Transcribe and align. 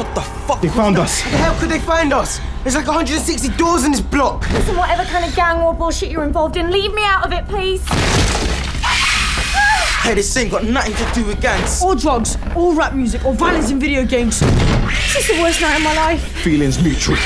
What 0.00 0.14
the 0.14 0.22
fuck? 0.22 0.62
They 0.62 0.70
found 0.70 0.96
us. 0.96 1.20
How 1.20 1.30
the 1.30 1.36
hell 1.36 1.54
could 1.60 1.68
they 1.68 1.78
find 1.78 2.10
us? 2.14 2.40
There's 2.62 2.74
like 2.74 2.86
160 2.86 3.48
doors 3.58 3.84
in 3.84 3.92
this 3.92 4.00
block. 4.00 4.50
Listen, 4.50 4.74
whatever 4.78 5.04
kind 5.04 5.26
of 5.26 5.36
gang 5.36 5.60
war 5.60 5.74
bullshit 5.74 6.10
you're 6.10 6.24
involved 6.24 6.56
in, 6.56 6.70
leave 6.70 6.94
me 6.94 7.04
out 7.04 7.26
of 7.26 7.34
it, 7.34 7.46
please. 7.46 7.86
Hey, 10.00 10.14
this 10.14 10.34
ain't 10.38 10.52
got 10.52 10.64
nothing 10.64 10.94
to 10.94 11.12
do 11.12 11.26
with 11.26 11.42
gangs. 11.42 11.82
Or 11.82 11.94
drugs, 11.94 12.38
or 12.56 12.72
rap 12.72 12.94
music, 12.94 13.26
or 13.26 13.34
violence 13.34 13.70
in 13.70 13.78
video 13.78 14.06
games. 14.06 14.40
This 14.40 15.16
is 15.16 15.36
the 15.36 15.42
worst 15.42 15.60
night 15.60 15.76
of 15.76 15.82
my 15.82 15.94
life. 15.94 16.22
Feelings 16.38 16.82
mutual. 16.82 17.18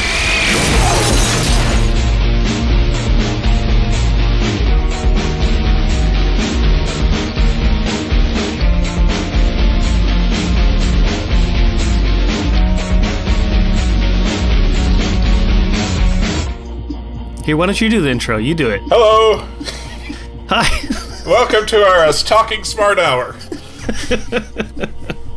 Here, 17.45 17.59
why 17.59 17.67
don't 17.67 17.79
you 17.79 17.91
do 17.91 18.01
the 18.01 18.09
intro? 18.09 18.39
You 18.39 18.55
do 18.55 18.71
it. 18.71 18.81
Hello. 18.85 19.47
Hi. 20.49 20.67
Welcome 21.27 21.67
to 21.67 21.85
our 21.85 22.11
Talking 22.11 22.65
Smart 22.65 22.99
Hour. 22.99 23.37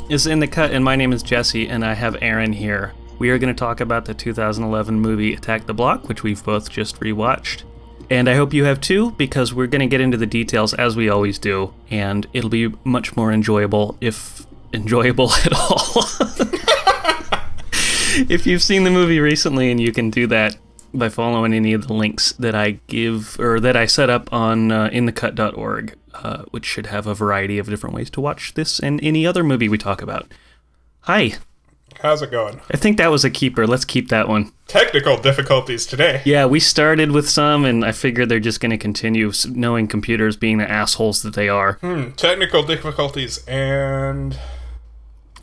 it's 0.09 0.25
in 0.25 0.39
the 0.39 0.47
cut, 0.47 0.71
and 0.71 0.85
my 0.85 0.95
name 0.95 1.11
is 1.11 1.21
Jesse, 1.21 1.67
and 1.67 1.83
I 1.83 1.95
have 1.95 2.15
Aaron 2.21 2.53
here. 2.53 2.93
We 3.19 3.29
are 3.29 3.37
going 3.37 3.53
to 3.53 3.59
talk 3.59 3.81
about 3.81 4.05
the 4.05 4.13
2011 4.13 5.01
movie 5.01 5.33
Attack 5.33 5.65
the 5.65 5.73
Block, 5.73 6.07
which 6.07 6.23
we've 6.23 6.41
both 6.41 6.69
just 6.69 6.97
rewatched. 7.01 7.63
And 8.09 8.29
I 8.29 8.35
hope 8.35 8.53
you 8.53 8.63
have 8.63 8.79
too, 8.79 9.11
because 9.11 9.53
we're 9.53 9.67
going 9.67 9.81
to 9.81 9.87
get 9.87 9.99
into 9.99 10.15
the 10.15 10.25
details 10.25 10.73
as 10.73 10.95
we 10.95 11.09
always 11.09 11.37
do, 11.37 11.73
and 11.91 12.25
it'll 12.31 12.49
be 12.49 12.73
much 12.85 13.17
more 13.17 13.33
enjoyable 13.33 13.97
if 13.99 14.47
enjoyable 14.73 15.33
at 15.45 15.51
all. 15.51 16.05
if 18.29 18.47
you've 18.47 18.63
seen 18.63 18.85
the 18.85 18.91
movie 18.91 19.19
recently 19.19 19.71
and 19.71 19.81
you 19.81 19.91
can 19.91 20.09
do 20.09 20.25
that 20.27 20.55
by 20.93 21.09
following 21.09 21.53
any 21.53 21.73
of 21.73 21.87
the 21.87 21.93
links 21.93 22.31
that 22.33 22.55
I 22.55 22.79
give 22.87 23.39
or 23.39 23.59
that 23.59 23.75
I 23.75 23.85
set 23.85 24.09
up 24.09 24.31
on 24.31 24.71
uh, 24.71 24.89
inthecut.org, 24.89 25.95
uh, 26.13 26.43
which 26.51 26.65
should 26.65 26.87
have 26.87 27.07
a 27.07 27.13
variety 27.13 27.57
of 27.57 27.67
different 27.67 27.95
ways 27.95 28.09
to 28.11 28.21
watch 28.21 28.53
this 28.53 28.79
and 28.79 29.03
any 29.03 29.25
other 29.25 29.43
movie 29.43 29.69
we 29.69 29.77
talk 29.77 30.01
about. 30.01 30.31
Hi. 31.01 31.33
How's 32.01 32.21
it 32.21 32.31
going? 32.31 32.61
I 32.71 32.77
think 32.77 32.97
that 32.97 33.09
was 33.09 33.25
a 33.25 33.29
keeper. 33.29 33.65
Let's 33.65 33.85
keep 33.85 34.09
that 34.09 34.27
one. 34.27 34.51
Technical 34.67 35.17
difficulties 35.17 35.85
today. 35.85 36.21
Yeah, 36.25 36.45
we 36.45 36.59
started 36.59 37.11
with 37.11 37.27
some, 37.29 37.65
and 37.65 37.83
I 37.83 37.91
figured 37.91 38.29
they're 38.29 38.39
just 38.39 38.59
going 38.59 38.71
to 38.71 38.77
continue, 38.77 39.31
knowing 39.49 39.87
computers 39.87 40.35
being 40.35 40.57
the 40.59 40.69
assholes 40.69 41.21
that 41.23 41.33
they 41.33 41.49
are. 41.49 41.73
Hmm, 41.81 42.11
technical 42.11 42.63
difficulties 42.63 43.43
and. 43.47 44.37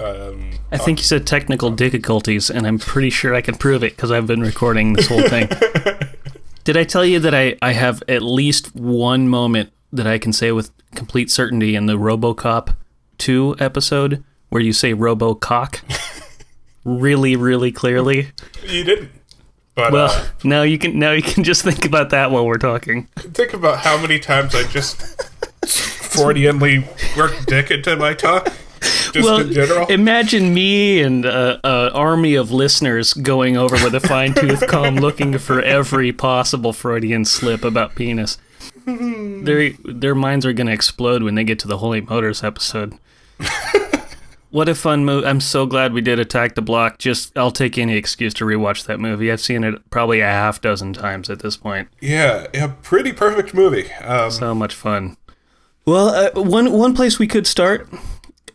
Um, 0.01 0.51
I 0.73 0.79
think 0.79 0.99
you 0.99 1.05
said 1.05 1.27
technical 1.27 1.71
difficulties, 1.71 2.51
and 2.51 2.67
I'm 2.67 2.79
pretty 2.79 3.11
sure 3.11 3.35
I 3.35 3.41
can 3.41 3.55
prove 3.55 3.85
it 3.85 3.95
because 3.95 4.11
I've 4.11 4.27
been 4.27 4.41
recording 4.41 4.95
this 4.95 5.09
whole 5.09 5.23
thing. 5.29 5.49
Did 6.65 6.77
I 6.77 6.85
tell 6.85 7.05
you 7.05 7.21
that 7.21 7.35
I, 7.35 7.57
I 7.63 7.73
have 7.73 8.03
at 8.09 8.23
least 8.23 8.75
one 8.75 9.29
moment 9.29 9.73
that 9.93 10.07
I 10.07 10.19
can 10.19 10.33
say 10.33 10.51
with 10.51 10.71
complete 10.95 11.31
certainty 11.31 11.77
in 11.77 11.87
the 11.87 11.95
Robocop 11.95 12.75
2 13.19 13.57
episode 13.61 14.25
where 14.49 14.63
you 14.63 14.73
say 14.73 14.95
Robocock 14.95 15.81
really, 16.85 17.37
really 17.37 17.71
clearly? 17.71 18.31
you 18.65 18.83
didn't. 18.83 19.11
But 19.75 19.93
Well, 19.93 20.11
uh, 20.11 20.27
now 20.45 20.63
you 20.63 20.79
can 20.79 20.99
now 20.99 21.11
you 21.11 21.23
can 21.23 21.43
just 21.43 21.63
think 21.63 21.85
about 21.85 22.11
that 22.11 22.31
while 22.31 22.47
we're 22.47 22.59
talking. 22.59 23.07
think 23.17 23.53
about 23.53 23.81
how 23.81 24.01
many 24.01 24.21
times 24.21 24.55
I 24.55 24.63
just 24.69 25.01
Freudianly 25.63 26.87
worked 27.17 27.47
dick 27.47 27.71
into 27.73 27.97
my 27.97 28.15
talk. 28.15 28.53
Just 29.15 29.29
well, 29.29 29.41
in 29.41 29.53
general. 29.53 29.87
imagine 29.87 30.53
me 30.53 31.01
and 31.01 31.25
an 31.25 31.61
army 31.65 32.35
of 32.35 32.51
listeners 32.51 33.13
going 33.13 33.57
over 33.57 33.77
with 33.77 33.95
a 33.95 34.01
fine 34.01 34.35
tooth 34.35 34.67
comb 34.69 34.97
looking 34.97 35.39
for 35.39 35.63
every 35.63 36.13
possible 36.13 36.73
Freudian 36.73 37.25
slip 37.25 37.63
about 37.63 37.95
penis. 37.95 38.39
their 38.87 39.71
their 39.85 40.15
minds 40.17 40.45
are 40.45 40.53
going 40.53 40.67
to 40.67 40.73
explode 40.73 41.23
when 41.23 41.37
they 41.37 41.45
get 41.45 41.59
to 41.61 41.69
the 41.69 41.79
Holy 41.79 42.01
Motors 42.01 42.43
episode. 42.43 42.99
what 44.51 44.69
a 44.69 44.75
fun 44.75 45.05
movie! 45.05 45.27
I'm 45.27 45.41
so 45.41 45.65
glad 45.67 45.93
we 45.93 46.01
did 46.01 46.19
Attack 46.19 46.55
the 46.55 46.63
Block. 46.63 46.99
Just 46.99 47.37
I'll 47.39 47.51
take 47.51 47.79
any 47.79 47.97
excuse 47.97 48.35
to 48.35 48.45
rewatch 48.45 48.87
that 48.87 48.99
movie. 49.01 49.31
I've 49.31 49.41
seen 49.41 49.65
it 49.65 49.89
probably 49.91 50.21
a 50.21 50.27
half 50.27 50.61
dozen 50.61 50.93
times 50.93 51.31
at 51.31 51.39
this 51.41 51.57
point. 51.57 51.89
yeah, 52.01 52.47
a 52.55 52.69
pretty 52.69 53.13
perfect 53.13 53.55
movie. 53.55 53.93
Um, 53.95 54.31
So 54.31 54.55
much 54.55 54.75
fun. 54.75 55.17
Well, 55.87 56.09
uh, 56.09 56.31
one 56.43 56.73
one 56.73 56.95
place 56.95 57.19
we 57.19 57.27
could 57.27 57.47
start, 57.47 57.89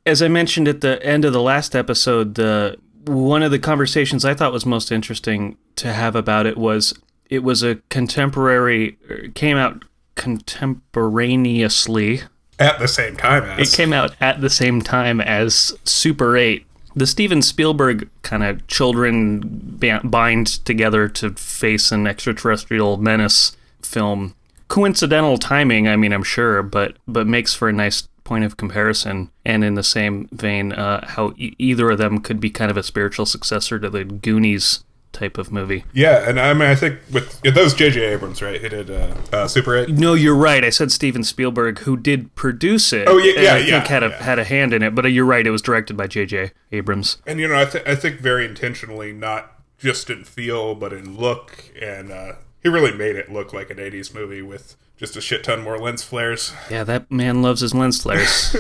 as 0.05 0.21
I 0.21 0.27
mentioned 0.27 0.67
at 0.67 0.81
the 0.81 1.03
end 1.03 1.25
of 1.25 1.33
the 1.33 1.41
last 1.41 1.75
episode, 1.75 2.35
the 2.35 2.77
one 3.05 3.43
of 3.43 3.51
the 3.51 3.59
conversations 3.59 4.25
I 4.25 4.33
thought 4.33 4.53
was 4.53 4.65
most 4.65 4.91
interesting 4.91 5.57
to 5.77 5.93
have 5.93 6.15
about 6.15 6.45
it 6.45 6.57
was 6.57 6.93
it 7.29 7.43
was 7.43 7.63
a 7.63 7.75
contemporary 7.89 8.97
er, 9.09 9.27
came 9.33 9.57
out 9.57 9.85
contemporaneously. 10.15 12.21
at 12.59 12.79
the 12.79 12.87
same 12.87 13.15
time 13.15 13.43
as. 13.45 13.71
It 13.71 13.75
came 13.75 13.93
out 13.93 14.15
at 14.19 14.41
the 14.41 14.49
same 14.49 14.81
time 14.81 15.21
as 15.21 15.73
Super 15.85 16.35
8. 16.35 16.65
The 16.95 17.07
Steven 17.07 17.41
Spielberg 17.41 18.09
kind 18.23 18.43
of 18.43 18.67
children 18.67 19.79
bind 20.03 20.47
together 20.65 21.07
to 21.07 21.29
face 21.31 21.93
an 21.93 22.05
extraterrestrial 22.05 22.97
menace 22.97 23.55
film. 23.81 24.35
Coincidental 24.67 25.37
timing, 25.37 25.87
I 25.87 25.95
mean, 25.95 26.11
I'm 26.11 26.23
sure, 26.23 26.61
but 26.61 26.97
but 27.07 27.27
makes 27.27 27.53
for 27.53 27.69
a 27.69 27.73
nice 27.73 28.08
point 28.29 28.43
of 28.43 28.57
comparison. 28.57 29.31
And 29.43 29.63
in 29.63 29.73
the 29.73 29.83
same 29.83 30.29
vein, 30.31 30.71
uh, 30.71 31.05
how 31.07 31.33
e- 31.35 31.55
either 31.57 31.89
of 31.89 31.97
them 31.97 32.19
could 32.19 32.39
be 32.39 32.51
kind 32.51 32.69
of 32.69 32.77
a 32.77 32.83
spiritual 32.83 33.25
successor 33.25 33.79
to 33.79 33.89
the 33.89 34.05
Goonies 34.05 34.83
type 35.11 35.39
of 35.39 35.51
movie. 35.51 35.83
Yeah, 35.93 36.29
and 36.29 36.39
I 36.39 36.53
mean, 36.53 36.69
I 36.69 36.75
think 36.75 36.99
with 37.11 37.41
yeah, 37.43 37.49
that 37.49 37.63
was 37.63 37.73
J.J. 37.73 37.99
Abrams, 38.05 38.43
right? 38.43 38.61
He 38.61 38.69
did 38.69 38.91
uh, 38.91 39.15
uh, 39.33 39.47
Super 39.47 39.75
8. 39.75 39.89
No, 39.89 40.13
you're 40.13 40.35
right. 40.35 40.63
I 40.63 40.69
said 40.69 40.91
Steven 40.91 41.23
Spielberg, 41.23 41.79
who 41.79 41.97
did 41.97 42.35
produce 42.35 42.93
it. 42.93 43.07
Oh, 43.07 43.17
yeah, 43.17 43.33
and 43.33 43.43
yeah, 43.43 43.53
I 43.53 43.57
think 43.57 43.69
yeah, 43.69 43.87
had 43.87 44.03
a 44.03 44.09
yeah. 44.09 44.23
had 44.23 44.37
a 44.37 44.43
hand 44.43 44.73
in 44.75 44.83
it. 44.83 44.93
But 44.93 45.05
you're 45.05 45.25
right. 45.25 45.47
It 45.47 45.49
was 45.49 45.63
directed 45.63 45.97
by 45.97 46.05
J.J. 46.05 46.51
Abrams. 46.71 47.17
And 47.25 47.39
you 47.39 47.47
know, 47.47 47.59
I, 47.59 47.65
th- 47.65 47.83
I 47.87 47.95
think 47.95 48.19
very 48.19 48.45
intentionally, 48.45 49.11
not 49.11 49.59
just 49.79 50.11
in 50.11 50.23
feel, 50.23 50.75
but 50.75 50.93
in 50.93 51.17
look, 51.17 51.71
and 51.81 52.11
uh, 52.11 52.33
he 52.61 52.69
really 52.69 52.93
made 52.95 53.15
it 53.15 53.31
look 53.31 53.53
like 53.53 53.71
an 53.71 53.77
'80s 53.77 54.13
movie 54.13 54.43
with 54.43 54.75
just 54.99 55.15
a 55.15 55.21
shit 55.21 55.43
ton 55.45 55.63
more 55.63 55.79
lens 55.79 56.03
flares. 56.03 56.53
Yeah, 56.69 56.83
that 56.83 57.09
man 57.09 57.41
loves 57.41 57.61
his 57.61 57.73
lens 57.73 58.01
flares. 58.03 58.55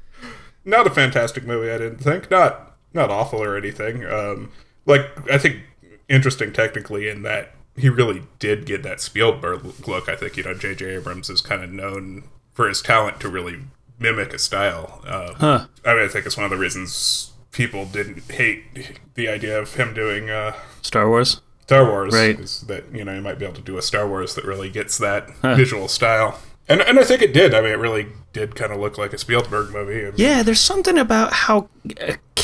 Not 0.64 0.86
a 0.86 0.90
fantastic 0.90 1.46
movie, 1.46 1.70
I 1.70 1.78
didn't 1.78 1.98
think. 1.98 2.30
Not 2.30 2.76
not 2.92 3.10
awful 3.10 3.42
or 3.42 3.56
anything. 3.56 4.04
Um, 4.04 4.50
like 4.86 5.06
I 5.30 5.38
think 5.38 5.58
interesting 6.08 6.52
technically 6.52 7.08
in 7.08 7.22
that 7.22 7.54
he 7.76 7.88
really 7.88 8.22
did 8.38 8.66
get 8.66 8.82
that 8.82 9.00
Spielberg 9.00 9.86
look. 9.86 10.08
I 10.08 10.16
think 10.16 10.36
you 10.36 10.42
know 10.42 10.54
J.J. 10.54 10.96
Abrams 10.96 11.30
is 11.30 11.40
kind 11.40 11.62
of 11.62 11.70
known 11.70 12.24
for 12.52 12.66
his 12.66 12.82
talent 12.82 13.20
to 13.20 13.28
really 13.28 13.58
mimic 13.98 14.32
a 14.32 14.38
style. 14.38 15.02
Um, 15.06 15.34
Huh. 15.36 15.66
I 15.84 15.94
mean, 15.94 16.04
I 16.04 16.08
think 16.08 16.26
it's 16.26 16.36
one 16.36 16.44
of 16.44 16.50
the 16.50 16.56
reasons 16.56 17.32
people 17.52 17.84
didn't 17.86 18.30
hate 18.30 18.98
the 19.14 19.28
idea 19.28 19.58
of 19.60 19.74
him 19.74 19.94
doing 19.94 20.30
uh, 20.30 20.54
Star 20.82 21.08
Wars. 21.08 21.40
Star 21.68 21.84
Wars. 21.84 22.14
Right. 22.14 22.40
Is 22.40 22.62
that 22.62 22.84
you 22.94 23.04
know 23.04 23.14
you 23.14 23.20
might 23.20 23.38
be 23.38 23.44
able 23.44 23.54
to 23.56 23.60
do 23.60 23.76
a 23.76 23.82
Star 23.82 24.08
Wars 24.08 24.34
that 24.36 24.44
really 24.46 24.70
gets 24.70 24.96
that 24.98 25.28
visual 25.42 25.86
style. 25.86 26.40
And, 26.66 26.80
and 26.82 26.98
I 26.98 27.04
think 27.04 27.20
it 27.22 27.32
did. 27.34 27.54
I 27.54 27.60
mean, 27.60 27.70
it 27.72 27.78
really 27.78 28.08
did 28.32 28.54
kind 28.54 28.72
of 28.72 28.78
look 28.80 28.96
like 28.98 29.12
a 29.12 29.18
Spielberg 29.18 29.70
movie. 29.70 30.02
And- 30.04 30.18
Yeah, 30.18 30.42
there's 30.42 30.60
something 30.60 30.96
about 30.98 31.32
how 31.32 31.68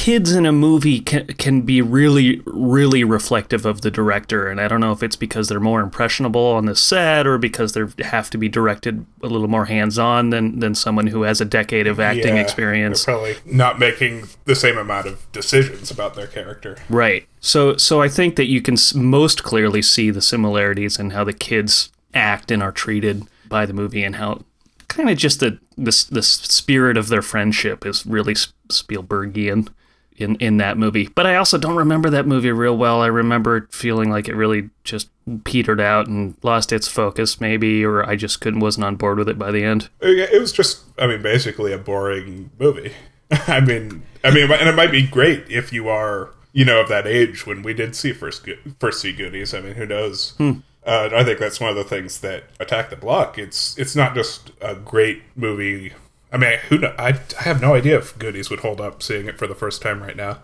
kids 0.05 0.33
in 0.33 0.45
a 0.45 0.53
movie 0.53 1.01
can 1.01 1.27
can 1.39 1.63
be 1.63 1.81
really 1.81 2.43
really 2.45 3.03
reflective 3.03 3.65
of 3.65 3.81
the 3.81 3.91
director, 3.91 4.49
and 4.51 4.61
I 4.61 4.69
don't 4.69 4.81
know 4.81 4.93
if 4.93 5.03
it's 5.03 5.17
because 5.17 5.49
they're 5.49 5.59
more 5.61 5.81
impressionable 5.81 6.45
on 6.45 6.67
the 6.67 6.77
set 6.77 7.27
or 7.27 7.39
because 7.39 7.73
they 7.73 7.85
have 8.05 8.29
to 8.29 8.37
be 8.37 8.51
directed 8.51 9.07
a 9.23 9.29
little 9.29 9.49
more 9.49 9.65
hands 9.65 9.99
on 9.99 10.29
than 10.29 10.59
than 10.61 10.75
someone 10.75 11.07
who 11.07 11.23
has 11.23 11.41
a 11.41 11.47
decade 11.47 11.87
of 11.87 11.99
acting 11.99 12.37
Yeah, 12.37 12.43
experience. 12.43 13.07
They're 13.07 13.15
probably 13.15 13.37
not 13.47 13.79
making 13.79 14.29
the 14.45 14.55
same 14.55 14.77
amount 14.77 15.07
of 15.07 15.27
decisions 15.33 15.91
about 15.91 16.15
their 16.17 16.27
character. 16.27 16.77
Right. 16.91 17.27
So 17.41 17.79
so 17.79 18.03
I 18.03 18.09
think 18.11 18.37
that 18.37 18.45
you 18.47 18.61
can 18.61 18.77
most 18.95 19.43
clearly 19.43 19.81
see 19.81 20.11
the 20.11 20.21
similarities 20.21 20.99
in 20.99 21.11
how 21.11 21.25
the 21.25 21.33
kids 21.33 21.91
act 22.13 22.51
and 22.51 22.63
are 22.63 22.73
treated 22.73 23.23
by 23.49 23.65
the 23.65 23.73
movie 23.73 24.05
and 24.05 24.17
how 24.17 24.45
kind 24.89 25.09
of 25.09 25.17
just 25.17 25.41
the 25.41 25.59
the, 25.79 25.89
s- 25.89 26.05
the 26.05 26.23
spirit 26.23 26.99
of 26.99 27.09
their 27.09 27.23
friendship 27.23 27.87
is 27.87 28.05
really 28.05 28.35
Spielbergian 28.35 29.69
in 30.17 30.37
in 30.37 30.59
that 30.59 30.79
movie. 30.79 31.09
But 31.15 31.27
I 31.27 31.37
also 31.37 31.59
don't 31.59 31.77
remember 31.77 32.11
that 32.11 32.27
movie 32.27 32.53
real 32.53 32.77
well. 32.77 33.01
I 33.03 33.07
remember 33.07 33.69
feeling 33.71 34.11
like 34.11 34.29
it 34.29 34.35
really 34.37 34.71
just 34.85 35.09
petered 35.45 35.81
out 35.81 36.07
and 36.07 36.37
lost 36.43 36.71
its 36.73 36.87
focus 36.87 37.41
maybe 37.41 37.85
or 37.85 38.05
I 38.09 38.15
just 38.17 38.41
couldn't 38.41 38.61
wasn't 38.61 38.85
on 38.85 38.97
board 38.97 39.19
with 39.19 39.29
it 39.29 39.39
by 39.39 39.51
the 39.51 39.65
end. 39.65 39.89
Yeah, 40.03 40.27
It 40.31 40.39
was 40.41 40.53
just, 40.53 40.83
I 40.99 41.07
mean, 41.07 41.23
basically 41.23 41.73
a 41.73 41.79
boring 41.79 42.51
movie. 42.59 42.93
I 43.31 43.61
mean, 43.61 44.03
I 44.23 44.31
mean, 44.31 44.51
and 44.53 44.69
it 44.69 44.75
might 44.75 44.91
be 44.91 45.07
great 45.07 45.45
if 45.51 45.73
you 45.73 45.89
are, 45.89 46.31
you 46.53 46.65
know, 46.65 46.81
of 46.81 46.89
that 46.89 47.07
age 47.07 47.47
when 47.47 47.63
we 47.63 47.73
did 47.75 47.97
see 47.97 48.13
first 48.13 48.45
Go- 48.45 48.53
first 48.79 49.01
see 49.01 49.13
Goonies. 49.13 49.55
I 49.55 49.61
mean, 49.61 49.75
who 49.75 49.87
knows? 49.87 50.35
Uh, 50.39 51.09
I 51.15 51.25
think 51.25 51.39
that's 51.39 51.59
one 51.59 51.71
of 51.71 51.77
the 51.77 51.85
things 51.85 52.21
that 52.21 52.45
Attack 52.61 52.91
the 52.91 52.97
Block. 52.97 53.39
It's 53.39 53.77
it's 53.79 53.97
not 53.97 54.15
just 54.15 54.53
a 54.61 54.75
great 54.75 55.23
movie. 55.35 55.95
I 56.35 56.37
mean, 56.37 56.59
who 56.69 56.79
know? 56.79 56.93
I, 56.99 57.19
I 57.39 57.43
have 57.45 57.63
no 57.63 57.75
idea 57.75 57.97
if 57.97 58.19
Goonies 58.19 58.51
would 58.51 58.61
hold 58.61 58.81
up 58.81 59.03
seeing 59.03 59.27
it 59.27 59.39
for 59.39 59.47
the 59.47 59.55
first 59.55 59.81
time 59.81 60.03
right 60.03 60.17
now. 60.17 60.41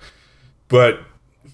but 0.69 1.01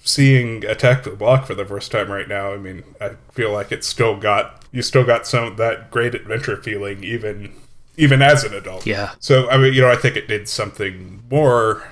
seeing 0.05 0.65
Attack 0.65 1.05
the 1.05 1.11
Block 1.11 1.47
for 1.47 1.55
the 1.55 1.65
first 1.65 1.91
time 1.91 2.11
right 2.11 2.29
now, 2.29 2.53
I 2.53 2.59
mean, 2.59 2.85
I 3.01 3.13
feel 3.33 3.51
like 3.51 3.73
it's 3.73 3.87
still 3.87 4.17
got 4.19 4.63
you 4.73 4.83
still 4.83 5.05
got 5.05 5.27
some 5.27 5.45
of 5.45 5.57
that 5.57 5.91
great 5.91 6.15
adventure 6.15 6.57
feeling 6.63 7.03
even 7.03 7.53
even 7.97 8.21
as 8.21 8.45
an 8.45 8.53
adult. 8.53 8.87
Yeah. 8.87 9.15
So 9.21 9.49
I 9.49 9.57
mean, 9.57 9.73
you 9.73 9.81
know, 9.81 9.91
I 9.91 9.97
think 9.97 10.17
it 10.17 10.29
did 10.29 10.49
something 10.49 11.23
more 11.31 11.89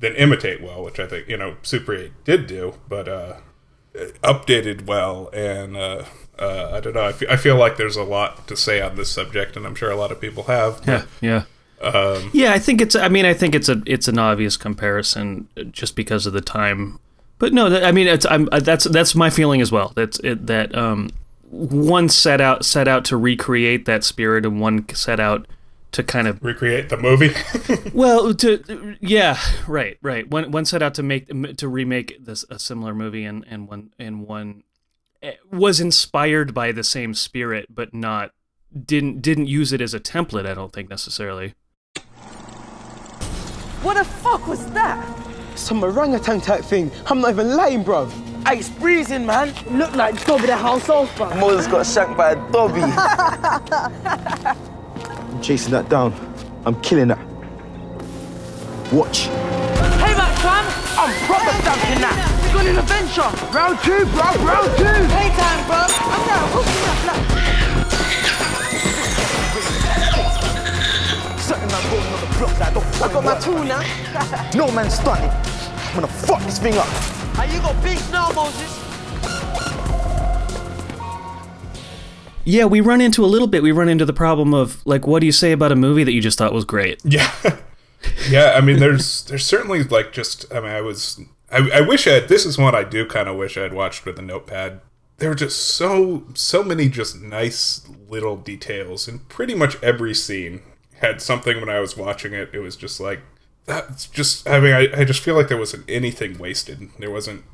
than 0.00 0.14
imitate 0.16 0.60
well, 0.60 0.82
which 0.82 0.98
I 0.98 1.06
think 1.06 1.28
you 1.28 1.36
know 1.36 1.56
Super 1.62 1.94
8 1.94 2.24
did 2.24 2.46
do, 2.46 2.74
but 2.88 3.08
uh, 3.08 3.34
updated 4.22 4.86
well, 4.86 5.30
and 5.32 5.76
uh, 5.76 6.04
uh, 6.38 6.70
I 6.72 6.80
don't 6.80 6.94
know. 6.94 7.04
I 7.04 7.32
I 7.32 7.36
feel 7.36 7.56
like 7.56 7.76
there's 7.76 7.96
a 7.96 8.02
lot 8.02 8.48
to 8.48 8.56
say 8.56 8.80
on 8.80 8.96
this 8.96 9.10
subject, 9.10 9.56
and 9.56 9.66
I'm 9.66 9.74
sure 9.74 9.90
a 9.90 9.96
lot 9.96 10.10
of 10.10 10.20
people 10.20 10.44
have. 10.44 10.82
Yeah, 10.86 11.04
yeah. 11.20 11.42
Um, 11.80 12.30
yeah, 12.32 12.52
I 12.52 12.58
think 12.58 12.80
it's. 12.80 12.96
I 12.96 13.08
mean, 13.08 13.24
I 13.26 13.34
think 13.34 13.54
it's 13.54 13.68
a 13.68 13.82
it's 13.86 14.08
an 14.08 14.18
obvious 14.18 14.56
comparison 14.56 15.48
just 15.70 15.96
because 15.96 16.26
of 16.26 16.32
the 16.32 16.40
time. 16.40 16.98
But 17.38 17.52
no, 17.52 17.68
that, 17.68 17.84
I 17.84 17.92
mean, 17.92 18.06
it's. 18.06 18.26
I'm. 18.26 18.48
uh, 18.50 18.60
That's 18.60 18.84
that's 18.84 19.14
my 19.14 19.30
feeling 19.30 19.60
as 19.60 19.70
well. 19.70 19.92
That's 19.94 20.18
it. 20.20 20.46
That 20.46 20.74
um, 20.74 21.10
one 21.50 22.08
set 22.08 22.40
out 22.40 22.64
set 22.64 22.88
out 22.88 23.04
to 23.06 23.16
recreate 23.16 23.84
that 23.84 24.04
spirit, 24.04 24.46
and 24.46 24.60
one 24.60 24.88
set 24.94 25.20
out 25.20 25.46
to 25.92 26.02
kind 26.02 26.28
of 26.28 26.42
recreate 26.42 26.88
the 26.88 26.96
movie. 26.96 27.32
well 27.94 28.34
to 28.34 28.96
yeah 29.00 29.38
right 29.66 29.98
right 30.02 30.28
one 30.30 30.50
one 30.50 30.64
set 30.64 30.82
out 30.82 30.94
to 30.94 31.02
make 31.02 31.28
to 31.56 31.68
remake 31.68 32.16
this 32.22 32.44
a 32.50 32.58
similar 32.58 32.94
movie 32.94 33.24
and 33.24 33.44
and 33.48 33.68
one 33.68 33.90
and 33.98 34.26
one 34.26 34.62
eh, 35.22 35.34
was 35.50 35.80
inspired 35.80 36.52
by 36.52 36.70
the 36.72 36.84
same 36.84 37.14
spirit 37.14 37.66
but 37.74 37.94
not 37.94 38.32
didn't 38.84 39.22
didn't 39.22 39.46
use 39.46 39.72
it 39.72 39.80
as 39.80 39.94
a 39.94 40.00
template 40.00 40.44
i 40.44 40.52
don't 40.52 40.72
think 40.72 40.90
necessarily 40.90 41.54
What 43.86 43.96
the 43.98 44.04
fuck 44.04 44.48
was 44.48 44.66
that? 44.72 44.98
Some 45.54 45.84
orangutan 45.84 46.40
type 46.40 46.64
thing. 46.64 46.90
I'm 47.06 47.20
not 47.20 47.30
even 47.30 47.54
lying, 47.54 47.84
bruv. 47.84 48.10
Hey, 48.44 48.58
it's 48.58 48.68
freezing, 48.68 49.24
man. 49.24 49.54
Look 49.78 49.94
like 49.94 50.16
it's 50.16 50.24
Dobby 50.24 50.46
the 50.46 50.56
house 50.56 50.88
elf, 50.88 51.16
bro. 51.16 51.32
Moses 51.36 51.68
got 51.68 51.86
shanked 51.86 52.16
by 52.16 52.32
a 52.32 52.50
Dobby. 52.50 52.80
I'm 55.30 55.40
chasing 55.40 55.70
that 55.70 55.88
down. 55.88 56.12
I'm 56.64 56.74
killing 56.82 57.06
that. 57.06 57.24
Watch. 58.90 59.26
hey, 59.26 60.14
back, 60.18 60.36
fam. 60.42 60.66
I'm 60.98 61.14
proper 61.26 61.52
dunking 61.62 62.00
that. 62.02 62.16
We 62.42 62.48
got 62.58 62.66
an 62.66 62.78
adventure. 62.78 63.30
Round 63.54 63.78
two, 63.84 64.04
bro. 64.06 64.34
Round 64.44 64.68
two. 64.76 65.06
Playtime, 65.14 65.64
bro. 65.68 65.86
I'm 65.86 66.26
now 66.26 66.44
hooking 66.50 66.88
up 66.90 66.98
I 72.38 73.10
got 73.12 73.24
my 73.24 73.38
tool 73.38 73.64
now. 73.64 73.80
no 74.54 74.70
man 74.70 74.90
stunning. 74.90 75.30
I'm 75.30 75.94
gonna 75.94 76.06
fuck 76.06 76.42
this 76.42 76.58
thing 76.58 76.74
up. 76.76 76.86
Hey, 77.34 77.54
you 77.54 77.60
got 77.62 77.82
beef 77.82 78.12
now, 78.12 78.30
Moses. 78.32 78.82
yeah 82.48 82.64
we 82.64 82.80
run 82.80 83.00
into 83.00 83.24
a 83.24 83.26
little 83.26 83.48
bit 83.48 83.60
we 83.60 83.72
run 83.72 83.88
into 83.88 84.04
the 84.04 84.12
problem 84.12 84.54
of 84.54 84.80
like 84.86 85.04
what 85.04 85.18
do 85.18 85.26
you 85.26 85.32
say 85.32 85.50
about 85.50 85.72
a 85.72 85.74
movie 85.74 86.04
that 86.04 86.12
you 86.12 86.20
just 86.20 86.38
thought 86.38 86.52
was 86.52 86.64
great 86.64 87.00
Yeah, 87.04 87.28
yeah. 88.30 88.52
I 88.54 88.60
mean, 88.60 88.78
there's 88.78 89.24
there's 89.24 89.44
certainly 89.44 89.82
like 89.82 90.12
just. 90.12 90.44
I 90.52 90.60
mean, 90.60 90.70
I 90.70 90.80
was. 90.82 91.18
I, 91.50 91.68
I 91.74 91.80
wish 91.80 92.06
I. 92.06 92.12
Had, 92.12 92.28
this 92.28 92.44
is 92.44 92.58
one 92.58 92.74
I 92.74 92.84
do 92.84 93.06
kind 93.06 93.28
of 93.28 93.36
wish 93.36 93.56
I 93.56 93.62
had 93.62 93.72
watched 93.72 94.04
with 94.04 94.18
a 94.18 94.22
notepad. 94.22 94.80
There 95.16 95.30
were 95.30 95.34
just 95.34 95.58
so 95.74 96.24
so 96.34 96.62
many 96.62 96.88
just 96.88 97.20
nice 97.20 97.88
little 98.08 98.36
details, 98.36 99.08
in 99.08 99.20
pretty 99.20 99.54
much 99.54 99.82
every 99.82 100.14
scene 100.14 100.60
had 101.00 101.20
something. 101.22 101.60
When 101.60 101.68
I 101.68 101.80
was 101.80 101.96
watching 101.96 102.32
it, 102.32 102.50
it 102.52 102.58
was 102.60 102.76
just 102.76 103.00
like 103.00 103.20
that's 103.66 104.06
just. 104.06 104.48
I 104.48 104.60
mean, 104.60 104.72
I, 104.72 105.00
I 105.00 105.04
just 105.04 105.20
feel 105.22 105.34
like 105.34 105.48
there 105.48 105.58
wasn't 105.58 105.84
anything 105.88 106.38
wasted. 106.38 106.88
There 106.98 107.10
wasn't. 107.10 107.44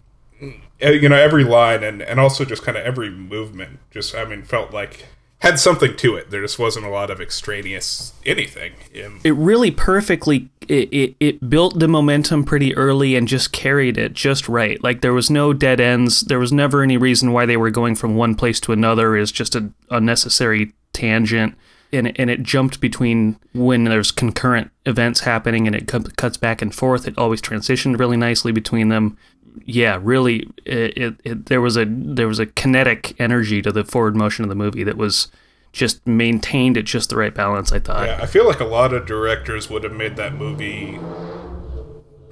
eh, 0.81 0.91
You 0.91 1.09
know, 1.09 1.17
every 1.17 1.45
line 1.45 1.83
and 1.83 2.03
and 2.03 2.19
also 2.21 2.45
just 2.45 2.63
kind 2.63 2.77
of 2.79 2.85
every 2.85 3.11
movement. 3.11 3.79
Just 3.91 4.15
I 4.15 4.25
mean, 4.25 4.43
felt 4.43 4.73
like 4.73 5.07
had 5.39 5.59
something 5.59 5.97
to 5.97 6.15
it. 6.15 6.31
There 6.31 6.41
just 6.41 6.57
wasn't 6.59 6.87
a 6.87 6.89
lot 6.89 7.11
of 7.11 7.21
extraneous 7.21 8.13
anything. 8.25 8.75
In, 8.95 9.19
it 9.25 9.35
really 9.35 9.73
perfectly 9.73 10.49
it, 10.69 10.89
it, 10.93 11.17
it 11.19 11.51
built 11.51 11.81
the 11.81 11.89
momentum 11.89 12.45
pretty 12.45 12.77
early 12.77 13.17
and 13.17 13.27
just 13.27 13.51
carried 13.51 13.99
it 13.99 14.13
just 14.13 14.49
right 14.49 14.81
like 14.85 15.01
there 15.01 15.13
was 15.13 15.29
no 15.29 15.53
dead 15.53 15.81
ends 15.81 16.21
there 16.21 16.39
was 16.39 16.53
never 16.53 16.81
any 16.83 16.97
reason 16.97 17.33
why 17.33 17.45
they 17.45 17.57
were 17.57 17.71
going 17.71 17.97
from 17.97 18.15
one 18.15 18.37
place 18.37 18.61
to 18.61 18.71
another 18.73 19.17
is 19.17 19.33
just 19.33 19.57
a 19.57 19.69
unnecessary 19.91 20.73
tangent 20.93 21.57
and 21.93 22.07
it, 22.09 22.17
and 22.19 22.31
it 22.31 22.43
jumped 22.43 22.81
between 22.81 23.37
when 23.53 23.85
there's 23.85 24.11
concurrent 24.11 24.71
events 24.87 25.21
happening 25.21 25.67
and 25.67 25.77
it 25.77 25.87
cu- 25.89 26.03
cuts 26.17 26.37
back 26.37 26.63
and 26.63 26.75
forth 26.75 27.07
it 27.07 27.17
always 27.19 27.41
transitioned 27.43 27.99
really 27.99 28.17
nicely 28.17 28.53
between 28.53 28.89
them 28.89 29.17
yeah 29.65 29.99
really 30.03 30.49
it, 30.65 30.97
it, 30.97 31.15
it 31.25 31.47
there 31.47 31.61
was 31.61 31.77
a 31.77 31.85
there 31.89 32.27
was 32.29 32.39
a 32.39 32.47
kinetic 32.47 33.15
energy 33.21 33.61
to 33.61 33.71
the 33.71 33.85
forward 33.85 34.17
motion 34.17 34.45
of 34.45 34.49
the 34.49 34.55
movie 34.55 34.83
that 34.85 34.97
was 34.97 35.29
just 35.73 36.07
maintained 36.07 36.77
at 36.77 36.85
just 36.85 37.11
the 37.11 37.17
right 37.17 37.35
balance 37.35 37.71
i 37.73 37.79
thought 37.79 38.07
Yeah, 38.07 38.19
I 38.23 38.27
feel 38.27 38.47
like 38.47 38.61
a 38.61 38.65
lot 38.65 38.93
of 38.93 39.07
directors 39.07 39.69
would 39.71 39.85
have 39.85 39.93
made 39.93 40.17
that 40.17 40.35
movie 40.35 40.99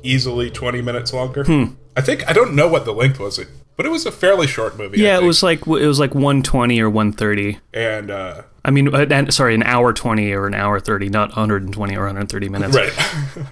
easily 0.03 0.51
20 0.51 0.81
minutes 0.83 1.13
longer. 1.13 1.45
Hmm. 1.45 1.65
I 1.97 2.01
think 2.01 2.29
I 2.29 2.33
don't 2.33 2.55
know 2.55 2.69
what 2.69 2.85
the 2.85 2.93
length 2.93 3.19
was, 3.19 3.39
it, 3.39 3.49
but 3.81 3.87
it 3.87 3.91
was 3.93 4.05
a 4.05 4.13
fairly 4.13 4.47
short 4.47 4.77
movie. 4.77 5.01
Yeah, 5.01 5.17
it 5.17 5.23
was 5.23 5.43
like 5.43 5.61
it 5.61 5.87
was 5.87 5.99
like 5.99 6.15
120 6.15 6.79
or 6.83 6.91
130. 6.91 7.59
and 7.73 8.11
uh, 8.11 8.43
I 8.63 8.71
mean, 8.71 8.95
uh, 8.95 9.07
and, 9.11 9.33
sorry, 9.33 9.55
an 9.55 9.63
hour 9.63 9.95
20 9.95 10.31
or 10.33 10.47
an 10.47 10.53
hour 10.53 10.79
30, 10.79 11.09
not 11.09 11.31
120 11.31 11.97
or 11.97 12.01
130 12.01 12.49
minutes. 12.51 12.77
right, 12.77 12.93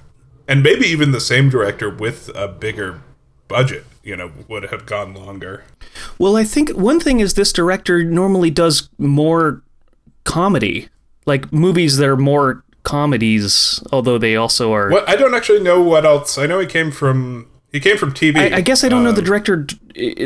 and 0.46 0.62
maybe 0.62 0.84
even 0.84 1.12
the 1.12 1.20
same 1.20 1.48
director 1.48 1.88
with 1.88 2.30
a 2.34 2.46
bigger 2.46 3.00
budget, 3.48 3.86
you 4.02 4.16
know, 4.16 4.30
would 4.48 4.64
have 4.64 4.84
gone 4.84 5.14
longer. 5.14 5.64
Well, 6.19 6.36
I 6.36 6.44
think 6.44 6.76
one 6.76 7.00
thing 7.00 7.20
is 7.20 7.32
this 7.32 7.50
director 7.50 8.04
normally 8.04 8.50
does 8.50 8.90
more 8.98 9.62
comedy, 10.25 10.90
like 11.25 11.50
movies 11.54 11.96
that 11.96 12.06
are 12.06 12.19
more 12.19 12.64
comedies, 12.82 13.82
although 13.92 14.19
they 14.19 14.36
also 14.36 14.75
are. 14.75 14.90
What 14.90 15.08
I 15.08 15.16
don't 15.16 15.32
actually 15.32 15.60
know 15.60 15.80
what 15.80 16.04
else. 16.04 16.36
I 16.36 16.44
know 16.44 16.58
he 16.58 16.66
came 16.66 16.90
from 16.90 17.47
he 17.72 17.80
came 17.80 17.96
from 17.96 18.12
TV. 18.12 18.36
I, 18.52 18.56
I 18.56 18.60
guess 18.60 18.82
I 18.84 18.88
don't 18.88 19.04
know 19.04 19.12
the 19.12 19.20
Um, 19.20 19.24
director 19.26 19.66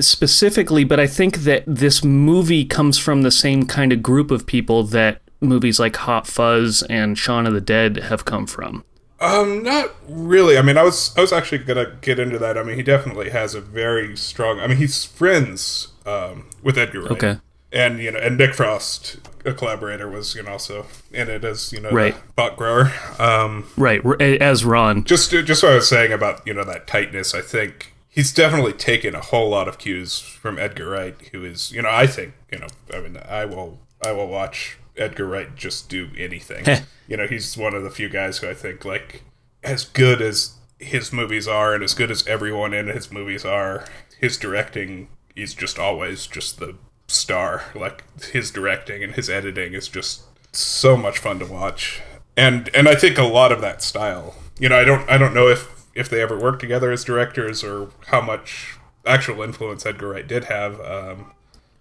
specifically, 0.01 0.85
but 0.85 1.01
I 1.01 1.07
think 1.07 1.39
that 1.39 1.65
this 1.67 2.05
movie 2.05 2.65
comes 2.65 2.99
from 2.99 3.23
the 3.23 3.31
same 3.31 3.67
kind 3.67 3.93
of 3.93 4.03
group 4.03 4.31
of 4.31 4.47
people 4.47 4.85
that 4.85 5.21
movies 5.41 5.81
like 5.81 5.97
Hot 5.97 6.27
Fuzz 6.27 6.83
and 6.85 7.19
Shaun 7.19 7.47
of 7.47 7.55
the 7.55 7.61
Dead 7.61 7.97
have 7.97 8.25
come 8.25 8.47
from. 8.47 8.85
Um, 9.21 9.63
not 9.63 9.95
really. 10.09 10.59
I 10.59 10.63
mean, 10.63 10.77
I 10.77 10.83
was 10.83 11.15
I 11.17 11.21
was 11.21 11.33
actually 11.33 11.59
gonna 11.59 11.97
get 12.01 12.19
into 12.19 12.39
that. 12.39 12.59
I 12.59 12.63
mean, 12.65 12.77
he 12.77 12.83
definitely 12.83 13.31
has 13.31 13.55
a 13.55 13.61
very 13.61 14.17
strong. 14.17 14.59
I 14.59 14.67
mean, 14.67 14.79
he's 14.79 15.05
friends 15.05 15.89
um, 16.05 16.49
with 16.63 16.77
Edgar 16.77 17.03
Wright. 17.03 17.13
Okay. 17.13 17.37
And 17.73 18.01
you 18.01 18.11
know, 18.11 18.19
and 18.19 18.37
Nick 18.37 18.53
Frost, 18.55 19.19
a 19.45 19.53
collaborator, 19.53 20.09
was 20.09 20.35
you 20.35 20.43
know 20.43 20.53
also 20.53 20.87
in 21.13 21.29
it 21.29 21.45
as 21.45 21.73
you 21.73 21.81
know 21.81 21.91
Right. 21.91 22.15
pot 22.37 22.57
grower. 22.57 22.93
Um, 23.19 23.69
Right, 23.77 24.05
as 24.23 24.65
Ron. 24.65 25.05
just 25.05 25.31
just 25.31 25.63
what 25.63 25.73
I 25.73 25.75
was 25.77 25.89
saying 25.89 26.13
about 26.13 26.47
you 26.47 26.55
know 26.55 26.65
that 26.65 26.87
tightness. 26.87 27.35
I 27.35 27.41
think 27.41 27.95
he's 28.09 28.33
definitely 28.33 28.73
taken 28.75 29.15
a 29.15 29.21
whole 29.21 29.51
lot 29.51 29.69
of 29.69 29.79
cues 29.79 30.19
from 30.21 30.59
Edgar 30.59 30.91
Wright, 30.91 31.17
who 31.33 31.45
is 31.45 31.73
you 31.73 31.83
know 31.83 31.91
I 31.91 32.07
think 32.07 32.35
you 32.51 32.59
know 32.59 32.67
I 32.93 33.01
mean 33.01 33.19
I 33.29 33.45
will 33.45 33.79
I 34.05 34.13
will 34.13 34.29
watch 34.29 34.79
Edgar 34.97 35.27
Wright 35.27 35.55
just 35.57 35.89
do 35.89 36.11
anything. 36.19 36.65
you 37.09 37.17
know 37.17 37.27
he's 37.27 37.57
one 37.57 37.75
of 37.75 37.83
the 37.83 37.91
few 37.91 38.09
guys 38.09 38.39
who 38.39 38.49
I 38.49 38.55
think 38.55 38.85
like 38.85 39.23
as 39.65 39.85
good 39.85 40.21
as 40.21 40.55
his 40.79 41.13
movies 41.13 41.47
are 41.47 41.75
and 41.75 41.85
as 41.85 41.95
good 41.95 42.11
as 42.11 42.27
everyone 42.27 42.75
in 42.75 42.89
his 42.89 43.13
movies 43.13 43.45
are, 43.45 43.85
his 44.19 44.37
directing 44.37 45.09
is 45.37 45.55
just 45.55 45.79
always 45.79 46.27
just 46.27 46.59
the 46.59 46.75
star. 47.13 47.65
Like 47.75 48.05
his 48.23 48.51
directing 48.51 49.03
and 49.03 49.15
his 49.15 49.31
editing 49.31 49.75
is 49.75 49.89
just 49.89 50.23
so 50.55 50.97
much 50.97 51.19
fun 51.19 51.39
to 51.39 51.47
watch. 51.47 52.03
And 52.37 52.71
and 52.75 52.89
I 52.89 52.95
think 52.95 53.19
a 53.19 53.25
lot 53.25 53.53
of 53.53 53.61
that 53.61 53.83
style. 53.83 54.35
You 54.59 54.69
know, 54.69 54.79
I 54.79 54.85
don't 54.85 55.09
I 55.09 55.19
don't 55.19 55.35
know 55.35 55.49
if 55.49 55.87
if 55.95 56.09
they 56.09 56.23
ever 56.23 56.39
worked 56.39 56.61
together 56.61 56.91
as 56.91 57.05
directors 57.05 57.63
or 57.63 57.91
how 58.07 58.21
much 58.21 58.79
actual 59.05 59.43
influence 59.43 59.85
Edgar 59.85 60.09
Wright 60.09 60.27
did 60.27 60.45
have. 60.45 60.81
Um, 60.81 61.33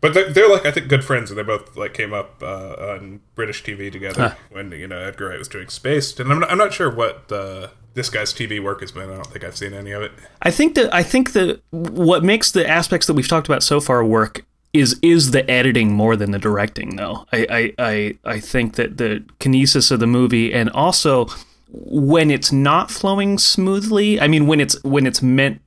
but 0.01 0.15
they're, 0.15 0.31
they're 0.31 0.49
like 0.49 0.65
I 0.65 0.71
think 0.71 0.87
good 0.87 1.05
friends, 1.05 1.29
and 1.29 1.37
they 1.37 1.43
both 1.43 1.77
like 1.77 1.93
came 1.93 2.11
up 2.11 2.41
uh, 2.41 2.95
on 2.95 3.21
British 3.35 3.63
TV 3.63 3.91
together 3.91 4.35
when 4.49 4.71
you 4.71 4.87
know 4.87 4.97
Edgar 4.97 5.29
Wright 5.29 5.39
was 5.39 5.47
doing 5.47 5.69
Spaced, 5.69 6.19
and 6.19 6.31
I'm 6.31 6.39
not, 6.39 6.51
I'm 6.51 6.57
not 6.57 6.73
sure 6.73 6.89
what 6.89 7.31
uh, 7.31 7.67
this 7.93 8.09
guy's 8.09 8.33
TV 8.33 8.61
work 8.61 8.81
has 8.81 8.91
been. 8.91 9.09
I 9.09 9.15
don't 9.15 9.27
think 9.27 9.43
I've 9.43 9.55
seen 9.55 9.73
any 9.73 9.91
of 9.91 10.01
it. 10.01 10.11
I 10.41 10.49
think 10.49 10.73
that 10.75 10.93
I 10.93 11.03
think 11.03 11.33
that 11.33 11.61
what 11.69 12.23
makes 12.23 12.51
the 12.51 12.67
aspects 12.67 13.05
that 13.07 13.13
we've 13.13 13.27
talked 13.27 13.47
about 13.47 13.61
so 13.61 13.79
far 13.79 14.03
work 14.03 14.43
is 14.73 14.97
is 15.01 15.31
the 15.31 15.49
editing 15.49 15.93
more 15.93 16.15
than 16.15 16.31
the 16.31 16.39
directing 16.39 16.95
though. 16.95 17.25
I 17.31 17.47
I 17.49 17.73
I, 17.79 18.17
I 18.25 18.39
think 18.39 18.75
that 18.75 18.97
the 18.97 19.23
kinesis 19.39 19.91
of 19.91 19.99
the 19.99 20.07
movie 20.07 20.53
and 20.53 20.69
also 20.69 21.27
when 21.73 22.31
it's 22.31 22.51
not 22.51 22.91
flowing 22.91 23.37
smoothly, 23.37 24.19
I 24.19 24.27
mean 24.27 24.47
when 24.47 24.59
it's 24.59 24.81
when 24.83 25.05
it's 25.05 25.21
meant 25.21 25.61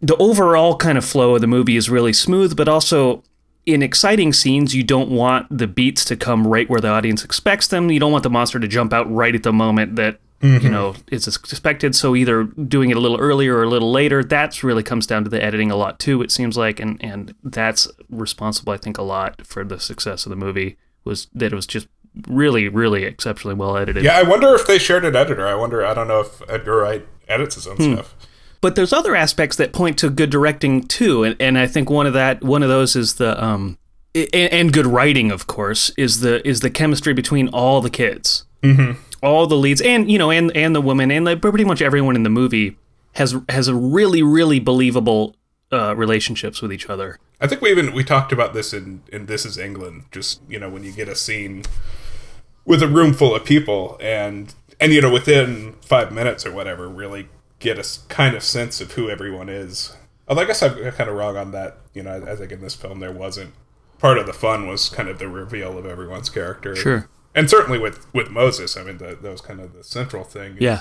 the 0.00 0.16
overall 0.16 0.76
kind 0.76 0.98
of 0.98 1.04
flow 1.04 1.34
of 1.34 1.40
the 1.40 1.46
movie 1.46 1.76
is 1.76 1.88
really 1.88 2.12
smooth, 2.12 2.56
but 2.56 2.68
also 2.68 3.22
in 3.66 3.82
exciting 3.82 4.32
scenes, 4.32 4.74
you 4.74 4.82
don't 4.82 5.10
want 5.10 5.46
the 5.56 5.66
beats 5.66 6.04
to 6.04 6.16
come 6.16 6.46
right 6.46 6.68
where 6.68 6.80
the 6.80 6.88
audience 6.88 7.24
expects 7.24 7.66
them. 7.68 7.90
You 7.90 7.98
don't 7.98 8.12
want 8.12 8.22
the 8.22 8.30
monster 8.30 8.60
to 8.60 8.68
jump 8.68 8.92
out 8.92 9.10
right 9.10 9.34
at 9.34 9.42
the 9.42 9.52
moment 9.52 9.96
that 9.96 10.20
you 10.44 10.68
know 10.68 10.94
is 11.10 11.26
expected. 11.26 11.94
So 11.96 12.14
either 12.14 12.44
doing 12.44 12.90
it 12.90 12.96
a 12.96 13.00
little 13.00 13.18
earlier 13.18 13.56
or 13.56 13.62
a 13.62 13.68
little 13.68 13.90
later, 13.90 14.22
that's 14.22 14.62
really 14.62 14.82
comes 14.82 15.06
down 15.06 15.24
to 15.24 15.30
the 15.30 15.42
editing 15.42 15.70
a 15.70 15.76
lot 15.76 15.98
too. 15.98 16.22
It 16.22 16.30
seems 16.30 16.56
like, 16.56 16.80
and 16.80 17.02
and 17.02 17.34
that's 17.42 17.88
responsible, 18.10 18.72
I 18.72 18.76
think, 18.76 18.98
a 18.98 19.02
lot 19.02 19.46
for 19.46 19.64
the 19.64 19.80
success 19.80 20.26
of 20.26 20.30
the 20.30 20.36
movie 20.36 20.76
was 21.04 21.28
that 21.34 21.52
it 21.52 21.54
was 21.54 21.66
just 21.66 21.88
really, 22.28 22.68
really 22.68 23.04
exceptionally 23.04 23.54
well 23.56 23.76
edited. 23.76 24.04
Yeah, 24.04 24.18
I 24.18 24.22
wonder 24.22 24.54
if 24.54 24.66
they 24.66 24.78
shared 24.78 25.04
an 25.04 25.16
editor. 25.16 25.46
I 25.46 25.54
wonder. 25.54 25.84
I 25.84 25.94
don't 25.94 26.08
know 26.08 26.20
if 26.20 26.42
Edgar 26.48 26.76
Wright 26.76 27.06
edits 27.28 27.54
his 27.54 27.66
own 27.66 27.76
stuff. 27.80 28.14
but 28.60 28.76
there's 28.76 28.92
other 28.92 29.14
aspects 29.14 29.56
that 29.56 29.72
point 29.72 29.98
to 29.98 30.10
good 30.10 30.30
directing 30.30 30.82
too 30.82 31.22
and, 31.24 31.36
and 31.40 31.58
i 31.58 31.66
think 31.66 31.88
one 31.88 32.06
of 32.06 32.12
that 32.12 32.42
one 32.42 32.62
of 32.62 32.68
those 32.68 32.96
is 32.96 33.14
the 33.14 33.42
um 33.42 33.78
and, 34.14 34.52
and 34.52 34.72
good 34.72 34.86
writing 34.86 35.30
of 35.30 35.46
course 35.46 35.90
is 35.96 36.20
the 36.20 36.46
is 36.46 36.60
the 36.60 36.70
chemistry 36.70 37.12
between 37.12 37.48
all 37.48 37.80
the 37.80 37.90
kids 37.90 38.44
mm-hmm. 38.62 39.00
All 39.24 39.46
the 39.46 39.56
leads 39.56 39.80
and 39.80 40.10
you 40.10 40.18
know 40.18 40.30
and 40.30 40.54
and 40.56 40.74
the 40.76 40.80
woman 40.80 41.10
and 41.10 41.24
like 41.24 41.40
pretty 41.40 41.64
much 41.64 41.82
everyone 41.82 42.14
in 42.14 42.22
the 42.22 42.30
movie 42.30 42.76
has 43.14 43.34
has 43.48 43.66
a 43.66 43.74
really 43.74 44.22
really 44.22 44.60
believable 44.60 45.34
uh, 45.72 45.96
relationships 45.96 46.62
with 46.62 46.72
each 46.72 46.88
other 46.88 47.18
I 47.40 47.46
think 47.46 47.60
we 47.60 47.70
even 47.70 47.92
we 47.92 48.04
talked 48.04 48.32
about 48.32 48.54
this 48.54 48.72
in 48.72 49.02
in 49.12 49.26
This 49.26 49.44
Is 49.44 49.58
England. 49.58 50.04
Just 50.10 50.40
you 50.48 50.58
know 50.58 50.70
when 50.70 50.82
you 50.82 50.92
get 50.92 51.08
a 51.08 51.14
scene 51.14 51.64
with 52.64 52.82
a 52.82 52.88
room 52.88 53.12
full 53.12 53.34
of 53.34 53.44
people 53.44 53.98
and 54.00 54.54
and 54.80 54.92
you 54.92 55.00
know 55.02 55.12
within 55.12 55.74
five 55.82 56.10
minutes 56.12 56.46
or 56.46 56.52
whatever 56.52 56.88
really 56.88 57.28
get 57.58 57.78
a 57.78 57.98
kind 58.08 58.34
of 58.34 58.42
sense 58.42 58.80
of 58.80 58.92
who 58.92 59.10
everyone 59.10 59.48
is. 59.48 59.94
Although 60.26 60.42
I 60.42 60.44
guess 60.46 60.62
I'm 60.62 60.74
kind 60.92 61.10
of 61.10 61.16
wrong 61.16 61.36
on 61.36 61.50
that. 61.50 61.78
You 61.92 62.02
know, 62.02 62.24
I 62.26 62.34
think 62.34 62.50
in 62.50 62.62
this 62.62 62.74
film 62.74 63.00
there 63.00 63.12
wasn't 63.12 63.52
part 63.98 64.16
of 64.16 64.24
the 64.26 64.32
fun 64.32 64.66
was 64.66 64.88
kind 64.88 65.08
of 65.08 65.18
the 65.18 65.28
reveal 65.28 65.76
of 65.76 65.84
everyone's 65.84 66.30
character. 66.30 66.74
Sure. 66.74 67.08
And 67.34 67.50
certainly 67.50 67.78
with 67.78 68.06
with 68.14 68.30
Moses, 68.30 68.76
I 68.76 68.84
mean 68.84 68.98
that, 68.98 69.22
that 69.22 69.30
was 69.30 69.40
kind 69.40 69.60
of 69.60 69.72
the 69.74 69.84
central 69.84 70.24
thing. 70.24 70.56
is 70.56 70.62
Yeah. 70.62 70.80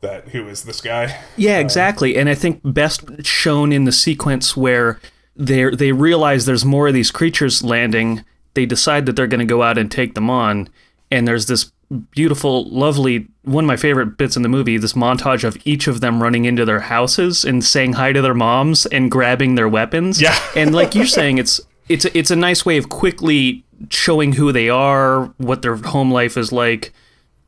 That 0.00 0.30
who 0.30 0.48
is 0.48 0.64
this 0.64 0.80
guy? 0.80 1.20
Yeah, 1.36 1.58
uh, 1.58 1.60
exactly. 1.60 2.16
And 2.16 2.28
I 2.28 2.34
think 2.34 2.60
best 2.64 3.24
shown 3.24 3.72
in 3.72 3.84
the 3.84 3.92
sequence 3.92 4.56
where 4.56 5.00
they 5.36 5.70
they 5.70 5.92
realize 5.92 6.46
there's 6.46 6.64
more 6.64 6.88
of 6.88 6.94
these 6.94 7.10
creatures 7.10 7.62
landing. 7.62 8.24
They 8.54 8.66
decide 8.66 9.06
that 9.06 9.16
they're 9.16 9.26
going 9.26 9.40
to 9.40 9.46
go 9.46 9.62
out 9.62 9.78
and 9.78 9.90
take 9.90 10.14
them 10.14 10.28
on, 10.28 10.68
and 11.10 11.26
there's 11.26 11.46
this 11.46 11.72
beautiful, 12.10 12.68
lovely 12.70 13.28
one 13.42 13.64
of 13.64 13.68
my 13.68 13.76
favorite 13.76 14.16
bits 14.16 14.36
in 14.36 14.42
the 14.42 14.48
movie. 14.48 14.78
This 14.78 14.94
montage 14.94 15.44
of 15.44 15.56
each 15.64 15.86
of 15.86 16.00
them 16.00 16.22
running 16.22 16.44
into 16.44 16.64
their 16.64 16.80
houses 16.80 17.44
and 17.44 17.64
saying 17.64 17.94
hi 17.94 18.12
to 18.12 18.22
their 18.22 18.34
moms 18.34 18.86
and 18.86 19.10
grabbing 19.10 19.54
their 19.54 19.68
weapons. 19.68 20.20
Yeah. 20.20 20.38
and 20.56 20.74
like 20.74 20.94
you're 20.94 21.06
saying, 21.06 21.38
it's 21.38 21.60
it's 21.88 22.04
a, 22.04 22.16
it's 22.16 22.30
a 22.30 22.36
nice 22.36 22.64
way 22.64 22.76
of 22.76 22.88
quickly 22.88 23.64
showing 23.90 24.32
who 24.32 24.52
they 24.52 24.68
are, 24.68 25.26
what 25.38 25.62
their 25.62 25.76
home 25.76 26.10
life 26.10 26.36
is 26.36 26.52
like. 26.52 26.92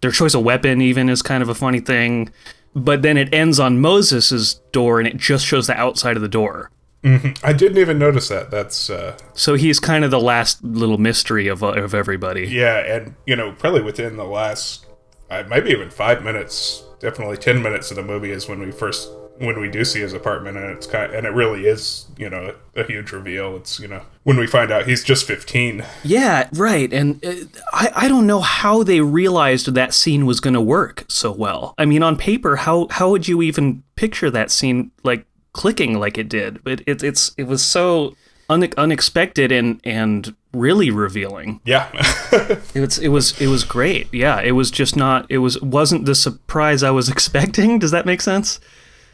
Their 0.01 0.11
choice 0.11 0.35
of 0.35 0.43
weapon 0.43 0.81
even 0.81 1.09
is 1.09 1.23
kind 1.23 1.43
of 1.43 1.49
a 1.49 1.55
funny 1.55 1.81
thing. 1.81 2.31
But 2.75 3.03
then 3.03 3.17
it 3.17 3.33
ends 3.33 3.61
on 3.61 3.81
moses's 3.81 4.55
door 4.73 4.99
and 4.99 5.07
it 5.09 5.17
just 5.17 5.47
shows 5.47 5.67
the 5.67 5.75
outside 5.75 6.17
of 6.17 6.23
the 6.23 6.29
door. 6.29 6.71
I 7.43 7.53
didn't 7.53 7.77
even 7.77 7.99
notice 7.99 8.29
that. 8.29 8.51
That's 8.51 8.89
uh, 8.89 9.19
so 9.35 9.55
he's 9.55 9.79
kind 9.79 10.07
of 10.07 10.11
the 10.11 10.21
last 10.21 10.65
little 10.65 10.97
mystery 10.97 11.49
of, 11.49 11.63
of 11.63 11.93
everybody. 11.93 12.47
Yeah, 12.47 12.79
and 12.79 13.15
you 13.27 13.37
know, 13.37 13.53
probably 13.53 13.83
within 13.83 14.17
the 14.17 14.25
last, 14.25 14.87
uh, 15.29 15.45
maybe 15.47 15.69
even 15.69 15.91
five 15.91 16.25
minutes, 16.25 16.83
definitely 17.01 17.37
ten 17.37 17.63
minutes 17.63 17.91
of 17.91 17.99
the 17.99 18.03
movie 18.03 18.31
is 18.31 18.49
when 18.49 18.59
we 18.59 18.73
first 18.73 19.11
when 19.39 19.59
we 19.61 19.69
do 19.69 19.85
see 19.85 20.01
his 20.01 20.13
apartment, 20.13 20.57
and 20.57 20.71
it's 20.71 20.87
kind, 20.87 21.07
of, 21.11 21.15
and 21.19 21.27
it 21.27 21.31
really 21.31 21.67
is, 21.67 22.07
you 22.17 22.31
know, 22.31 22.55
a 22.77 22.85
huge 22.85 23.11
reveal. 23.13 23.57
It's 23.57 23.81
you 23.81 23.89
know 23.89 24.03
when 24.23 24.37
we 24.37 24.47
find 24.47 24.71
out 24.71 24.87
he's 24.87 25.03
just 25.05 25.27
fifteen. 25.27 25.85
yeah 26.05 26.49
right 26.55 26.93
and 26.93 27.25
uh, 27.25 27.35
I, 27.73 27.91
I 27.95 28.09
don't 28.09 28.27
know 28.27 28.41
how 28.41 28.83
they 28.83 29.01
realized 29.01 29.75
that 29.75 29.93
scene 29.95 30.25
was 30.27 30.41
going 30.41 30.55
to 30.55 30.61
work 30.63 31.05
so 31.09 31.31
well 31.31 31.75
i 31.79 31.85
mean 31.85 32.03
on 32.03 32.17
paper 32.17 32.57
how 32.57 32.87
how 32.91 33.11
would 33.11 33.29
you 33.29 33.43
even 33.43 33.83
picture 33.97 34.31
that 34.31 34.51
scene 34.51 34.91
like 35.03 35.27
clicking 35.53 35.99
like 36.01 36.17
it 36.17 36.29
did 36.29 36.65
but 36.65 36.81
it, 36.87 37.03
it's 37.03 37.33
it 37.37 37.45
was 37.45 37.63
so 37.65 38.15
une- 38.51 38.73
unexpected 38.79 39.53
and 39.53 39.79
and 39.85 40.35
really 40.55 40.91
revealing 40.91 41.61
Yeah, 41.65 41.91
It 42.75 42.81
was 42.81 42.99
it 42.99 43.09
was 43.09 43.39
it 43.41 43.49
was 43.49 43.65
great. 43.65 44.07
Yeah, 44.13 44.41
it 44.41 44.53
was 44.53 44.71
just 44.71 44.97
not 44.97 45.27
it 45.29 45.39
was 45.39 45.61
wasn't 45.61 46.07
the 46.07 46.15
surprise 46.15 46.83
I 46.83 46.91
was 46.93 47.09
expecting. 47.15 47.79
Does 47.79 47.91
that 47.91 48.07
make 48.07 48.21
sense? 48.23 48.59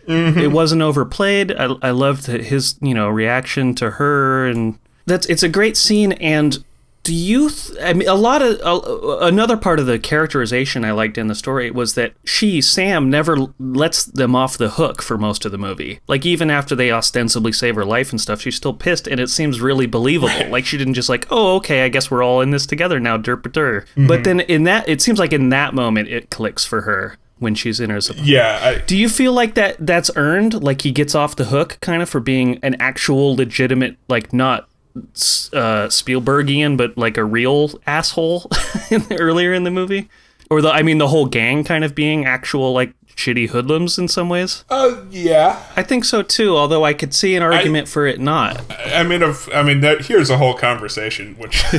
It 0.06 0.52
wasn't 0.52 0.82
overplayed. 0.82 1.52
I 1.52 1.74
I 1.82 1.90
loved 1.90 2.26
his 2.26 2.76
you 2.80 2.94
know 2.94 3.08
reaction 3.08 3.74
to 3.76 3.92
her 3.92 4.46
and 4.46 4.78
that's 5.06 5.26
it's 5.26 5.42
a 5.42 5.48
great 5.48 5.76
scene 5.76 6.12
and 6.12 6.62
do 7.02 7.14
you 7.14 7.48
th- 7.48 7.78
I 7.82 7.94
mean 7.94 8.08
a 8.08 8.14
lot 8.14 8.42
of 8.42 8.60
uh, 8.62 9.18
another 9.20 9.56
part 9.56 9.80
of 9.80 9.86
the 9.86 9.98
characterization 9.98 10.84
I 10.84 10.92
liked 10.92 11.16
in 11.16 11.28
the 11.28 11.34
story 11.34 11.70
was 11.70 11.94
that 11.94 12.12
she 12.24 12.60
Sam 12.60 13.08
never 13.08 13.38
lets 13.58 14.04
them 14.04 14.34
off 14.34 14.58
the 14.58 14.70
hook 14.70 15.00
for 15.00 15.16
most 15.16 15.44
of 15.44 15.52
the 15.52 15.58
movie. 15.58 16.00
Like 16.06 16.26
even 16.26 16.50
after 16.50 16.74
they 16.74 16.92
ostensibly 16.92 17.52
save 17.52 17.74
her 17.76 17.86
life 17.86 18.10
and 18.10 18.20
stuff, 18.20 18.42
she's 18.42 18.56
still 18.56 18.74
pissed 18.74 19.06
and 19.06 19.18
it 19.18 19.30
seems 19.30 19.60
really 19.60 19.86
believable. 19.86 20.46
like 20.50 20.66
she 20.66 20.76
didn't 20.76 20.94
just 20.94 21.08
like, 21.08 21.26
"Oh, 21.30 21.56
okay, 21.56 21.84
I 21.84 21.88
guess 21.88 22.10
we're 22.10 22.22
all 22.22 22.42
in 22.42 22.50
this 22.50 22.66
together 22.66 23.00
now, 23.00 23.16
derpater." 23.16 23.86
But 23.96 24.24
then 24.24 24.40
in 24.40 24.64
that 24.64 24.88
it 24.88 25.00
seems 25.00 25.18
like 25.18 25.32
in 25.32 25.48
that 25.48 25.74
moment 25.74 26.08
it 26.08 26.30
clicks 26.30 26.64
for 26.66 26.82
her 26.82 27.16
when 27.40 27.54
she's 27.54 27.80
in 27.80 27.90
her 27.90 28.00
yeah. 28.16 28.60
I, 28.62 28.78
do 28.82 28.96
you 28.96 29.08
feel 29.08 29.32
like 29.32 29.54
that 29.54 29.76
that's 29.80 30.10
earned? 30.14 30.62
Like 30.62 30.82
he 30.82 30.92
gets 30.92 31.14
off 31.14 31.34
the 31.36 31.46
hook 31.46 31.78
kind 31.80 32.02
of 32.02 32.08
for 32.08 32.20
being 32.20 32.60
an 32.62 32.76
actual 32.78 33.34
legitimate, 33.34 33.96
like 34.08 34.32
not 34.32 34.68
uh, 34.94 35.88
Spielbergian, 35.88 36.76
but 36.76 36.96
like 36.96 37.16
a 37.16 37.24
real 37.24 37.72
asshole 37.86 38.50
in 38.90 39.02
the, 39.02 39.16
earlier 39.18 39.52
in 39.52 39.64
the 39.64 39.70
movie? 39.70 40.08
Or 40.50 40.60
the, 40.60 40.70
I 40.70 40.82
mean, 40.82 40.98
the 40.98 41.08
whole 41.08 41.26
gang 41.26 41.64
kind 41.64 41.82
of 41.82 41.94
being 41.94 42.26
actual 42.26 42.72
like 42.72 42.92
shitty 43.16 43.48
hoodlums 43.48 43.98
in 43.98 44.08
some 44.08 44.28
ways? 44.28 44.64
uh, 44.68 45.02
yeah. 45.10 45.62
I 45.76 45.82
think 45.82 46.04
so 46.04 46.22
too, 46.22 46.56
although 46.56 46.84
I 46.84 46.92
could 46.92 47.14
see 47.14 47.36
an 47.36 47.42
argument 47.42 47.88
for 47.88 48.06
it 48.06 48.20
not. 48.20 48.62
I 48.70 49.02
mean, 49.02 49.22
of, 49.22 49.48
I 49.54 49.62
mean, 49.62 49.80
that, 49.80 50.06
here's 50.06 50.28
a 50.28 50.36
whole 50.36 50.54
conversation, 50.54 51.36
which 51.38 51.64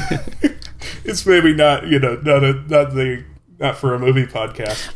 it's 1.04 1.26
maybe 1.26 1.54
not, 1.54 1.88
you 1.88 2.00
know, 2.00 2.16
not 2.16 2.44
a, 2.44 2.54
not 2.54 2.94
the, 2.96 3.24
not 3.60 3.78
for 3.78 3.94
a 3.94 4.00
movie 4.00 4.26
podcast. 4.26 4.90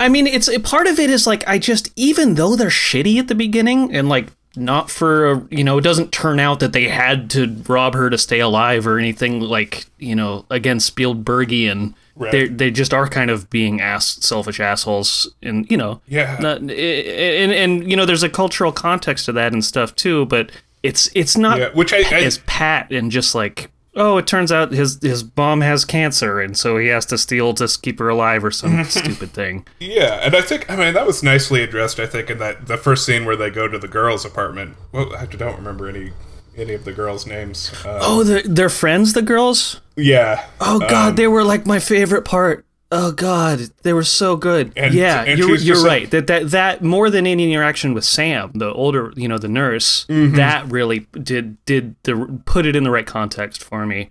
I 0.00 0.08
mean, 0.08 0.26
it's 0.26 0.48
a 0.48 0.58
part 0.58 0.86
of 0.86 0.98
it 0.98 1.10
is 1.10 1.26
like 1.26 1.46
I 1.48 1.58
just 1.58 1.90
even 1.96 2.34
though 2.34 2.56
they're 2.56 2.68
shitty 2.68 3.18
at 3.18 3.28
the 3.28 3.34
beginning 3.34 3.94
and 3.94 4.08
like 4.08 4.28
not 4.54 4.90
for 4.90 5.30
a, 5.32 5.46
you 5.50 5.64
know 5.64 5.78
it 5.78 5.82
doesn't 5.82 6.12
turn 6.12 6.38
out 6.38 6.60
that 6.60 6.72
they 6.74 6.88
had 6.88 7.30
to 7.30 7.56
rob 7.68 7.94
her 7.94 8.10
to 8.10 8.18
stay 8.18 8.38
alive 8.40 8.86
or 8.86 8.98
anything 8.98 9.40
like 9.40 9.86
you 9.98 10.14
know 10.14 10.44
again 10.50 10.78
Spielbergian. 10.78 11.94
Right. 12.14 12.30
They 12.32 12.48
they 12.48 12.70
just 12.70 12.92
are 12.92 13.08
kind 13.08 13.30
of 13.30 13.48
being 13.48 13.80
ass 13.80 14.18
selfish 14.20 14.60
assholes 14.60 15.32
and 15.42 15.68
you 15.70 15.76
know 15.78 16.00
Yeah. 16.06 16.36
not, 16.40 16.58
and 16.58 16.70
and 16.70 17.90
you 17.90 17.96
know 17.96 18.04
there's 18.04 18.22
a 18.22 18.28
cultural 18.28 18.70
context 18.72 19.24
to 19.26 19.32
that 19.32 19.52
and 19.54 19.64
stuff 19.64 19.94
too 19.96 20.26
but 20.26 20.50
it's 20.82 21.08
it's 21.14 21.38
not 21.38 21.58
Yeah, 21.58 21.70
which 21.72 21.92
I- 21.94 22.04
I- 22.10 22.20
as 22.22 22.38
pat 22.46 22.90
and 22.92 23.10
just 23.10 23.34
like 23.34 23.70
oh 23.94 24.16
it 24.18 24.26
turns 24.26 24.50
out 24.50 24.72
his 24.72 24.98
his 25.02 25.24
mom 25.36 25.60
has 25.60 25.84
cancer 25.84 26.40
and 26.40 26.56
so 26.56 26.78
he 26.78 26.88
has 26.88 27.04
to 27.06 27.18
steal 27.18 27.52
to 27.54 27.68
keep 27.82 27.98
her 27.98 28.08
alive 28.08 28.44
or 28.44 28.50
some 28.50 28.82
stupid 28.98 29.30
thing 29.32 29.66
Yeah, 29.80 30.20
and 30.22 30.34
I 30.34 30.40
think 30.42 30.70
I 30.70 30.76
mean 30.76 30.94
that 30.94 31.06
was 31.06 31.22
nicely 31.22 31.62
addressed. 31.62 31.98
I 32.00 32.06
think 32.06 32.30
in 32.30 32.38
that 32.38 32.66
the 32.66 32.76
first 32.78 33.04
scene 33.04 33.24
where 33.24 33.36
they 33.36 33.50
go 33.50 33.68
to 33.68 33.78
the 33.78 33.88
girls' 33.88 34.24
apartment. 34.24 34.76
Well, 34.92 35.14
I 35.16 35.26
don't 35.26 35.56
remember 35.56 35.88
any 35.88 36.12
any 36.56 36.74
of 36.74 36.84
the 36.84 36.92
girls' 36.92 37.26
names. 37.26 37.72
Uh, 37.84 37.98
Oh, 38.02 38.24
they're, 38.24 38.42
they're 38.42 38.68
friends, 38.68 39.14
the 39.14 39.22
girls? 39.22 39.80
yeah. 39.96 40.44
Oh, 40.60 40.80
God, 40.80 41.10
Um, 41.10 41.14
they 41.16 41.26
were 41.26 41.44
like 41.44 41.64
my 41.66 41.78
favorite 41.78 42.26
part. 42.26 42.66
Oh, 42.94 43.10
God, 43.10 43.58
they 43.84 43.94
were 43.94 44.04
so 44.04 44.36
good. 44.36 44.70
And- 44.76 44.92
yeah, 44.92 45.22
and 45.24 45.38
you're, 45.38 45.48
you're 45.48 45.56
just 45.76 45.84
right. 45.86 46.02
like- 46.02 46.10
that, 46.10 46.26
that, 46.26 46.50
that, 46.50 46.82
more 46.82 47.08
than 47.08 47.26
any 47.26 47.50
interaction 47.50 47.94
with 47.94 48.04
Sam, 48.04 48.52
the 48.54 48.70
older, 48.72 49.12
you 49.16 49.26
know, 49.28 49.38
the 49.38 49.48
nurse, 49.48 50.04
Mm-hmm. 50.10 50.36
that 50.36 50.70
really 50.70 51.06
did, 51.12 51.56
did 51.64 51.96
the, 52.02 52.40
put 52.44 52.66
it 52.66 52.76
in 52.76 52.84
the 52.84 52.90
right 52.90 53.06
context 53.06 53.64
for 53.64 53.86
me. 53.86 54.10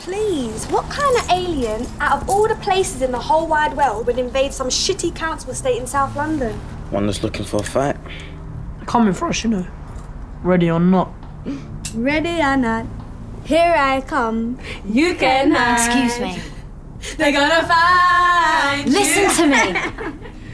Please, 0.00 0.66
what 0.66 0.88
kind 0.90 1.16
of 1.16 1.30
alien, 1.30 1.86
out 2.00 2.22
of 2.22 2.28
all 2.28 2.46
the 2.48 2.54
places 2.56 3.02
in 3.02 3.10
the 3.12 3.18
whole 3.18 3.46
wide 3.46 3.76
world, 3.76 4.06
would 4.06 4.18
invade 4.18 4.52
some 4.52 4.68
shitty 4.68 5.14
council 5.14 5.50
estate 5.50 5.78
in 5.80 5.86
South 5.86 6.14
London? 6.16 6.52
One 6.90 7.06
that's 7.06 7.22
looking 7.22 7.44
for 7.44 7.58
a 7.60 7.64
fight. 7.64 7.96
Coming 8.86 9.12
for 9.14 9.28
us, 9.28 9.42
you 9.42 9.50
know. 9.50 9.66
Ready 10.42 10.70
or 10.70 10.78
not. 10.78 11.12
Ready 11.94 12.40
or 12.40 12.56
not, 12.56 12.86
here 13.44 13.74
I 13.76 14.00
come. 14.00 14.58
You 14.88 15.14
can. 15.16 15.52
Excuse 15.76 16.20
me. 16.20 16.40
They're 17.16 17.32
gonna 17.32 17.66
find 17.66 18.92
Listen 18.92 19.30
to 19.36 19.46
me. 19.46 19.72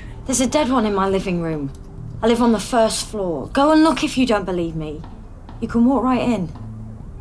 There's 0.27 0.41
a 0.41 0.47
dead 0.47 0.71
one 0.71 0.87
in 0.87 0.95
my 0.95 1.09
living 1.09 1.43
room. 1.43 1.73
I 2.23 2.29
live 2.29 2.41
on 2.41 2.53
the 2.53 2.61
first 2.61 3.07
floor. 3.07 3.49
Go 3.49 3.73
and 3.73 3.83
look 3.83 4.05
if 4.05 4.17
you 4.17 4.27
don't 4.27 4.45
believe 4.45 4.77
me. 4.77 5.03
You 5.61 5.69
can 5.69 5.85
walk 5.85 6.05
right 6.05 6.21
in. 6.21 6.53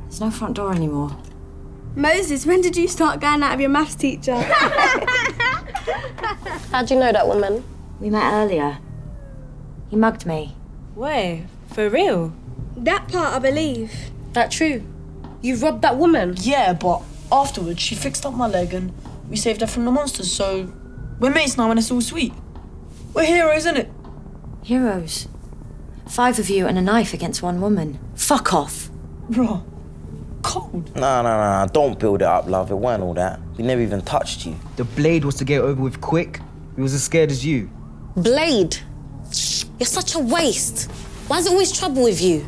There's 0.03 0.21
no 0.21 0.29
front 0.29 0.55
door 0.55 0.73
anymore. 0.73 1.15
Moses, 1.95 2.45
when 2.45 2.61
did 2.61 2.77
you 2.77 2.87
start 2.87 3.19
going 3.19 3.41
out 3.43 3.53
of 3.53 3.59
your 3.59 3.69
maths 3.69 3.95
teacher? 3.95 4.35
How'd 6.71 6.89
you 6.89 6.99
know 6.99 7.11
that 7.11 7.27
woman? 7.27 7.63
We 7.99 8.09
met 8.09 8.31
earlier. 8.33 8.77
He 9.89 9.95
mugged 9.95 10.25
me. 10.25 10.55
Way, 10.95 11.47
for 11.73 11.89
real? 11.89 12.33
that 12.77 13.07
part 13.09 13.33
I 13.33 13.39
believe. 13.39 13.91
That 14.33 14.51
true? 14.51 14.83
You 15.41 15.55
robbed 15.57 15.81
that 15.81 15.97
woman? 15.97 16.35
Yeah, 16.37 16.73
but 16.73 17.01
afterwards 17.31 17.81
she 17.81 17.95
fixed 17.95 18.25
up 18.25 18.33
my 18.33 18.47
leg 18.47 18.73
and 18.73 18.93
we 19.31 19.37
saved 19.37 19.61
her 19.61 19.67
from 19.67 19.85
the 19.85 19.91
monsters, 19.91 20.31
so 20.31 20.71
We're 21.19 21.31
mates 21.31 21.57
now 21.57 21.69
and 21.71 21.79
it's 21.79 21.89
all 21.89 22.01
sweet. 22.01 22.33
We're 23.13 23.25
heroes, 23.25 23.65
innit? 23.65 23.89
Heroes. 24.63 25.27
Five 26.07 26.37
of 26.37 26.49
you 26.49 26.67
and 26.67 26.77
a 26.77 26.81
knife 26.81 27.13
against 27.13 27.41
one 27.41 27.61
woman. 27.61 27.97
Fuck 28.15 28.53
off. 28.53 28.89
Raw. 29.29 29.61
cold. 30.43 30.93
Nah, 30.95 31.21
nah, 31.21 31.37
nah, 31.37 31.59
nah, 31.59 31.65
don't 31.67 31.97
build 31.97 32.21
it 32.21 32.27
up, 32.27 32.47
love. 32.47 32.71
It 32.71 32.75
weren't 32.75 33.01
all 33.03 33.13
that. 33.13 33.39
We 33.57 33.63
never 33.63 33.81
even 33.81 34.01
touched 34.01 34.45
you. 34.45 34.57
The 34.75 34.83
blade 34.83 35.23
was 35.23 35.35
to 35.35 35.45
get 35.45 35.61
over 35.61 35.81
with 35.81 36.01
quick. 36.01 36.39
We 36.75 36.83
was 36.83 36.93
as 36.93 37.03
scared 37.03 37.31
as 37.31 37.45
you. 37.45 37.69
Blade. 38.17 38.77
You're 39.79 39.85
such 39.85 40.15
a 40.15 40.19
waste. 40.19 40.91
Why 41.27 41.37
is 41.37 41.45
it 41.45 41.51
always 41.51 41.71
trouble 41.71 42.03
with 42.03 42.21
you? 42.21 42.45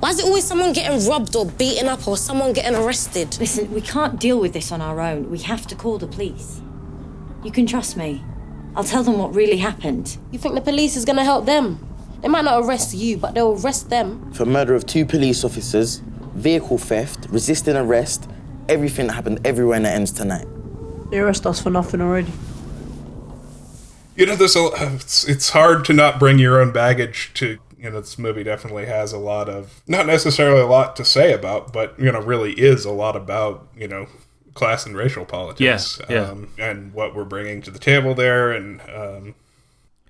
Why 0.00 0.08
is 0.08 0.18
it 0.18 0.24
always 0.24 0.44
someone 0.44 0.72
getting 0.72 1.06
robbed 1.06 1.36
or 1.36 1.44
beaten 1.44 1.86
up 1.86 2.08
or 2.08 2.16
someone 2.16 2.54
getting 2.54 2.74
arrested? 2.74 3.38
Listen, 3.38 3.70
we 3.70 3.82
can't 3.82 4.18
deal 4.18 4.40
with 4.40 4.54
this 4.54 4.72
on 4.72 4.80
our 4.80 4.98
own. 4.98 5.30
We 5.30 5.38
have 5.40 5.66
to 5.66 5.74
call 5.74 5.98
the 5.98 6.06
police. 6.06 6.62
You 7.44 7.50
can 7.50 7.66
trust 7.66 7.98
me. 7.98 8.24
I'll 8.74 8.82
tell 8.82 9.02
them 9.02 9.18
what 9.18 9.34
really 9.34 9.58
happened. 9.58 10.16
You 10.30 10.38
think 10.38 10.54
the 10.54 10.62
police 10.62 10.96
is 10.96 11.04
gonna 11.04 11.22
help 11.22 11.44
them? 11.44 11.86
They 12.22 12.28
might 12.28 12.44
not 12.44 12.64
arrest 12.64 12.94
you, 12.94 13.18
but 13.18 13.34
they'll 13.34 13.60
arrest 13.62 13.90
them. 13.90 14.32
For 14.32 14.46
murder 14.46 14.74
of 14.74 14.86
two 14.86 15.04
police 15.04 15.44
officers, 15.44 15.96
vehicle 16.34 16.78
theft, 16.78 17.26
resisting 17.28 17.76
arrest, 17.76 18.26
everything 18.70 19.08
that 19.08 19.12
happened 19.12 19.40
everywhere 19.44 19.76
in 19.76 19.82
the 19.82 19.90
ends 19.90 20.12
tonight. 20.12 20.46
They 21.10 21.18
arrest 21.18 21.44
us 21.44 21.60
for 21.60 21.68
nothing 21.68 22.00
already. 22.00 22.32
You 24.16 24.24
know, 24.24 24.36
there's 24.36 24.56
a. 24.56 24.62
Uh, 24.62 24.92
it's, 24.94 25.28
it's 25.28 25.50
hard 25.50 25.84
to 25.86 25.92
not 25.92 26.18
bring 26.18 26.38
your 26.38 26.58
own 26.58 26.72
baggage 26.72 27.32
to. 27.34 27.58
You 27.80 27.90
know, 27.90 28.00
this 28.00 28.18
movie 28.18 28.44
definitely 28.44 28.86
has 28.86 29.12
a 29.12 29.18
lot 29.18 29.48
of 29.48 29.82
not 29.86 30.06
necessarily 30.06 30.60
a 30.60 30.66
lot 30.66 30.96
to 30.96 31.04
say 31.04 31.32
about, 31.32 31.72
but 31.72 31.98
you 31.98 32.12
know, 32.12 32.20
really 32.20 32.52
is 32.52 32.84
a 32.84 32.90
lot 32.90 33.16
about 33.16 33.68
you 33.76 33.88
know 33.88 34.06
class 34.54 34.86
and 34.86 34.96
racial 34.96 35.24
politics. 35.24 36.00
Yeah, 36.08 36.14
yeah. 36.14 36.30
Um, 36.30 36.48
and 36.58 36.92
what 36.92 37.14
we're 37.14 37.24
bringing 37.24 37.62
to 37.62 37.70
the 37.70 37.78
table 37.78 38.14
there, 38.14 38.52
and 38.52 38.80
um, 38.82 39.34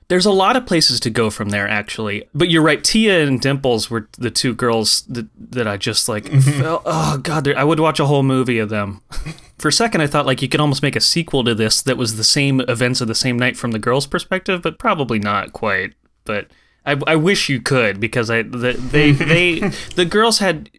There's 0.08 0.26
a 0.26 0.32
lot 0.32 0.56
of 0.56 0.66
places 0.66 0.98
to 1.00 1.10
go 1.10 1.30
from 1.30 1.50
there, 1.50 1.68
actually. 1.68 2.28
But 2.34 2.50
you're 2.50 2.62
right. 2.62 2.82
Tia 2.82 3.24
and 3.24 3.40
Dimples 3.40 3.90
were 3.90 4.08
the 4.18 4.30
two 4.30 4.54
girls 4.54 5.02
that, 5.02 5.28
that 5.52 5.68
I 5.68 5.76
just 5.76 6.08
like. 6.08 6.26
felt, 6.42 6.82
oh 6.84 7.18
God, 7.18 7.46
I 7.48 7.62
would 7.62 7.78
watch 7.80 8.00
a 8.00 8.06
whole 8.06 8.24
movie 8.24 8.58
of 8.58 8.68
them. 8.68 9.02
For 9.58 9.68
a 9.68 9.72
second, 9.72 10.00
I 10.00 10.06
thought 10.06 10.26
like 10.26 10.40
you 10.40 10.48
could 10.48 10.60
almost 10.60 10.82
make 10.82 10.96
a 10.96 11.00
sequel 11.00 11.44
to 11.44 11.54
this 11.54 11.82
that 11.82 11.98
was 11.98 12.16
the 12.16 12.24
same 12.24 12.60
events 12.62 13.02
of 13.02 13.08
the 13.08 13.14
same 13.14 13.38
night 13.38 13.56
from 13.56 13.72
the 13.72 13.78
girls' 13.78 14.06
perspective, 14.06 14.62
but 14.62 14.78
probably 14.78 15.18
not 15.18 15.52
quite. 15.52 15.92
But 16.24 16.46
I, 16.84 16.98
I 17.06 17.16
wish 17.16 17.48
you 17.48 17.60
could 17.60 18.00
because 18.00 18.30
I 18.30 18.42
the, 18.42 18.72
they 18.72 19.12
they 19.12 19.60
the 19.94 20.04
girls 20.04 20.38
had 20.38 20.70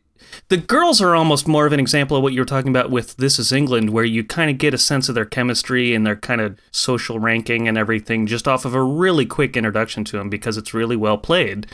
the 0.47 0.57
girls 0.57 1.01
are 1.01 1.15
almost 1.15 1.47
more 1.47 1.65
of 1.65 1.73
an 1.73 1.79
example 1.79 2.17
of 2.17 2.23
what 2.23 2.33
you 2.33 2.41
were 2.41 2.45
talking 2.45 2.69
about 2.69 2.89
with 2.89 3.15
This 3.17 3.39
Is 3.39 3.51
England, 3.51 3.91
where 3.91 4.03
you 4.03 4.23
kind 4.23 4.49
of 4.49 4.57
get 4.57 4.73
a 4.73 4.77
sense 4.77 5.07
of 5.09 5.15
their 5.15 5.25
chemistry 5.25 5.93
and 5.93 6.05
their 6.05 6.15
kind 6.15 6.41
of 6.41 6.57
social 6.71 7.19
ranking 7.19 7.67
and 7.67 7.77
everything 7.77 8.27
just 8.27 8.47
off 8.47 8.65
of 8.65 8.73
a 8.73 8.83
really 8.83 9.25
quick 9.25 9.55
introduction 9.55 10.03
to 10.05 10.17
them 10.17 10.29
because 10.29 10.57
it's 10.57 10.73
really 10.73 10.95
well 10.95 11.17
played 11.17 11.67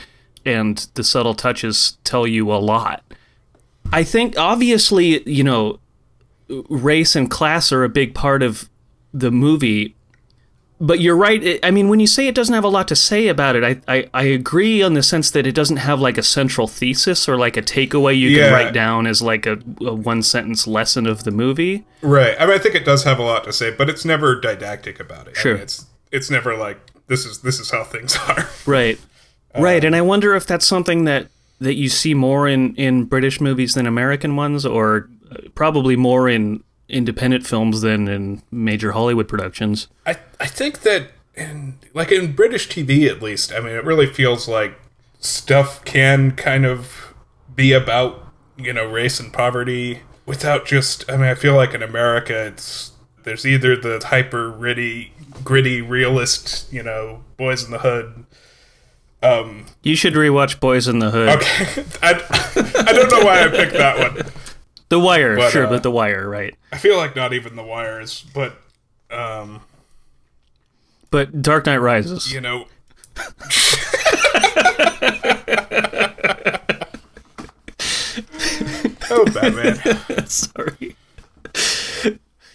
and 0.44 0.88
the 0.94 1.04
subtle 1.04 1.34
touches 1.34 1.98
tell 2.04 2.26
you 2.26 2.52
a 2.52 2.56
lot. 2.56 3.02
I 3.92 4.04
think 4.04 4.38
obviously, 4.38 5.28
you 5.28 5.44
know, 5.44 5.80
race 6.68 7.16
and 7.16 7.30
class 7.30 7.72
are 7.72 7.84
a 7.84 7.88
big 7.88 8.14
part 8.14 8.42
of 8.42 8.68
the 9.12 9.30
movie. 9.30 9.94
But 10.80 11.00
you're 11.00 11.16
right. 11.16 11.58
I 11.64 11.72
mean, 11.72 11.88
when 11.88 11.98
you 11.98 12.06
say 12.06 12.28
it 12.28 12.36
doesn't 12.36 12.54
have 12.54 12.62
a 12.62 12.68
lot 12.68 12.86
to 12.88 12.94
say 12.96 13.26
about 13.26 13.56
it, 13.56 13.64
I, 13.64 13.92
I, 13.92 14.08
I 14.14 14.22
agree 14.24 14.80
on 14.80 14.94
the 14.94 15.02
sense 15.02 15.30
that 15.32 15.44
it 15.44 15.52
doesn't 15.54 15.78
have 15.78 15.98
like 16.00 16.16
a 16.16 16.22
central 16.22 16.68
thesis 16.68 17.28
or 17.28 17.36
like 17.36 17.56
a 17.56 17.62
takeaway 17.62 18.16
you 18.16 18.28
Yeah. 18.28 18.44
can 18.44 18.52
write 18.52 18.72
down 18.74 19.06
as 19.08 19.20
like 19.20 19.44
a, 19.44 19.58
a 19.80 19.92
one 19.94 20.22
sentence 20.22 20.68
lesson 20.68 21.06
of 21.08 21.24
the 21.24 21.32
movie. 21.32 21.84
right. 22.00 22.36
I 22.38 22.46
mean, 22.46 22.54
I 22.54 22.58
think 22.58 22.76
it 22.76 22.84
does 22.84 23.02
have 23.02 23.18
a 23.18 23.22
lot 23.24 23.42
to 23.44 23.52
say, 23.52 23.72
but 23.72 23.90
it's 23.90 24.04
never 24.04 24.40
didactic 24.40 25.00
about 25.00 25.26
it. 25.26 25.34
I 25.36 25.40
Sure. 25.40 25.54
mean, 25.54 25.62
it's 25.64 25.86
it's 26.12 26.30
never 26.30 26.56
like 26.56 26.78
this 27.08 27.26
is 27.26 27.40
this 27.42 27.58
is 27.58 27.70
how 27.72 27.82
things 27.82 28.16
are. 28.28 28.48
Right. 28.64 29.00
right. 29.58 29.82
And 29.82 29.96
I 29.96 30.00
wonder 30.02 30.36
if 30.36 30.46
that's 30.46 30.66
something 30.66 31.04
that, 31.06 31.26
that 31.60 31.74
you 31.74 31.88
see 31.88 32.14
more 32.14 32.46
in, 32.46 32.76
in 32.76 33.04
British 33.04 33.40
movies 33.40 33.74
than 33.74 33.86
American 33.86 34.36
ones, 34.36 34.64
or 34.64 35.08
uh, 35.32 35.38
probably 35.56 35.96
more 35.96 36.28
in 36.28 36.62
independent 36.88 37.46
films 37.46 37.80
than 37.82 38.08
in 38.08 38.42
major 38.50 38.92
Hollywood 38.92 39.28
productions. 39.28 39.88
I 40.06 40.16
I 40.40 40.46
think 40.46 40.80
that 40.82 41.10
in 41.34 41.78
like 41.94 42.10
in 42.10 42.32
British 42.32 42.68
TV 42.68 43.08
at 43.08 43.22
least, 43.22 43.52
I 43.52 43.60
mean, 43.60 43.74
it 43.74 43.84
really 43.84 44.06
feels 44.06 44.48
like 44.48 44.78
stuff 45.20 45.84
can 45.84 46.32
kind 46.32 46.64
of 46.64 47.14
be 47.54 47.72
about 47.72 48.26
you 48.56 48.72
know 48.72 48.86
race 48.86 49.20
and 49.20 49.32
poverty 49.32 50.00
without 50.26 50.66
just. 50.66 51.08
I 51.10 51.16
mean, 51.16 51.26
I 51.26 51.34
feel 51.34 51.54
like 51.54 51.74
in 51.74 51.82
America, 51.82 52.46
it's 52.46 52.92
there's 53.24 53.44
either 53.46 53.76
the 53.76 54.02
hyper 54.06 54.50
gritty, 54.52 55.12
gritty 55.44 55.82
realist, 55.82 56.72
you 56.72 56.82
know, 56.82 57.22
boys 57.36 57.64
in 57.64 57.70
the 57.70 57.78
hood. 57.80 58.24
Um, 59.22 59.66
You 59.82 59.96
should 59.96 60.14
rewatch 60.14 60.60
Boys 60.60 60.86
in 60.86 61.00
the 61.00 61.10
Hood. 61.10 61.28
okay, 61.30 61.84
I 62.02 62.12
I 62.86 62.92
don't 62.92 63.10
know 63.10 63.24
why 63.24 63.42
I 63.44 63.48
picked 63.48 63.72
that 63.72 63.98
one. 63.98 64.24
The 64.88 64.98
Wire, 64.98 65.36
But, 65.36 65.50
sure, 65.52 65.66
uh, 65.66 65.70
but 65.70 65.82
The 65.82 65.90
Wire, 65.90 66.28
right. 66.28 66.54
I 66.72 66.78
feel 66.78 66.96
like 66.96 67.14
not 67.14 67.32
even 67.32 67.56
the 67.56 67.62
wires, 67.62 68.24
but 68.34 68.54
um, 69.10 69.60
But 71.10 71.42
Dark 71.42 71.66
Knight 71.66 71.78
Rises. 71.78 72.32
you 72.32 72.40
know. 72.40 72.66
oh, 79.10 79.24
Batman. 79.32 80.26
Sorry. 80.26 80.96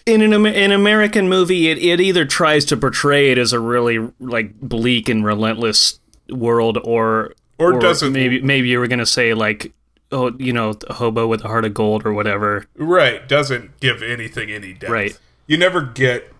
In 0.06 0.22
an 0.22 0.34
an 0.46 0.72
American 0.72 1.30
movie, 1.30 1.69
it, 1.69 1.78
it 1.78 2.02
either 2.02 2.26
tries 2.26 2.65
to 2.65 2.78
portray 2.78 3.32
it 3.32 3.38
as 3.38 3.54
a 3.54 3.60
really 3.60 4.00
like 4.19 4.60
bleak 4.60 5.08
and 5.08 5.24
relentless 5.26 6.00
world, 6.30 6.78
or 6.84 7.34
Or 7.58 7.80
doesn't. 7.80 8.12
Maybe 8.12 8.41
maybe 8.41 8.67
you 8.67 8.80
were 8.80 8.88
gonna 8.88 9.06
say 9.06 9.34
like, 9.34 9.72
oh, 10.13 10.32
you 10.38 10.54
know, 10.54 10.76
a 10.88 10.93
hobo 10.93 11.28
with 11.28 11.43
a 11.43 11.47
heart 11.47 11.65
of 11.65 11.73
gold 11.73 12.06
or 12.06 12.13
whatever. 12.13 12.65
Right, 12.76 13.28
doesn't 13.28 13.80
give 13.80 14.02
anything 14.02 14.52
any 14.52 14.73
depth. 14.73 14.91
Right. 14.91 15.19
You 15.47 15.58
never 15.58 15.82
get 15.82 16.32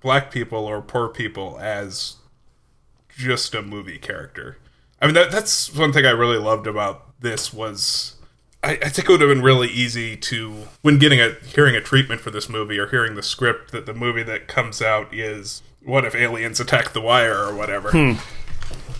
black 0.00 0.30
people 0.30 0.66
or 0.66 0.82
poor 0.82 1.08
people 1.08 1.58
as 1.60 2.16
just 3.16 3.54
a 3.54 3.62
movie 3.62 3.98
character. 3.98 4.58
I 5.00 5.06
mean, 5.06 5.14
that, 5.14 5.30
that's 5.30 5.74
one 5.74 5.92
thing 5.92 6.06
I 6.06 6.10
really 6.10 6.38
loved 6.38 6.66
about 6.66 7.20
this 7.20 7.52
was 7.52 8.16
I, 8.62 8.72
I 8.82 8.88
think 8.88 9.08
it 9.08 9.12
would 9.12 9.20
have 9.20 9.30
been 9.30 9.42
really 9.42 9.68
easy 9.68 10.16
to 10.16 10.68
when 10.82 10.98
getting 10.98 11.20
a 11.20 11.34
hearing 11.44 11.74
a 11.74 11.80
treatment 11.80 12.20
for 12.20 12.30
this 12.30 12.48
movie 12.48 12.78
or 12.78 12.86
hearing 12.86 13.14
the 13.14 13.22
script 13.22 13.72
that 13.72 13.86
the 13.86 13.94
movie 13.94 14.22
that 14.22 14.46
comes 14.46 14.80
out 14.80 15.12
is 15.12 15.62
what 15.84 16.04
if 16.04 16.14
aliens 16.14 16.60
attack 16.60 16.92
the 16.92 17.00
wire 17.00 17.36
or 17.36 17.54
whatever. 17.54 17.90
Hmm. 17.90 18.12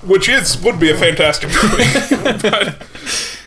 Which 0.04 0.28
is 0.28 0.60
would 0.62 0.80
be 0.80 0.90
a 0.90 0.96
fantastic 0.96 1.50
movie. 1.50 2.38
but 2.48 2.82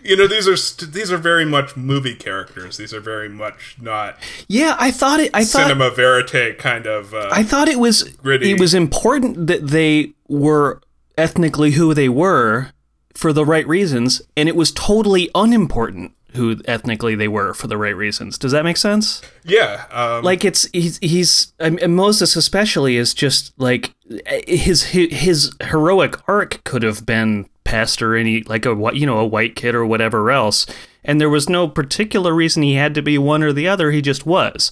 you 0.05 0.15
know, 0.15 0.27
these 0.27 0.47
are 0.47 0.55
st- 0.55 0.93
these 0.93 1.11
are 1.11 1.17
very 1.17 1.45
much 1.45 1.75
movie 1.75 2.15
characters. 2.15 2.77
These 2.77 2.93
are 2.93 2.99
very 2.99 3.29
much 3.29 3.77
not 3.81 4.17
Yeah, 4.47 4.75
I 4.79 4.91
thought 4.91 5.19
it. 5.19 5.31
I 5.33 5.43
thought 5.43 5.63
cinema 5.63 5.89
verite 5.91 6.57
kind 6.57 6.85
of. 6.85 7.13
Uh, 7.13 7.29
I 7.31 7.43
thought 7.43 7.67
it 7.67 7.79
was 7.79 8.03
Gritty. 8.03 8.51
it 8.51 8.59
was 8.59 8.73
important 8.73 9.47
that 9.47 9.67
they 9.67 10.13
were 10.27 10.81
ethnically 11.17 11.71
who 11.71 11.93
they 11.93 12.09
were 12.09 12.71
for 13.13 13.33
the 13.33 13.45
right 13.45 13.67
reasons, 13.67 14.21
and 14.37 14.47
it 14.49 14.55
was 14.55 14.71
totally 14.71 15.29
unimportant 15.33 16.11
who 16.35 16.57
ethnically 16.65 17.15
they 17.15 17.29
were 17.29 17.53
for 17.53 17.67
the 17.67 17.77
right 17.77 17.95
reasons. 17.95 18.37
Does 18.37 18.51
that 18.51 18.65
make 18.65 18.75
sense? 18.77 19.21
yeah, 19.45 19.85
um, 19.91 20.23
Like 20.23 20.43
it's 20.43 20.67
he's 20.73 20.97
he's 20.99 21.53
Moses 21.87 22.35
especially 22.35 22.97
is 22.97 23.13
just 23.13 23.53
like 23.57 23.93
his, 24.45 24.83
his 24.83 25.51
heroic 25.63 26.17
arc 26.27 26.63
could 26.65 26.83
have 26.83 27.05
been 27.05 27.47
pest 27.65 28.01
or 28.01 28.15
any 28.15 28.43
like 28.43 28.65
a 28.65 28.73
whi- 28.73 28.93
you 28.93 29.05
know 29.05 29.19
a 29.19 29.25
white 29.25 29.57
kid 29.57 29.75
or 29.75 29.85
whatever 29.85 30.31
else, 30.31 30.65
and 31.03 31.19
there 31.19 31.29
was 31.29 31.49
no 31.49 31.67
particular 31.67 32.33
reason 32.33 32.63
he 32.63 32.75
had 32.75 32.95
to 32.95 33.01
be 33.01 33.17
one 33.17 33.43
or 33.43 33.51
the 33.51 33.67
other. 33.67 33.91
He 33.91 34.01
just 34.01 34.25
was 34.25 34.71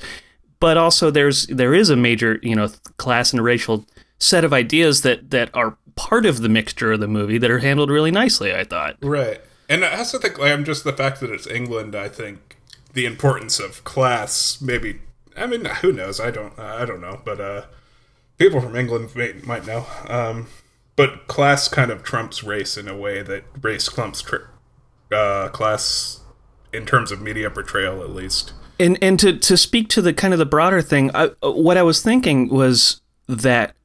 but 0.59 0.77
also 0.77 1.11
there's 1.11 1.45
there 1.47 1.73
is 1.73 1.89
a 1.89 1.95
major 1.97 2.39
you 2.41 2.55
know 2.55 2.69
class 2.95 3.33
and 3.33 3.43
racial 3.43 3.85
set 4.17 4.45
of 4.45 4.53
ideas 4.53 5.01
that 5.01 5.29
that 5.31 5.49
are 5.53 5.75
part 5.95 6.25
of 6.25 6.41
the 6.41 6.47
mixture 6.47 6.93
of 6.93 7.01
the 7.01 7.07
movie 7.07 7.37
that 7.37 7.51
are 7.51 7.59
handled 7.59 7.89
really 7.89 8.11
nicely 8.11 8.55
i 8.55 8.63
thought 8.63 8.95
right. 9.01 9.41
And 9.69 9.83
I 9.85 9.97
also 9.97 10.19
think 10.19 10.39
I'm 10.39 10.63
just 10.65 10.83
the 10.83 10.93
fact 10.93 11.19
that 11.21 11.31
it's 11.31 11.47
England. 11.47 11.95
I 11.95 12.09
think 12.09 12.57
the 12.93 13.05
importance 13.05 13.59
of 13.59 13.83
class. 13.83 14.61
Maybe 14.61 14.99
I 15.35 15.45
mean 15.45 15.65
who 15.65 15.91
knows? 15.91 16.19
I 16.19 16.31
don't. 16.31 16.57
I 16.59 16.85
don't 16.85 17.01
know. 17.01 17.21
But 17.23 17.39
uh, 17.39 17.61
people 18.37 18.61
from 18.61 18.75
England 18.75 19.15
may, 19.15 19.33
might 19.43 19.65
know. 19.65 19.85
Um, 20.07 20.47
but 20.95 21.27
class 21.27 21.67
kind 21.67 21.91
of 21.91 22.03
trumps 22.03 22.43
race 22.43 22.77
in 22.77 22.87
a 22.87 22.95
way 22.95 23.21
that 23.21 23.43
race 23.61 23.89
clumps 23.89 24.21
tr- 24.21 24.47
uh, 25.11 25.49
class 25.49 26.21
in 26.71 26.85
terms 26.85 27.11
of 27.11 27.21
media 27.21 27.49
portrayal, 27.49 28.01
at 28.01 28.09
least. 28.11 28.53
and 28.79 28.97
and 29.01 29.19
to 29.19 29.37
to 29.37 29.55
speak 29.57 29.87
to 29.89 30.01
the 30.01 30.13
kind 30.13 30.33
of 30.33 30.39
the 30.39 30.45
broader 30.45 30.81
thing 30.81 31.11
I, 31.13 31.29
uh, 31.43 31.51
what 31.51 31.77
i 31.77 31.83
was 31.83 32.01
thinking 32.01 32.49
was 32.49 33.01
that 33.27 33.75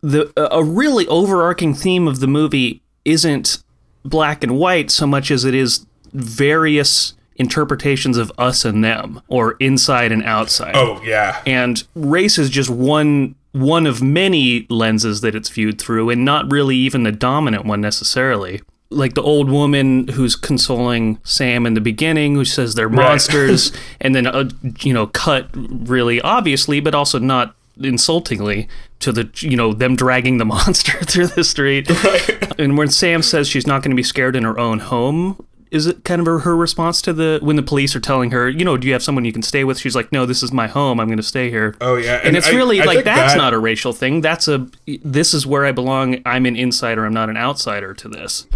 the 0.00 0.32
a 0.36 0.62
really 0.64 1.06
overarching 1.06 1.72
theme 1.74 2.08
of 2.08 2.18
the 2.20 2.26
movie 2.26 2.82
isn't 3.04 3.62
black 4.04 4.42
and 4.42 4.58
white 4.58 4.90
so 4.90 5.06
much 5.06 5.30
as 5.30 5.44
it 5.44 5.54
is 5.54 5.86
various 6.12 7.14
interpretations 7.36 8.16
of 8.16 8.30
us 8.36 8.64
and 8.64 8.84
them 8.84 9.20
or 9.28 9.52
inside 9.60 10.10
and 10.12 10.24
outside 10.24 10.74
Oh 10.76 11.00
yeah, 11.04 11.40
and 11.46 11.82
race 11.94 12.36
is 12.38 12.50
just 12.50 12.68
one 12.70 13.34
one 13.54 13.86
of 13.86 14.02
many 14.02 14.66
lenses 14.68 15.20
that 15.22 15.34
it's 15.34 15.48
viewed 15.48 15.80
through, 15.80 16.10
and 16.10 16.24
not 16.24 16.50
really 16.52 16.76
even 16.76 17.04
the 17.04 17.12
dominant 17.12 17.64
one 17.64 17.80
necessarily. 17.80 18.60
Like 18.90 19.14
the 19.14 19.22
old 19.22 19.48
woman 19.50 20.08
who's 20.08 20.36
consoling 20.36 21.18
Sam 21.24 21.64
in 21.66 21.74
the 21.74 21.80
beginning, 21.80 22.34
who 22.34 22.44
says 22.44 22.74
they're 22.74 22.88
Right. 22.88 23.08
monsters, 23.08 23.72
and 24.00 24.14
then 24.14 24.26
uh, 24.26 24.50
you 24.80 24.92
know 24.92 25.06
cut 25.06 25.48
really 25.54 26.20
obviously, 26.20 26.80
but 26.80 26.94
also 26.94 27.18
not 27.18 27.54
insultingly 27.80 28.68
to 29.00 29.10
the 29.10 29.28
you 29.36 29.56
know 29.56 29.72
them 29.72 29.96
dragging 29.96 30.38
the 30.38 30.44
monster 30.54 30.98
through 31.04 31.28
the 31.28 31.42
street. 31.44 31.90
And 32.58 32.76
when 32.78 32.88
Sam 32.88 33.22
says 33.22 33.48
she's 33.48 33.66
not 33.66 33.82
going 33.82 33.90
to 33.90 33.96
be 33.96 34.02
scared 34.04 34.36
in 34.36 34.44
her 34.44 34.58
own 34.58 34.78
home, 34.80 35.44
is 35.74 35.86
it 35.88 36.04
kind 36.04 36.20
of 36.26 36.42
her, 36.42 36.56
response 36.56 37.02
to 37.02 37.12
the 37.12 37.38
when 37.42 37.56
the 37.56 37.62
police 37.62 37.96
are 37.96 38.00
telling 38.00 38.30
her, 38.30 38.48
you 38.48 38.64
know, 38.64 38.76
do 38.76 38.86
you 38.86 38.92
have 38.92 39.02
someone 39.02 39.24
you 39.24 39.32
can 39.32 39.42
stay 39.42 39.64
with? 39.64 39.78
She's 39.78 39.96
like, 39.96 40.12
no, 40.12 40.24
this 40.24 40.42
is 40.42 40.52
my 40.52 40.68
home. 40.68 41.00
I'm 41.00 41.08
going 41.08 41.16
to 41.18 41.22
stay 41.22 41.50
here. 41.50 41.74
Oh, 41.80 41.96
yeah, 41.96 42.18
and, 42.18 42.28
and 42.28 42.36
it's 42.36 42.46
I- 42.48 42.52
really 42.52 42.80
I 42.80 42.84
like 42.84 43.04
that's 43.04 43.32
that- 43.34 43.38
not 43.38 43.52
a 43.52 43.58
racial 43.58 43.92
thing. 43.92 44.20
That's 44.20 44.46
a 44.48 44.68
this 45.02 45.34
is 45.34 45.46
where 45.46 45.66
I 45.66 45.72
belong. 45.72 46.22
I'm 46.24 46.46
an 46.46 46.54
insider. 46.56 47.04
I'm 47.04 47.12
not 47.12 47.28
an 47.28 47.36
outsider 47.36 47.92
to 47.94 48.08
this. 48.08 48.46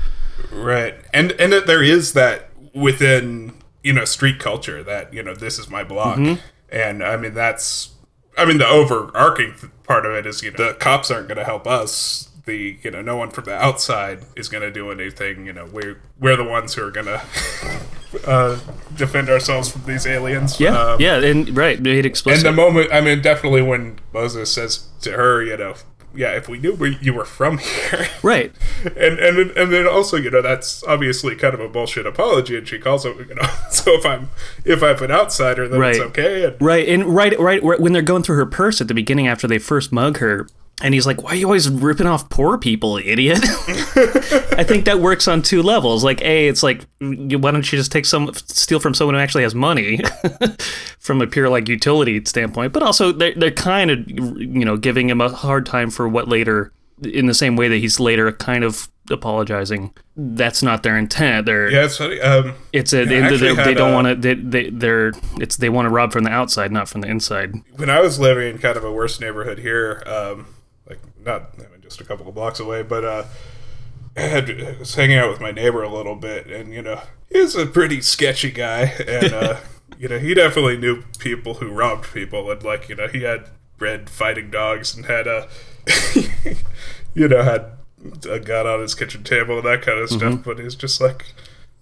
Right. 0.52 0.94
And 1.12 1.32
and 1.32 1.52
that 1.52 1.66
there 1.66 1.82
is 1.82 2.12
that 2.12 2.50
within, 2.72 3.52
you 3.82 3.92
know, 3.92 4.04
street 4.04 4.38
culture 4.38 4.82
that, 4.84 5.12
you 5.12 5.22
know, 5.22 5.34
this 5.34 5.58
is 5.58 5.68
my 5.68 5.82
block. 5.82 6.18
Mhm. 6.18 6.38
And 6.70 7.02
I 7.02 7.16
mean 7.16 7.34
that's 7.34 7.90
I 8.36 8.44
mean 8.44 8.58
the 8.58 8.68
overarching 8.68 9.54
part 9.82 10.06
of 10.06 10.12
it 10.12 10.24
is, 10.26 10.42
you 10.42 10.52
know, 10.52 10.68
the 10.68 10.74
cops 10.74 11.10
aren't 11.10 11.26
going 11.28 11.38
to 11.38 11.44
help 11.44 11.66
us. 11.66 12.27
The, 12.48 12.78
you 12.82 12.90
know, 12.90 13.02
no 13.02 13.16
one 13.16 13.28
from 13.30 13.44
the 13.44 13.54
outside 13.54 14.24
is 14.34 14.48
going 14.48 14.62
to 14.62 14.70
do 14.70 14.90
anything, 14.90 15.44
you 15.46 15.52
know, 15.52 15.66
we're 15.66 16.00
we're 16.18 16.34
the 16.36 16.44
ones 16.44 16.72
who 16.74 16.82
are 16.86 16.90
going 16.90 17.06
to 17.06 17.20
uh 18.26 18.58
defend 18.96 19.28
ourselves 19.28 19.68
from 19.70 19.84
these 19.84 20.06
aliens. 20.06 20.58
Yeah, 20.58 20.76
Um, 20.76 21.00
yeah, 21.00 21.16
and 21.16 21.54
right, 21.54 21.78
made 21.78 22.06
explicit. 22.06 22.46
and 22.46 22.56
the 22.56 22.62
moment, 22.62 22.90
I 22.90 23.02
mean, 23.02 23.20
definitely 23.20 23.60
when 23.62 23.98
Moses 24.14 24.50
says 24.50 24.88
to 25.02 25.12
her, 25.12 25.42
you 25.42 25.58
know, 25.58 25.74
yeah, 26.14 26.32
if 26.32 26.48
we 26.48 26.58
knew 26.58 26.74
where 26.74 26.90
you 26.90 27.12
were 27.12 27.26
from 27.26 27.58
here, 27.58 28.08
right? 28.22 28.50
And 28.96 29.18
and 29.18 29.50
and 29.50 29.72
then 29.72 29.86
also, 29.86 30.16
you 30.16 30.30
know, 30.30 30.40
that's 30.40 30.82
obviously 30.84 31.36
kind 31.36 31.52
of 31.52 31.60
a 31.60 31.68
bullshit 31.68 32.06
apology, 32.06 32.56
and 32.56 32.66
she 32.66 32.78
calls 32.78 33.04
it, 33.04 33.14
you 33.28 33.34
know, 33.34 33.48
so 33.70 33.92
if 33.92 34.06
I'm 34.06 34.30
if 34.64 34.82
I'm 34.82 35.00
an 35.02 35.10
outsider, 35.10 35.68
then 35.68 35.78
right. 35.78 35.96
it's 35.96 36.04
okay. 36.06 36.44
And 36.44 36.56
Right, 36.62 36.88
and 36.88 37.04
right, 37.04 37.38
right, 37.38 37.62
right 37.62 37.78
when 37.78 37.92
they're 37.92 38.00
going 38.02 38.22
through 38.22 38.36
her 38.36 38.46
purse 38.46 38.80
at 38.80 38.88
the 38.88 38.94
beginning 38.94 39.28
after 39.28 39.46
they 39.46 39.58
first 39.58 39.92
mug 39.92 40.16
her, 40.18 40.48
and 40.82 40.94
he's 40.94 41.06
like, 41.06 41.22
"Why 41.22 41.30
are 41.30 41.34
you 41.34 41.46
always 41.46 41.68
ripping 41.68 42.06
off 42.06 42.28
poor 42.30 42.58
people, 42.58 42.98
idiot?" 42.98 43.40
I 43.42 44.64
think 44.64 44.84
that 44.84 45.00
works 45.00 45.26
on 45.26 45.42
two 45.42 45.62
levels. 45.62 46.04
Like, 46.04 46.22
a, 46.22 46.48
it's 46.48 46.62
like, 46.62 46.84
why 47.00 47.50
don't 47.50 47.70
you 47.72 47.78
just 47.78 47.90
take 47.90 48.06
some 48.06 48.32
steal 48.34 48.78
from 48.78 48.94
someone 48.94 49.14
who 49.14 49.20
actually 49.20 49.42
has 49.42 49.54
money, 49.54 50.00
from 50.98 51.20
a 51.20 51.26
pure 51.26 51.48
like 51.48 51.68
utility 51.68 52.24
standpoint? 52.24 52.72
But 52.72 52.82
also, 52.82 53.12
they're 53.12 53.34
they're 53.34 53.50
kind 53.50 53.90
of 53.90 54.08
you 54.08 54.64
know 54.64 54.76
giving 54.76 55.08
him 55.08 55.20
a 55.20 55.28
hard 55.30 55.66
time 55.66 55.90
for 55.90 56.08
what 56.08 56.28
later, 56.28 56.72
in 57.02 57.26
the 57.26 57.34
same 57.34 57.56
way 57.56 57.68
that 57.68 57.78
he's 57.78 57.98
later 57.98 58.30
kind 58.32 58.62
of 58.62 58.88
apologizing. 59.10 59.92
That's 60.16 60.62
not 60.62 60.82
their 60.82 60.96
intent. 60.96 61.46
They're 61.46 61.70
yeah, 61.70 61.84
it's 61.84 61.96
funny. 61.96 62.20
Um, 62.20 62.54
it's 62.72 62.92
a, 62.92 63.04
yeah, 63.04 63.28
they, 63.30 63.54
they, 63.54 63.74
don't 63.74 63.92
uh, 63.92 63.94
want 63.94 64.06
to. 64.08 64.14
They, 64.14 64.34
they 64.34 64.70
they're 64.70 65.12
it's 65.40 65.56
they 65.56 65.68
want 65.68 65.86
to 65.86 65.90
rob 65.90 66.12
from 66.12 66.24
the 66.24 66.30
outside, 66.30 66.70
not 66.70 66.88
from 66.88 67.00
the 67.00 67.08
inside. 67.08 67.54
when 67.76 67.90
I 67.90 68.00
was 68.00 68.20
living 68.20 68.54
in 68.54 68.58
kind 68.58 68.76
of 68.76 68.84
a 68.84 68.92
worse 68.92 69.18
neighborhood 69.20 69.58
here, 69.58 70.02
um, 70.06 70.46
not 71.28 71.50
I 71.58 71.70
mean, 71.70 71.80
just 71.82 72.00
a 72.00 72.04
couple 72.04 72.26
of 72.28 72.34
blocks 72.34 72.58
away, 72.60 72.82
but 72.82 73.04
uh, 73.04 73.24
I 74.16 74.20
had 74.22 74.50
I 74.50 74.76
was 74.78 74.94
hanging 74.94 75.16
out 75.18 75.30
with 75.30 75.40
my 75.40 75.52
neighbor 75.52 75.82
a 75.82 75.88
little 75.88 76.16
bit, 76.16 76.46
and 76.48 76.72
you 76.74 76.82
know, 76.82 77.00
he's 77.30 77.54
a 77.54 77.66
pretty 77.66 78.00
sketchy 78.00 78.50
guy, 78.50 78.92
and 79.06 79.32
uh, 79.32 79.56
you 79.98 80.08
know, 80.08 80.18
he 80.18 80.34
definitely 80.34 80.76
knew 80.76 81.02
people 81.18 81.54
who 81.54 81.68
robbed 81.68 82.12
people, 82.12 82.50
and 82.50 82.62
like 82.62 82.88
you 82.88 82.96
know, 82.96 83.06
he 83.08 83.22
had 83.22 83.44
red 83.78 84.10
fighting 84.10 84.50
dogs 84.50 84.96
and 84.96 85.06
had 85.06 85.26
a, 85.28 85.48
you 87.14 87.28
know, 87.28 87.42
had 87.42 87.66
a 88.28 88.38
gun 88.40 88.66
on 88.66 88.80
his 88.80 88.94
kitchen 88.94 89.22
table 89.24 89.58
and 89.58 89.66
that 89.66 89.82
kind 89.82 89.98
of 89.98 90.08
stuff, 90.08 90.34
Mhm. 90.34 90.44
but 90.44 90.58
he's 90.58 90.74
just 90.74 91.00
like. 91.00 91.24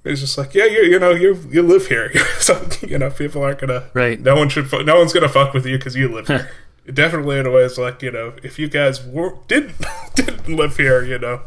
He's 0.05 0.21
just 0.21 0.39
like, 0.39 0.55
yeah, 0.55 0.67
you, 0.67 0.83
you 0.85 1.01
know, 1.01 1.11
you 1.11 1.37
you 1.51 1.63
live 1.63 1.89
here, 1.89 2.17
so 2.39 2.65
you 2.87 2.97
know, 2.97 3.11
people 3.11 3.43
aren't 3.43 3.59
gonna, 3.59 3.91
right? 3.93 4.21
No 4.21 4.37
one 4.37 4.49
should, 4.49 4.71
no 4.87 4.99
one's 5.01 5.13
gonna 5.13 5.29
fuck 5.29 5.53
with 5.53 5.67
you 5.67 5.79
because 5.79 5.97
you 5.97 6.07
live 6.09 6.29
here. 6.29 6.49
Definitely, 6.92 7.38
in 7.38 7.46
a 7.46 7.51
way, 7.51 7.62
it's 7.62 7.79
like 7.79 8.03
you 8.03 8.11
know, 8.11 8.35
if 8.42 8.59
you 8.59 8.68
guys 8.68 9.05
were, 9.05 9.35
didn't 9.49 9.75
didn't 10.14 10.49
live 10.49 10.77
here, 10.77 11.03
you 11.05 11.18
know, 11.18 11.40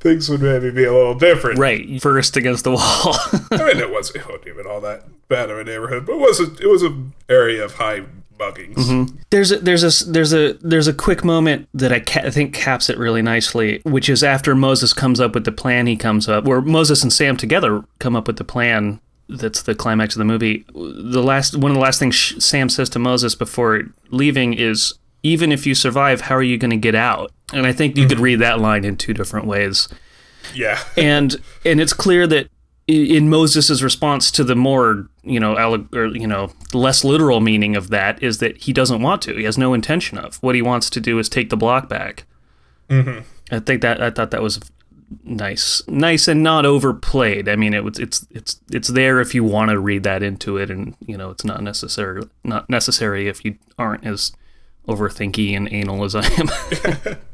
things 0.00 0.28
would 0.28 0.40
maybe 0.42 0.70
be 0.70 0.84
a 0.84 0.92
little 0.92 1.14
different. 1.14 1.58
Right, 1.58 2.00
first 2.00 2.36
against 2.36 2.64
the 2.64 2.70
wall. 2.72 2.80
I 3.50 3.64
mean, 3.66 3.78
it 3.78 3.90
was 3.90 4.10
it 4.14 4.26
wasn't 4.26 4.46
even 4.48 4.66
all 4.66 4.80
that 4.80 5.04
bad 5.28 5.50
of 5.50 5.58
a 5.58 5.64
neighborhood, 5.64 6.06
but 6.06 6.14
it 6.14 6.18
was 6.20 6.40
a, 6.40 6.44
it 6.62 6.68
was 6.68 6.82
an 6.82 7.12
area 7.28 7.64
of 7.64 7.74
high 7.74 8.02
muggings. 8.38 8.74
Mhm. 8.76 9.18
There's 9.28 9.52
a, 9.52 9.58
there's 9.58 9.84
a 9.84 10.10
there's 10.10 10.32
a 10.32 10.54
there's 10.54 10.88
a 10.88 10.94
quick 10.94 11.22
moment 11.24 11.68
that 11.74 11.92
I, 11.92 12.00
ca- 12.00 12.22
I 12.24 12.30
think 12.30 12.54
caps 12.54 12.88
it 12.88 12.96
really 12.98 13.20
nicely, 13.22 13.80
which 13.84 14.08
is 14.08 14.24
after 14.24 14.54
Moses 14.54 14.92
comes 14.94 15.20
up 15.20 15.34
with 15.34 15.44
the 15.44 15.52
plan. 15.52 15.86
He 15.86 15.94
comes 15.96 16.26
up 16.26 16.44
where 16.44 16.62
Moses 16.62 17.02
and 17.02 17.12
Sam 17.12 17.36
together 17.36 17.84
come 17.98 18.16
up 18.16 18.26
with 18.26 18.38
the 18.38 18.44
plan. 18.44 18.98
That's 19.30 19.62
the 19.62 19.74
climax 19.74 20.14
of 20.14 20.18
the 20.18 20.24
movie. 20.24 20.64
The 20.74 21.22
last 21.22 21.56
one 21.56 21.70
of 21.70 21.74
the 21.76 21.80
last 21.82 21.98
things 21.98 22.44
Sam 22.44 22.68
says 22.68 22.88
to 22.90 22.98
Moses 22.98 23.34
before 23.34 23.82
leaving 24.10 24.54
is, 24.54 24.94
"Even 25.22 25.52
if 25.52 25.66
you 25.66 25.74
survive, 25.74 26.22
how 26.22 26.34
are 26.36 26.42
you 26.42 26.58
going 26.58 26.70
to 26.70 26.76
get 26.76 26.94
out?" 26.94 27.32
And 27.52 27.66
I 27.66 27.72
think 27.72 27.96
you 27.96 28.06
could 28.06 28.20
read 28.20 28.40
that 28.40 28.60
line 28.60 28.84
in 28.84 28.96
two 28.96 29.14
different 29.14 29.46
ways. 29.46 29.88
Yeah. 30.54 30.78
and 30.96 31.36
and 31.64 31.80
it's 31.80 31.92
clear 31.92 32.26
that 32.26 32.48
in 32.86 33.28
Moses' 33.30 33.82
response 33.82 34.30
to 34.32 34.42
the 34.42 34.56
more 34.56 35.08
you 35.22 35.38
know 35.38 35.54
alleg- 35.54 35.94
or 35.94 36.06
you 36.06 36.26
know 36.26 36.50
less 36.72 37.04
literal 37.04 37.40
meaning 37.40 37.76
of 37.76 37.88
that 37.90 38.22
is 38.22 38.38
that 38.38 38.56
he 38.58 38.72
doesn't 38.72 39.00
want 39.02 39.22
to. 39.22 39.36
He 39.36 39.44
has 39.44 39.56
no 39.58 39.74
intention 39.74 40.18
of. 40.18 40.36
What 40.42 40.54
he 40.54 40.62
wants 40.62 40.90
to 40.90 41.00
do 41.00 41.18
is 41.18 41.28
take 41.28 41.50
the 41.50 41.56
block 41.56 41.88
back. 41.88 42.24
Mhm. 42.88 43.22
I 43.52 43.60
think 43.60 43.82
that 43.82 44.02
I 44.02 44.10
thought 44.10 44.30
that 44.32 44.42
was 44.42 44.58
nice, 45.24 45.82
nice 45.88 46.28
and 46.28 46.42
not 46.42 46.66
overplayed. 46.66 47.48
I 47.48 47.56
mean, 47.56 47.74
it 47.74 47.84
was 47.84 47.98
it's 47.98 48.26
it's 48.30 48.60
it's 48.70 48.88
there 48.88 49.20
if 49.20 49.34
you 49.34 49.44
want 49.44 49.70
to 49.70 49.78
read 49.78 50.02
that 50.04 50.22
into 50.22 50.56
it, 50.56 50.70
and 50.70 50.96
you 51.00 51.16
know 51.16 51.30
it's 51.30 51.44
not 51.44 51.62
necessary 51.62 52.22
not 52.44 52.68
necessary 52.68 53.28
if 53.28 53.44
you 53.44 53.56
aren't 53.78 54.06
as 54.06 54.32
overthinky 54.88 55.56
and 55.56 55.72
anal 55.72 56.04
as 56.04 56.14
I 56.14 56.26
am. 56.26 57.16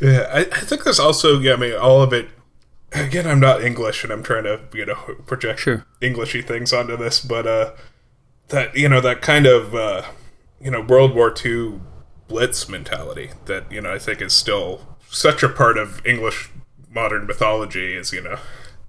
Yeah, 0.00 0.28
I, 0.32 0.40
I 0.40 0.60
think 0.60 0.84
there's 0.84 1.00
also 1.00 1.38
yeah, 1.38 1.54
I 1.54 1.56
mean, 1.56 1.74
all 1.74 2.02
of 2.02 2.12
it. 2.12 2.28
Again, 2.92 3.26
I'm 3.26 3.40
not 3.40 3.62
English, 3.62 4.04
and 4.04 4.12
I'm 4.12 4.22
trying 4.22 4.44
to 4.44 4.60
you 4.72 4.86
know 4.86 4.94
project 5.26 5.66
Englishy 6.00 6.42
things 6.42 6.72
onto 6.72 6.96
this, 6.96 7.20
but 7.20 7.46
uh, 7.46 7.72
that 8.48 8.76
you 8.76 8.88
know 8.88 9.00
that 9.00 9.22
kind 9.22 9.46
of 9.46 9.74
uh, 9.74 10.02
you 10.60 10.70
know 10.70 10.80
World 10.80 11.14
War 11.14 11.34
II 11.44 11.80
blitz 12.28 12.68
mentality 12.68 13.30
that 13.46 13.70
you 13.70 13.80
know 13.80 13.92
I 13.92 13.98
think 13.98 14.20
is 14.20 14.32
still 14.32 14.96
such 15.08 15.42
a 15.42 15.48
part 15.48 15.78
of 15.78 16.04
English 16.06 16.50
modern 16.90 17.26
mythology 17.26 17.94
is 17.94 18.12
you 18.12 18.20
know 18.22 18.38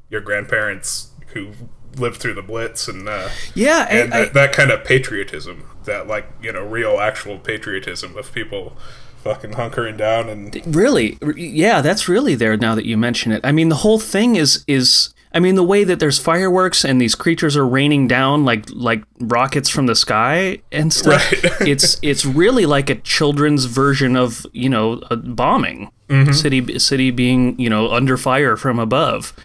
your 0.09 0.21
grandparents 0.21 1.11
who 1.33 1.51
lived 1.97 2.17
through 2.17 2.33
the 2.35 2.41
blitz 2.41 2.87
and 2.87 3.09
uh, 3.09 3.29
Yeah, 3.55 3.85
I- 3.89 3.93
and 3.95 4.13
I- 4.13 4.19
that, 4.25 4.33
that 4.33 4.53
kind 4.53 4.71
of 4.71 4.83
patriotism 4.85 5.63
that 5.85 6.07
like 6.07 6.29
you 6.41 6.51
know 6.51 6.63
real 6.63 6.99
actual 6.99 7.37
patriotism 7.39 8.17
of 8.17 8.31
people 8.33 8.77
fucking 9.23 9.51
hunkering 9.51 9.97
down 9.97 10.29
and 10.29 10.75
Really? 10.75 11.17
Yeah, 11.35 11.81
that's 11.81 12.07
really 12.07 12.35
there 12.35 12.55
now 12.55 12.75
that 12.75 12.85
you 12.85 12.95
mention 12.97 13.31
it. 13.31 13.41
I 13.43 13.51
mean, 13.51 13.69
the 13.69 13.75
whole 13.75 13.99
thing 13.99 14.35
is 14.35 14.63
is 14.67 15.13
I 15.37 15.39
mean, 15.39 15.53
the 15.53 15.63
way 15.63 15.83
that 15.83 15.99
there's 15.99 16.17
fireworks 16.17 16.83
and 16.83 16.99
these 16.99 17.13
creatures 17.13 17.55
are 17.55 17.67
raining 17.67 18.07
down 18.07 18.43
like 18.43 18.65
like 18.71 19.03
rockets 19.19 19.69
from 19.69 19.85
the 19.85 19.93
sky 19.93 20.63
and 20.71 20.91
stuff. 20.91 21.31
Right. 21.31 21.61
it's 21.67 21.99
it's 22.01 22.25
really 22.25 22.65
like 22.65 22.89
a 22.89 22.95
children's 22.95 23.65
version 23.65 24.15
of, 24.15 24.47
you 24.51 24.67
know, 24.67 24.93
a 25.11 25.15
bombing. 25.15 25.91
Mhm. 26.09 26.33
City 26.33 26.79
city 26.79 27.11
being, 27.11 27.59
you 27.59 27.69
know, 27.69 27.91
under 27.91 28.17
fire 28.17 28.57
from 28.57 28.79
above. 28.79 29.35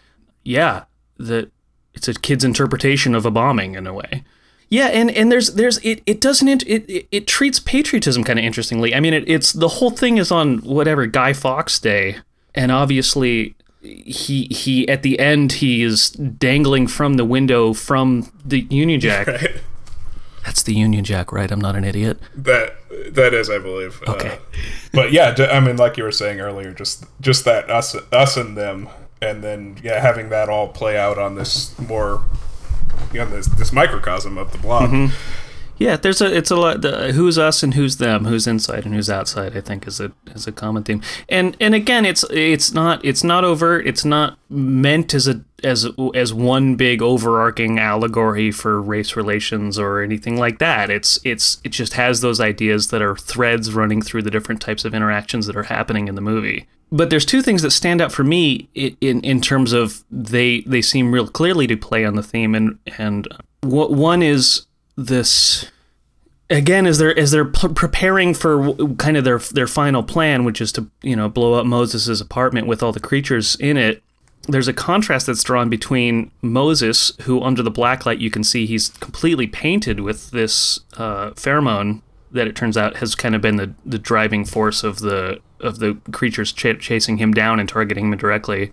Yeah, 0.45 0.85
the 1.19 1.51
it's 1.93 2.09
a 2.09 2.15
kid's 2.15 2.43
interpretation 2.43 3.15
of 3.15 3.27
a 3.27 3.31
bombing 3.31 3.75
in 3.75 3.87
a 3.87 3.93
way. 3.93 4.25
Yeah, 4.71 4.87
and, 4.87 5.11
and 5.11 5.31
there's 5.31 5.57
there's 5.57 5.77
it, 5.85 6.01
it 6.07 6.23
doesn't 6.23 6.49
it, 6.49 6.63
it 6.67 7.07
it 7.11 7.27
treats 7.27 7.61
patriotism 7.61 8.25
kind 8.25 8.39
of 8.39 8.47
interestingly. 8.47 8.95
I 8.95 9.01
mean, 9.01 9.13
it, 9.13 9.29
it's 9.29 9.53
the 9.53 9.69
whole 9.69 9.91
thing 9.91 10.17
is 10.17 10.33
on 10.33 10.61
whatever 10.61 11.05
Guy 11.05 11.35
Fawkes 11.35 11.79
Day, 11.79 12.17
and 12.55 12.73
obviously 12.73 13.57
he 13.83 14.45
he 14.51 14.89
at 14.89 15.03
the 15.03 15.19
end 15.19 15.53
he 15.55 15.83
is 15.83 16.11
dangling 16.11 16.87
from 16.87 17.15
the 17.15 17.25
window 17.25 17.73
from 17.73 18.31
the 18.45 18.61
Union 18.71 19.01
Jack. 19.09 19.27
Right. 19.27 19.57
That's 20.45 20.63
the 20.65 20.75
Union 20.75 21.05
Jack, 21.05 21.31
right? 21.33 21.51
I'm 21.51 21.61
not 21.61 21.77
an 21.77 21.85
idiot. 21.85 22.19
That 22.35 22.77
that 23.15 23.33
is, 23.33 23.49
I 23.49 23.59
believe. 23.59 24.03
Okay. 24.09 24.29
Uh, 24.31 24.37
but 24.93 25.13
yeah, 25.13 25.35
I 25.51 25.61
mean, 25.61 25.77
like 25.77 25.97
you 25.97 26.03
were 26.05 26.13
saying 26.13 26.41
earlier, 26.41 26.73
just 26.73 27.05
just 27.21 27.45
that 27.45 27.71
us 27.71 27.95
us 28.13 28.37
and 28.37 28.57
them, 28.57 28.89
and 29.21 29.43
then 29.43 29.79
yeah, 29.83 30.01
having 30.01 30.31
that 30.31 30.49
all 30.49 30.69
play 30.69 30.97
out 30.99 31.17
on 31.19 31.37
this 31.37 31.79
more, 31.79 32.25
you 33.13 33.21
know, 33.21 33.27
this 33.27 33.47
this 33.47 33.73
microcosm 33.73 34.37
of 34.37 34.51
the 34.53 34.59
block. 34.59 34.91
Mhm. 34.91 35.13
Yeah, 35.79 35.97
there's 35.97 36.21
a 36.21 36.35
it's 36.35 36.51
a 36.51 36.57
lot. 36.57 36.83
The, 36.83 37.13
who's 37.13 37.39
us 37.39 37.63
and 37.63 37.75
who's 37.75 37.97
them? 37.97 38.27
Who's 38.27 38.47
inside 38.47 38.85
and 38.85 38.95
who's 38.95 39.11
outside? 39.11 39.57
I 39.57 39.61
think 39.61 39.87
is 39.87 40.01
a 40.01 40.13
is 40.35 40.47
a 40.47 40.53
common 40.53 40.85
theme. 40.85 41.03
And 41.29 41.57
and 41.61 41.75
again, 41.75 42.05
it's 42.05 42.25
it's 42.31 42.73
not 42.73 43.05
it's 43.05 43.25
not 43.25 43.45
overt. 43.45 43.87
It's 43.87 44.05
not 44.05 44.39
meant 44.49 45.15
as 45.15 45.27
a 45.27 45.43
as 45.65 45.89
as 46.15 46.35
one 46.35 46.77
big 46.77 47.03
overarching 47.03 47.79
allegory 47.79 48.51
for 48.51 48.81
race 48.81 49.17
relations 49.17 49.79
or 49.79 50.03
anything 50.03 50.39
like 50.39 50.59
that. 50.59 50.91
It's 50.91 51.19
it's 51.25 51.61
it 51.65 51.71
just 51.71 51.95
has 51.95 52.21
those 52.21 52.41
ideas 52.41 52.89
that 52.89 53.03
are 53.03 53.17
threads 53.17 53.73
running 53.73 54.03
through 54.03 54.23
the 54.23 54.31
different 54.31 54.61
types 54.61 54.85
of 54.85 54.95
interactions 54.95 55.47
that 55.47 55.57
are 55.57 55.65
happening 55.65 56.09
in 56.09 56.15
the 56.15 56.21
movie. 56.21 56.69
But 56.91 57.09
there's 57.09 57.25
two 57.25 57.41
things 57.41 57.63
that 57.63 57.71
stand 57.71 58.03
out 58.03 58.13
for 58.13 58.23
me 58.23 58.69
in 58.75 59.21
in 59.23 59.41
terms 59.41 59.73
of 59.73 60.05
they 60.11 60.61
they 60.61 60.83
seem 60.83 61.13
real 61.13 61.27
clearly 61.27 61.67
to 61.67 61.77
play 61.77 62.05
on 62.05 62.17
the 62.17 62.23
theme 62.23 62.55
and 62.55 62.79
and 62.99 63.27
uh, 63.33 63.39
what 63.63 63.93
one 63.93 64.23
is 64.23 64.67
this 64.97 65.71
again 66.51 66.87
as 66.87 66.99
they're 66.99 67.19
as 67.19 67.31
they're 67.31 67.45
p- 67.45 67.69
preparing 67.69 68.35
for 68.35 68.75
kind 68.97 69.17
of 69.17 69.25
their 69.25 69.39
their 69.39 69.67
final 69.67 70.03
plan 70.03 70.45
which 70.45 70.61
is 70.61 70.73
to 70.73 70.89
you 71.03 71.17
know 71.17 71.29
blow 71.29 71.55
up 71.55 71.67
Moses's 71.67 72.21
apartment 72.21 72.67
with 72.67 72.83
all 72.83 72.93
the 72.93 73.01
creatures 73.01 73.57
in 73.57 73.77
it 73.77 74.03
there's 74.49 74.69
a 74.69 74.73
contrast 74.73 75.27
that's 75.27 75.45
drawn 75.45 75.71
between 75.71 76.31
Moses 76.43 77.13
who 77.23 77.41
under 77.43 77.63
the 77.63 77.71
black 77.71 78.05
light 78.05 78.19
you 78.19 78.31
can 78.31 78.43
see 78.45 78.67
he's 78.67 78.89
completely 78.89 79.47
painted 79.47 80.01
with 80.01 80.31
this 80.33 80.81
uh, 80.97 81.31
pheromone 81.31 82.03
that 82.33 82.49
it 82.49 82.57
turns 82.57 82.77
out 82.77 82.97
has 82.97 83.15
kind 83.15 83.35
of 83.35 83.41
been 83.41 83.57
the 83.57 83.73
the 83.85 83.99
driving 83.99 84.45
force 84.45 84.83
of 84.83 84.99
the 85.01 85.41
of 85.61 85.79
the 85.79 85.97
creatures 86.11 86.53
ch- 86.53 86.79
chasing 86.81 87.19
him 87.19 87.33
down 87.33 87.61
and 87.61 87.69
targeting 87.69 88.11
him 88.11 88.19
directly. 88.19 88.73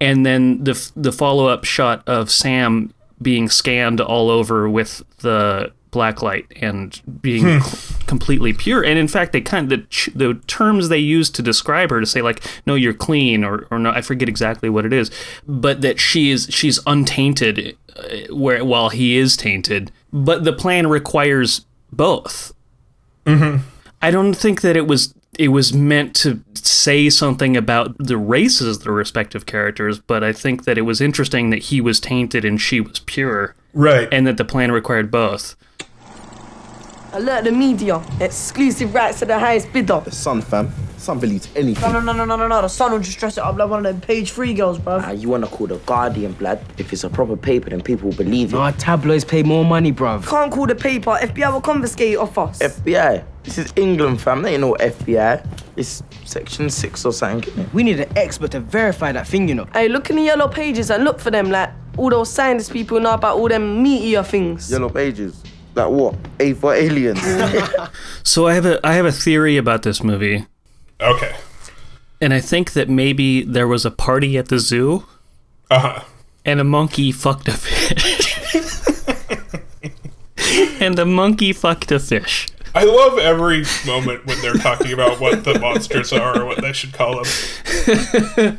And 0.00 0.26
then 0.26 0.64
the 0.64 0.90
the 0.94 1.12
follow 1.12 1.46
up 1.46 1.64
shot 1.64 2.06
of 2.06 2.30
Sam 2.30 2.92
being 3.22 3.48
scanned 3.48 4.00
all 4.00 4.30
over 4.30 4.68
with 4.68 5.02
the 5.18 5.72
black 5.90 6.22
light 6.22 6.46
and 6.60 7.00
being 7.20 7.60
c- 7.60 7.94
completely 8.06 8.52
pure. 8.52 8.84
And 8.84 8.98
in 8.98 9.08
fact, 9.08 9.32
they 9.32 9.40
kind 9.40 9.70
of 9.72 9.80
the 9.80 10.10
the 10.14 10.34
terms 10.46 10.88
they 10.88 10.98
use 10.98 11.30
to 11.30 11.42
describe 11.42 11.90
her 11.90 12.00
to 12.00 12.06
say 12.06 12.22
like, 12.22 12.44
no, 12.66 12.74
you're 12.74 12.94
clean, 12.94 13.44
or 13.44 13.66
or 13.70 13.78
no, 13.78 13.90
I 13.90 14.00
forget 14.00 14.28
exactly 14.28 14.68
what 14.68 14.86
it 14.86 14.92
is, 14.92 15.10
but 15.46 15.80
that 15.82 15.98
she 15.98 16.30
is 16.30 16.46
she's 16.50 16.78
untainted, 16.86 17.76
uh, 17.96 18.34
where 18.34 18.64
while 18.64 18.90
he 18.90 19.16
is 19.16 19.36
tainted. 19.36 19.90
But 20.12 20.44
the 20.44 20.52
plan 20.52 20.86
requires 20.86 21.66
both. 21.92 22.52
I 24.02 24.10
don't 24.10 24.34
think 24.34 24.62
that 24.62 24.76
it 24.76 24.86
was 24.86 25.14
it 25.40 25.48
was 25.48 25.72
meant 25.72 26.14
to 26.14 26.44
say 26.54 27.08
something 27.08 27.56
about 27.56 27.96
the 27.96 28.18
races 28.18 28.76
of 28.76 28.84
the 28.84 28.90
respective 28.90 29.46
characters, 29.46 29.98
but 29.98 30.22
I 30.22 30.34
think 30.34 30.64
that 30.66 30.76
it 30.76 30.82
was 30.82 31.00
interesting 31.00 31.48
that 31.48 31.62
he 31.62 31.80
was 31.80 31.98
tainted 31.98 32.44
and 32.44 32.60
she 32.60 32.78
was 32.78 32.98
pure. 32.98 33.54
Right. 33.72 34.06
And 34.12 34.26
that 34.26 34.36
the 34.36 34.44
plan 34.44 34.70
required 34.70 35.10
both. 35.10 35.56
Alert 37.12 37.44
the 37.44 37.52
media. 37.52 38.00
Exclusive 38.20 38.94
rights 38.94 39.18
to 39.18 39.24
the 39.26 39.38
highest 39.38 39.72
bidder. 39.72 40.00
The 40.04 40.12
Sun, 40.12 40.42
fam. 40.42 40.72
Sun 40.96 41.18
believes 41.18 41.48
anything. 41.56 41.92
No, 41.92 41.98
no, 41.98 42.12
no, 42.12 42.12
no, 42.12 42.24
no, 42.24 42.36
no, 42.36 42.46
no. 42.46 42.62
The 42.62 42.68
sun 42.68 42.92
will 42.92 42.98
just 43.00 43.18
dress 43.18 43.38
it 43.38 43.42
up 43.42 43.56
like 43.56 43.70
one 43.70 43.84
of 43.84 43.92
them 43.92 44.00
page 44.02 44.32
three 44.32 44.52
girls, 44.52 44.78
bruv. 44.78 45.02
Ah, 45.02 45.10
you 45.12 45.30
wanna 45.30 45.46
call 45.46 45.66
the 45.66 45.78
Guardian, 45.78 46.32
blood? 46.32 46.60
If 46.76 46.92
it's 46.92 47.04
a 47.04 47.08
proper 47.08 47.36
paper, 47.38 47.70
then 47.70 47.80
people 47.80 48.10
will 48.10 48.16
believe 48.16 48.52
it. 48.52 48.56
Nah, 48.56 48.72
tabloids 48.72 49.24
pay 49.24 49.42
more 49.42 49.64
money, 49.64 49.92
bruv. 49.92 50.26
Can't 50.26 50.52
call 50.52 50.66
the 50.66 50.74
paper. 50.74 51.18
FBI 51.22 51.52
will 51.52 51.62
confiscate 51.62 52.12
it 52.12 52.16
off 52.18 52.36
us. 52.36 52.58
FBI. 52.60 53.24
This 53.42 53.56
is 53.56 53.72
England, 53.76 54.20
fam. 54.20 54.42
They 54.42 54.52
ain't 54.52 54.60
no 54.60 54.74
FBI. 54.74 55.44
It's 55.76 56.02
Section 56.26 56.68
6 56.68 57.04
or 57.06 57.12
something. 57.14 57.70
We 57.72 57.82
need 57.82 57.98
an 58.00 58.12
expert 58.16 58.50
to 58.50 58.60
verify 58.60 59.10
that 59.12 59.26
thing, 59.26 59.48
you 59.48 59.54
know. 59.54 59.66
Hey, 59.72 59.88
look 59.88 60.10
in 60.10 60.16
the 60.16 60.22
yellow 60.22 60.48
pages 60.48 60.90
and 60.90 61.02
look 61.02 61.18
for 61.18 61.30
them, 61.30 61.50
like 61.50 61.70
all 61.96 62.10
those 62.10 62.30
scientist 62.30 62.72
people 62.72 63.00
know 63.00 63.14
about 63.14 63.38
all 63.38 63.48
them 63.48 63.82
meteor 63.82 64.22
things. 64.22 64.70
Yellow 64.70 64.90
pages. 64.90 65.42
Like 65.74 65.88
what? 65.90 66.14
A 66.40 66.52
for 66.54 66.74
aliens. 66.74 67.20
So 68.22 68.46
I 68.46 68.54
have 68.54 68.66
a 68.66 68.78
I 68.86 68.92
have 68.94 69.06
a 69.06 69.12
theory 69.12 69.56
about 69.56 69.82
this 69.82 70.02
movie. 70.04 70.46
Okay. 71.00 71.34
And 72.20 72.32
I 72.34 72.40
think 72.40 72.72
that 72.74 72.88
maybe 72.88 73.42
there 73.42 73.66
was 73.66 73.84
a 73.86 73.90
party 73.90 74.36
at 74.38 74.48
the 74.48 74.58
zoo 74.58 75.04
Uh 75.70 75.78
huh. 75.78 76.02
and 76.44 76.60
a 76.60 76.64
monkey 76.64 77.12
fucked 77.12 77.48
a 77.48 77.52
fish. 77.52 78.36
and 80.80 80.96
the 80.96 81.06
monkey 81.06 81.52
fucked 81.52 81.90
a 81.92 81.98
fish. 81.98 82.46
I 82.74 82.84
love 82.84 83.18
every 83.18 83.64
moment 83.86 84.26
when 84.26 84.40
they're 84.42 84.54
talking 84.54 84.92
about 84.92 85.18
what 85.18 85.42
the 85.44 85.58
monsters 85.58 86.12
are 86.12 86.40
or 86.40 86.44
what 86.44 86.60
they 86.62 86.72
should 86.72 86.92
call 86.92 87.22
them. 87.22 88.58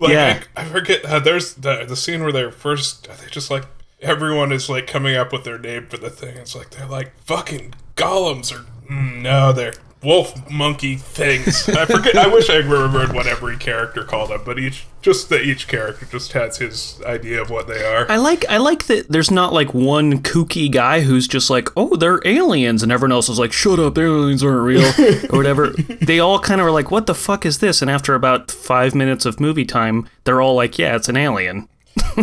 Like, 0.00 0.12
Yeah. 0.12 0.40
I, 0.56 0.60
I 0.60 0.64
forget. 0.64 1.04
Uh, 1.04 1.18
there's 1.18 1.54
the, 1.54 1.84
the 1.84 1.96
scene 1.96 2.22
where 2.22 2.30
they're 2.30 2.52
first. 2.52 3.08
They 3.08 3.28
just 3.32 3.50
like 3.50 3.64
everyone 4.00 4.52
is 4.52 4.68
like 4.68 4.86
coming 4.86 5.16
up 5.16 5.32
with 5.32 5.44
their 5.44 5.58
name 5.58 5.86
for 5.86 5.96
the 5.96 6.10
thing. 6.10 6.36
It's 6.36 6.54
like 6.54 6.70
they're 6.70 6.86
like 6.86 7.18
fucking 7.20 7.74
golems 7.96 8.52
or 8.52 8.64
mm, 8.90 9.22
no, 9.22 9.52
they're 9.52 9.74
wolf 10.02 10.48
monkey 10.50 10.96
things. 10.96 11.68
I 11.68 11.84
forget. 11.84 12.16
I 12.16 12.28
wish 12.28 12.48
I 12.50 12.56
remembered 12.56 13.12
what 13.14 13.26
every 13.26 13.56
character 13.56 14.04
called 14.04 14.30
them, 14.30 14.42
but 14.44 14.58
each 14.58 14.86
just 15.02 15.28
that 15.28 15.42
each 15.42 15.68
character 15.68 16.06
just 16.06 16.32
has 16.32 16.58
his 16.58 17.00
idea 17.04 17.40
of 17.40 17.50
what 17.50 17.66
they 17.66 17.84
are. 17.84 18.10
I 18.10 18.16
like 18.16 18.48
I 18.48 18.58
like 18.58 18.86
that 18.86 19.08
there's 19.08 19.30
not 19.30 19.52
like 19.52 19.74
one 19.74 20.22
kooky 20.22 20.70
guy 20.70 21.00
who's 21.00 21.26
just 21.26 21.50
like, 21.50 21.68
oh, 21.76 21.96
they're 21.96 22.20
aliens, 22.24 22.82
and 22.82 22.92
everyone 22.92 23.12
else 23.12 23.28
is 23.28 23.38
like, 23.38 23.52
shut 23.52 23.78
up, 23.78 23.98
aliens 23.98 24.42
aren't 24.42 24.62
real, 24.62 24.88
or 25.30 25.36
whatever. 25.36 25.70
they 26.00 26.20
all 26.20 26.38
kind 26.38 26.60
of 26.60 26.66
are 26.66 26.72
like, 26.72 26.90
what 26.90 27.06
the 27.06 27.14
fuck 27.14 27.44
is 27.44 27.58
this? 27.58 27.82
And 27.82 27.90
after 27.90 28.14
about 28.14 28.50
five 28.50 28.94
minutes 28.94 29.26
of 29.26 29.40
movie 29.40 29.64
time, 29.64 30.08
they're 30.24 30.40
all 30.40 30.54
like, 30.54 30.78
yeah, 30.78 30.96
it's 30.96 31.08
an 31.08 31.16
alien. 31.16 31.68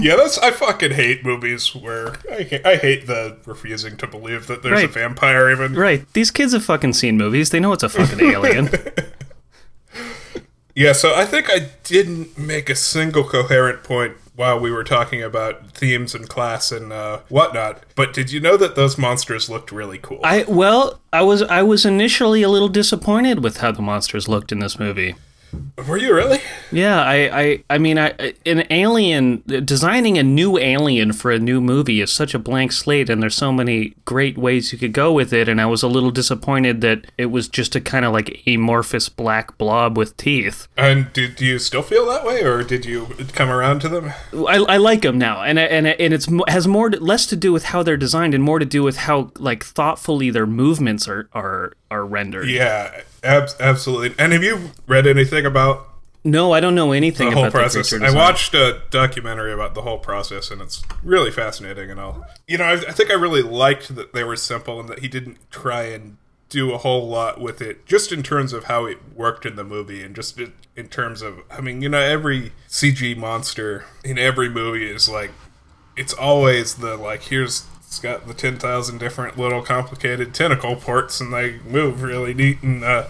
Yeah, 0.01 0.15
that's 0.15 0.37
I 0.37 0.51
fucking 0.51 0.91
hate 0.91 1.25
movies 1.25 1.75
where 1.75 2.15
I 2.31 2.43
hate, 2.43 2.65
I 2.65 2.75
hate 2.75 3.07
the 3.07 3.37
refusing 3.45 3.97
to 3.97 4.07
believe 4.07 4.47
that 4.47 4.63
there's 4.63 4.83
a 4.83 4.87
vampire 4.87 5.49
even. 5.51 5.73
Right. 5.73 6.11
These 6.13 6.31
kids 6.31 6.53
have 6.53 6.65
fucking 6.65 6.93
seen 6.93 7.17
movies. 7.17 7.49
They 7.49 7.59
know 7.59 7.73
it's 7.73 7.83
a 7.83 7.89
fucking 7.89 8.19
alien. 8.21 8.69
Yeah, 10.75 10.91
so 10.91 11.15
I 11.15 11.23
think 11.23 11.49
I 11.49 11.69
didn't 11.85 12.37
make 12.37 12.69
a 12.69 12.75
single 12.75 13.23
coherent 13.23 13.81
point 13.83 14.17
while 14.35 14.59
we 14.59 14.69
were 14.69 14.83
talking 14.83 15.23
about 15.23 15.71
themes 15.71 16.13
and 16.13 16.27
class 16.27 16.69
and 16.69 16.91
uh, 16.91 17.21
whatnot. 17.29 17.81
But 17.95 18.11
did 18.11 18.29
you 18.33 18.41
know 18.41 18.57
that 18.57 18.75
those 18.75 18.97
monsters 18.97 19.49
looked 19.49 19.71
really 19.71 19.97
cool? 19.97 20.19
I 20.21 20.43
well, 20.49 20.99
I 21.13 21.21
was 21.21 21.43
I 21.43 21.63
was 21.63 21.85
initially 21.85 22.43
a 22.43 22.49
little 22.49 22.67
disappointed 22.67 23.41
with 23.41 23.57
how 23.57 23.71
the 23.71 23.81
monsters 23.81 24.27
looked 24.27 24.51
in 24.51 24.59
this 24.59 24.77
movie. 24.77 25.15
Were 25.87 25.97
you 25.97 26.15
really? 26.15 26.39
Yeah, 26.71 27.01
I, 27.01 27.41
I, 27.41 27.63
I 27.69 27.77
mean, 27.77 27.97
I, 27.97 28.33
an 28.45 28.65
alien 28.69 29.43
designing 29.45 30.17
a 30.17 30.23
new 30.23 30.57
alien 30.57 31.13
for 31.13 31.31
a 31.31 31.39
new 31.39 31.61
movie 31.61 32.01
is 32.01 32.11
such 32.11 32.33
a 32.33 32.39
blank 32.39 32.71
slate, 32.71 33.09
and 33.09 33.21
there's 33.21 33.35
so 33.35 33.51
many 33.51 33.93
great 34.05 34.37
ways 34.37 34.71
you 34.71 34.79
could 34.79 34.93
go 34.93 35.11
with 35.11 35.33
it. 35.33 35.47
And 35.47 35.61
I 35.61 35.65
was 35.65 35.83
a 35.83 35.87
little 35.87 36.11
disappointed 36.11 36.81
that 36.81 37.07
it 37.17 37.27
was 37.27 37.47
just 37.47 37.75
a 37.75 37.81
kind 37.81 38.05
of 38.05 38.13
like 38.13 38.41
amorphous 38.47 39.09
black 39.09 39.57
blob 39.57 39.97
with 39.97 40.15
teeth. 40.17 40.67
And 40.77 41.11
did 41.13 41.39
you 41.41 41.59
still 41.59 41.83
feel 41.83 42.05
that 42.07 42.25
way, 42.25 42.43
or 42.43 42.63
did 42.63 42.85
you 42.85 43.07
come 43.33 43.49
around 43.49 43.81
to 43.81 43.89
them? 43.89 44.13
I, 44.33 44.57
I 44.67 44.77
like 44.77 45.01
them 45.01 45.17
now, 45.17 45.43
and 45.43 45.59
and 45.59 45.87
and 45.87 46.13
it's 46.13 46.27
has 46.47 46.67
more 46.67 46.89
less 46.89 47.25
to 47.27 47.35
do 47.35 47.51
with 47.51 47.65
how 47.65 47.83
they're 47.83 47.97
designed 47.97 48.33
and 48.33 48.43
more 48.43 48.59
to 48.59 48.65
do 48.65 48.81
with 48.81 48.97
how 48.97 49.31
like 49.37 49.63
thoughtfully 49.63 50.29
their 50.29 50.47
movements 50.47 51.07
are 51.07 51.29
are 51.33 51.73
are 51.91 52.05
rendered. 52.05 52.49
Yeah, 52.49 53.01
ab- 53.23 53.49
absolutely. 53.59 54.15
And 54.17 54.33
have 54.33 54.43
you 54.43 54.71
read 54.87 55.05
anything 55.07 55.45
about 55.45 55.87
No, 56.23 56.51
I 56.51 56.59
don't 56.59 56.73
know 56.75 56.91
anything 56.91 57.29
the 57.29 57.35
whole 57.35 57.43
about 57.45 57.53
the 57.53 57.59
process. 57.59 57.89
creature 57.89 58.05
I 58.05 58.11
watched 58.11 58.53
a 58.55 58.81
documentary 58.89 59.53
about 59.53 59.75
the 59.75 59.81
whole 59.83 59.99
process, 59.99 60.49
and 60.51 60.61
it's 60.61 60.81
really 61.03 61.31
fascinating. 61.31 61.91
And 61.91 61.99
all, 61.99 62.25
you 62.47 62.57
know, 62.57 62.63
I, 62.65 62.73
I 62.73 62.91
think 62.91 63.11
I 63.11 63.13
really 63.13 63.43
liked 63.43 63.95
that 63.95 64.13
they 64.13 64.23
were 64.23 64.35
simple 64.35 64.79
and 64.79 64.89
that 64.89 64.99
he 64.99 65.07
didn't 65.07 65.37
try 65.51 65.83
and 65.83 66.17
do 66.49 66.71
a 66.73 66.77
whole 66.77 67.07
lot 67.07 67.39
with 67.41 67.61
it, 67.61 67.85
just 67.85 68.11
in 68.11 68.21
terms 68.23 68.53
of 68.53 68.65
how 68.65 68.85
it 68.85 68.97
worked 69.15 69.45
in 69.45 69.55
the 69.55 69.63
movie, 69.63 70.01
and 70.03 70.15
just 70.15 70.39
in- 70.39 70.53
in 70.75 70.87
terms 70.89 71.21
of, 71.21 71.39
I 71.49 71.61
mean, 71.61 71.81
you 71.81 71.87
know, 71.89 71.99
every 71.99 72.51
CG 72.67 73.15
monster 73.15 73.85
in 74.03 74.17
every 74.17 74.49
movie 74.49 74.89
is 74.91 75.07
like, 75.07 75.31
it's 75.95 76.11
always 76.13 76.75
the 76.75 76.97
like, 76.97 77.23
here's. 77.23 77.65
It's 77.95 78.01
got 78.01 78.27
the 78.27 78.33
ten 78.33 78.57
thousand 78.57 78.97
different 78.97 79.37
little 79.37 79.61
complicated 79.61 80.33
tentacle 80.33 80.75
ports, 80.75 81.21
and 81.21 81.33
they 81.33 81.59
move 81.59 82.01
really 82.01 82.33
neat. 82.33 82.61
And 82.61 82.83
uh, 82.83 83.07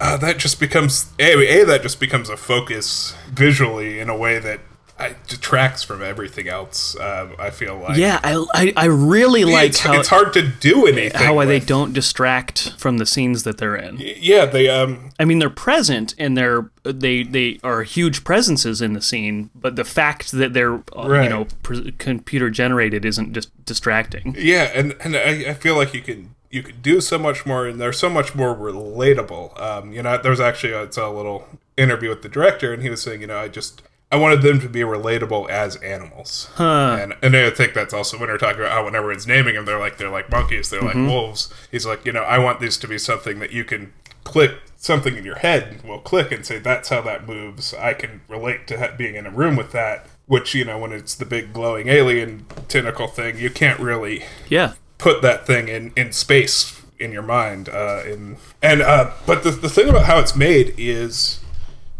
uh, 0.00 0.16
that 0.16 0.38
just 0.38 0.58
becomes 0.58 1.12
a, 1.18 1.34
a 1.34 1.64
that 1.66 1.82
just 1.82 2.00
becomes 2.00 2.30
a 2.30 2.38
focus 2.38 3.14
visually 3.28 4.00
in 4.00 4.08
a 4.08 4.16
way 4.16 4.38
that 4.38 4.60
uh, 5.02 5.14
detracts 5.26 5.82
from 5.82 6.02
everything 6.02 6.48
else. 6.48 6.96
Uh, 6.96 7.34
I 7.38 7.50
feel 7.50 7.76
like 7.76 7.96
Yeah, 7.96 8.20
I, 8.22 8.44
I, 8.54 8.72
I 8.76 8.84
really 8.86 9.44
like 9.44 9.70
it's, 9.70 9.80
how 9.80 9.98
it's 9.98 10.08
hard 10.08 10.32
to 10.34 10.42
do 10.42 10.86
anything. 10.86 11.20
how 11.20 11.44
they 11.44 11.60
don't 11.60 11.92
distract 11.92 12.72
from 12.78 12.98
the 12.98 13.06
scenes 13.06 13.42
that 13.44 13.58
they're 13.58 13.76
in. 13.76 13.96
Yeah, 13.98 14.46
they 14.46 14.68
um. 14.68 15.10
I 15.18 15.24
mean, 15.24 15.38
they're 15.38 15.50
present 15.50 16.14
and 16.18 16.36
they're 16.36 16.70
they 16.84 17.22
they 17.22 17.58
are 17.62 17.82
huge 17.82 18.24
presences 18.24 18.80
in 18.80 18.92
the 18.92 19.02
scene, 19.02 19.50
but 19.54 19.76
the 19.76 19.84
fact 19.84 20.32
that 20.32 20.52
they're 20.52 20.82
uh, 20.96 21.22
you 21.22 21.28
know 21.28 21.46
pre- 21.62 21.92
computer 21.92 22.50
generated 22.50 23.04
isn't 23.04 23.32
just 23.32 23.64
distracting. 23.64 24.34
Yeah, 24.38 24.70
and 24.74 24.94
and 25.00 25.16
I, 25.16 25.50
I 25.50 25.54
feel 25.54 25.76
like 25.76 25.94
you 25.94 26.02
can 26.02 26.34
you 26.50 26.62
could 26.62 26.82
do 26.82 27.00
so 27.00 27.18
much 27.18 27.46
more, 27.46 27.66
and 27.66 27.80
they're 27.80 27.92
so 27.92 28.10
much 28.10 28.34
more 28.34 28.54
relatable. 28.54 29.58
Um, 29.60 29.92
you 29.92 30.02
know, 30.02 30.18
there 30.18 30.30
was 30.30 30.40
actually 30.40 30.74
a, 30.74 30.82
it's 30.82 30.98
a 30.98 31.08
little 31.08 31.48
interview 31.76 32.10
with 32.10 32.22
the 32.22 32.28
director, 32.28 32.72
and 32.72 32.82
he 32.82 32.90
was 32.90 33.02
saying, 33.02 33.22
you 33.22 33.26
know, 33.26 33.38
I 33.38 33.48
just 33.48 33.82
I 34.12 34.16
wanted 34.16 34.42
them 34.42 34.60
to 34.60 34.68
be 34.68 34.80
relatable 34.80 35.48
as 35.48 35.76
animals. 35.76 36.50
Huh. 36.54 36.98
And 37.00 37.14
and 37.22 37.34
I 37.36 37.50
think 37.50 37.72
that's 37.74 37.94
also 37.94 38.18
when 38.18 38.28
they're 38.28 38.38
talking 38.38 38.60
about 38.60 38.72
how 38.72 38.84
whenever 38.84 39.10
it's 39.10 39.26
naming 39.26 39.54
them, 39.54 39.64
they're 39.64 39.78
like 39.80 39.96
they're 39.96 40.10
like 40.10 40.30
monkeys, 40.30 40.68
they're 40.70 40.82
Mhm. 40.82 40.84
like 40.84 40.94
wolves. 41.08 41.52
He's 41.70 41.86
like, 41.86 42.04
you 42.06 42.12
know, 42.12 42.22
I 42.22 42.38
want 42.38 42.60
this 42.60 42.76
to 42.78 42.86
be 42.86 42.98
something 42.98 43.38
that 43.40 43.50
you 43.52 43.64
can 43.64 43.92
click 44.24 44.52
something 44.76 45.16
in 45.16 45.24
your 45.24 45.36
head 45.36 45.80
will 45.84 45.98
click 46.00 46.30
and 46.32 46.44
say 46.44 46.58
that's 46.58 46.88
how 46.90 47.00
that 47.00 47.26
moves. 47.26 47.72
I 47.74 47.94
can 47.94 48.20
relate 48.28 48.66
to 48.68 48.78
ha- 48.78 48.94
being 48.96 49.14
in 49.16 49.26
a 49.26 49.30
room 49.30 49.56
with 49.56 49.72
that. 49.72 50.06
Which 50.26 50.54
you 50.54 50.64
know, 50.64 50.78
when 50.78 50.92
it's 50.92 51.14
the 51.14 51.24
big 51.24 51.52
glowing 51.52 51.88
alien 51.88 52.46
tentacle 52.68 53.08
thing, 53.08 53.38
you 53.38 53.50
can't 53.50 53.80
really 53.80 54.24
Yeah. 54.48 54.72
put 54.98 55.22
that 55.22 55.46
thing 55.46 55.68
in 55.68 55.92
in 55.96 56.12
space 56.12 56.80
in 56.98 57.10
your 57.12 57.22
mind 57.22 57.68
uh 57.68 58.02
in 58.06 58.36
and 58.62 58.80
uh 58.82 59.10
but 59.26 59.42
the, 59.42 59.50
the 59.50 59.68
thing 59.68 59.88
about 59.88 60.04
how 60.04 60.18
it's 60.20 60.36
made 60.36 60.72
is 60.78 61.40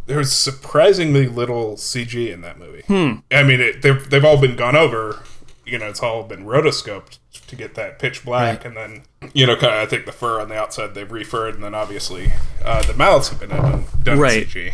there's 0.07 0.33
surprisingly 0.33 1.27
little 1.27 1.75
cg 1.77 2.33
in 2.33 2.41
that 2.41 2.59
movie 2.59 2.83
Hmm. 2.87 3.21
i 3.31 3.43
mean 3.43 3.61
it, 3.61 3.83
they've, 3.83 4.09
they've 4.11 4.25
all 4.25 4.41
been 4.41 4.57
gone 4.57 4.77
over 4.77 5.21
you 5.65 5.79
know 5.79 5.87
it's 5.88 6.03
all 6.03 6.23
been 6.25 6.45
rotoscoped 6.45 7.19
to 7.47 7.57
get 7.57 7.75
that 7.77 7.99
pitch 7.99 8.25
black 8.25 8.59
Right. 8.65 8.67
and 8.67 8.77
then 8.77 9.31
you 9.33 9.47
know 9.47 9.55
kind 9.55 9.73
of 9.75 9.79
i 9.81 9.87
think 9.87 10.07
the 10.07 10.12
fur 10.12 10.41
on 10.41 10.49
the 10.49 10.57
outside 10.57 10.95
they've 10.95 11.11
refurred 11.11 11.55
and 11.55 11.62
then 11.65 11.75
obviously 11.75 12.33
uh 12.65 12.83
the 12.83 12.95
mouths 12.95 13.29
have 13.29 13.41
been 13.41 13.51
done, 13.51 13.85
done 14.03 14.19
Right. 14.19 14.47
cg 14.47 14.73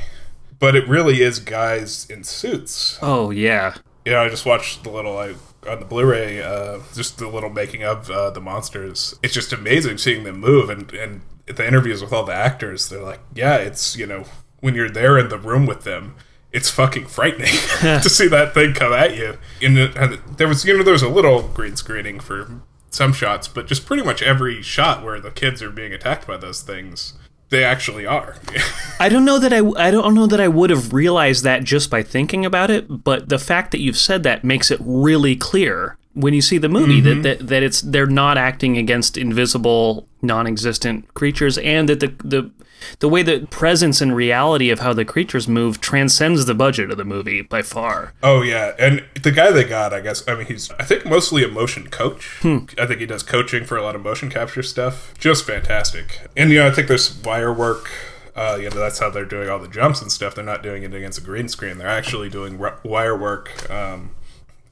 but 0.59 0.75
it 0.75 0.89
really 0.89 1.23
is 1.23 1.39
guys 1.41 2.07
in 2.11 2.25
suits 2.25 2.99
Oh 3.03 3.31
yeah. 3.31 3.75
you 4.05 4.13
know, 4.13 4.23
I 4.23 4.29
just 4.29 4.47
watched 4.47 4.83
the 4.85 4.91
little 4.91 5.17
I 5.19 5.35
on 5.69 5.81
the 5.81 5.85
Blu-ray, 5.85 6.41
uh, 6.41 6.79
just 6.95 7.19
the 7.19 7.29
little 7.29 7.51
making 7.51 7.83
of 7.85 8.09
uh, 8.11 8.31
the 8.31 8.41
monsters. 8.41 9.15
It's 9.23 9.35
just 9.35 9.53
amazing 9.53 9.99
seeing 9.99 10.23
them 10.25 10.39
move, 10.41 10.71
and 10.71 10.91
and 10.95 11.21
the 11.47 11.67
interviews 11.67 12.01
with 12.01 12.13
all 12.13 12.25
the 12.25 12.33
actors, 12.33 12.89
they're 12.89 13.03
like, 13.03 13.19
yeah, 13.35 13.57
it's 13.57 13.97
you 13.97 14.07
know 14.07 14.25
when 14.61 14.75
you're 14.75 14.91
there 14.91 15.19
in 15.19 15.29
the 15.29 15.39
room 15.39 15.67
with 15.67 15.85
them, 15.85 16.15
it's 16.53 16.71
fucking 16.71 17.07
frightening 17.07 17.53
to 17.81 18.09
see 18.09 18.27
that 18.29 18.55
thing 18.55 18.73
come 18.75 18.93
at 18.93 19.17
you. 19.17 19.39
And, 19.63 19.77
there 20.37 20.49
was 20.49 20.65
you 20.65 20.77
know 20.77 20.83
there 20.83 20.93
was 20.93 21.03
a 21.03 21.09
little 21.09 21.43
green 21.49 21.77
screening 21.77 22.21
for 22.21 22.51
some 22.91 23.13
shots, 23.13 23.49
but 23.49 23.67
just 23.67 23.85
pretty 23.87 24.03
much 24.03 24.23
every 24.23 24.63
shot 24.63 25.05
where 25.05 25.21
the 25.21 25.31
kids 25.31 25.63
are 25.63 25.71
being 25.71 25.93
attacked 25.93 26.27
by 26.27 26.37
those 26.39 26.63
things, 26.63 27.13
they 27.51 27.63
actually 27.63 28.07
are. 28.07 28.37
I 29.01 29.09
don't 29.11 29.25
know 29.27 29.39
that 29.39 29.53
I 29.53 29.59
I 29.77 29.91
don't 29.91 30.15
know 30.15 30.27
that 30.27 30.41
I 30.41 30.49
would 30.49 30.71
have 30.71 30.93
realized 30.93 31.45
that 31.45 31.65
just 31.65 31.91
by 31.91 32.03
thinking 32.03 32.47
about 32.47 32.71
it, 32.71 33.05
but 33.05 33.29
the 33.29 33.39
fact 33.39 33.71
that 33.73 33.81
you've 33.81 33.99
said 33.99 34.23
that 34.23 34.43
makes 34.45 34.71
it 34.71 34.81
really 34.83 35.37
clear 35.37 35.97
when 36.15 36.35
you 36.35 36.41
see 36.41 36.59
the 36.59 36.69
movie 36.69 37.01
Mhm. 37.03 37.23
that, 37.23 37.39
that 37.39 37.47
that 37.49 37.63
it's 37.63 37.81
they're 37.83 38.07
not 38.07 38.39
acting 38.39 38.77
against 38.79 39.17
invisible, 39.19 40.09
non-existent 40.23 41.13
creatures, 41.15 41.59
and 41.59 41.89
that 41.91 42.01
the 42.01 42.13
the 42.25 42.51
the 43.01 43.09
way 43.09 43.23
the 43.23 43.47
presence 43.51 44.01
and 44.01 44.15
reality 44.15 44.71
of 44.71 44.81
how 44.81 44.93
the 44.93 45.05
creatures 45.05 45.49
move 45.49 45.81
transcends 45.81 46.47
the 46.47 46.55
budget 46.55 46.91
of 46.91 46.97
the 46.97 47.05
movie 47.05 47.43
by 47.43 47.63
far. 47.63 48.13
Oh 48.23 48.43
yeah, 48.43 48.75
and 48.79 49.05
the 49.23 49.31
guy 49.31 49.51
they 49.51 49.65
got, 49.65 49.93
I 49.93 50.01
guess, 50.01 50.27
I 50.29 50.35
mean, 50.35 50.47
he's 50.47 50.71
I 50.73 50.85
think 50.85 51.07
mostly 51.07 51.45
a 51.45 51.49
motion 51.49 51.89
coach. 51.89 52.39
Hmm. 52.41 52.59
I 52.79 52.87
think 52.87 53.01
he 53.01 53.07
does 53.07 53.23
coaching 53.23 53.65
for 53.65 53.77
a 53.77 53.83
lot 53.83 53.95
of 53.95 54.03
motion 54.03 54.31
capture 54.31 54.63
stuff. 54.63 55.15
Just 55.19 55.47
fantastic. 55.47 56.21
And 56.37 56.51
you 56.51 56.59
know, 56.59 56.69
I 56.69 56.71
think 56.71 56.89
there's 56.89 57.17
wire 57.23 57.53
work. 57.53 57.91
Uh, 58.35 58.57
you 58.57 58.71
know, 58.71 58.77
that's 58.77 59.01
how 59.01 59.11
they're 59.11 59.25
doing 59.25 59.49
all 59.49 59.59
the 59.59 59.67
jumps 59.67 60.01
and 60.01 60.13
stuff. 60.13 60.37
They're 60.37 60.45
not 60.45 60.63
doing 60.63 60.85
it 60.85 60.95
against 60.95 61.19
a 61.19 61.23
green 61.23 61.49
screen. 61.49 61.79
They're 61.79 61.89
actually 61.89 62.29
doing 62.29 62.57
wire 62.85 63.17
work. 63.17 63.69
Um, 63.69 64.11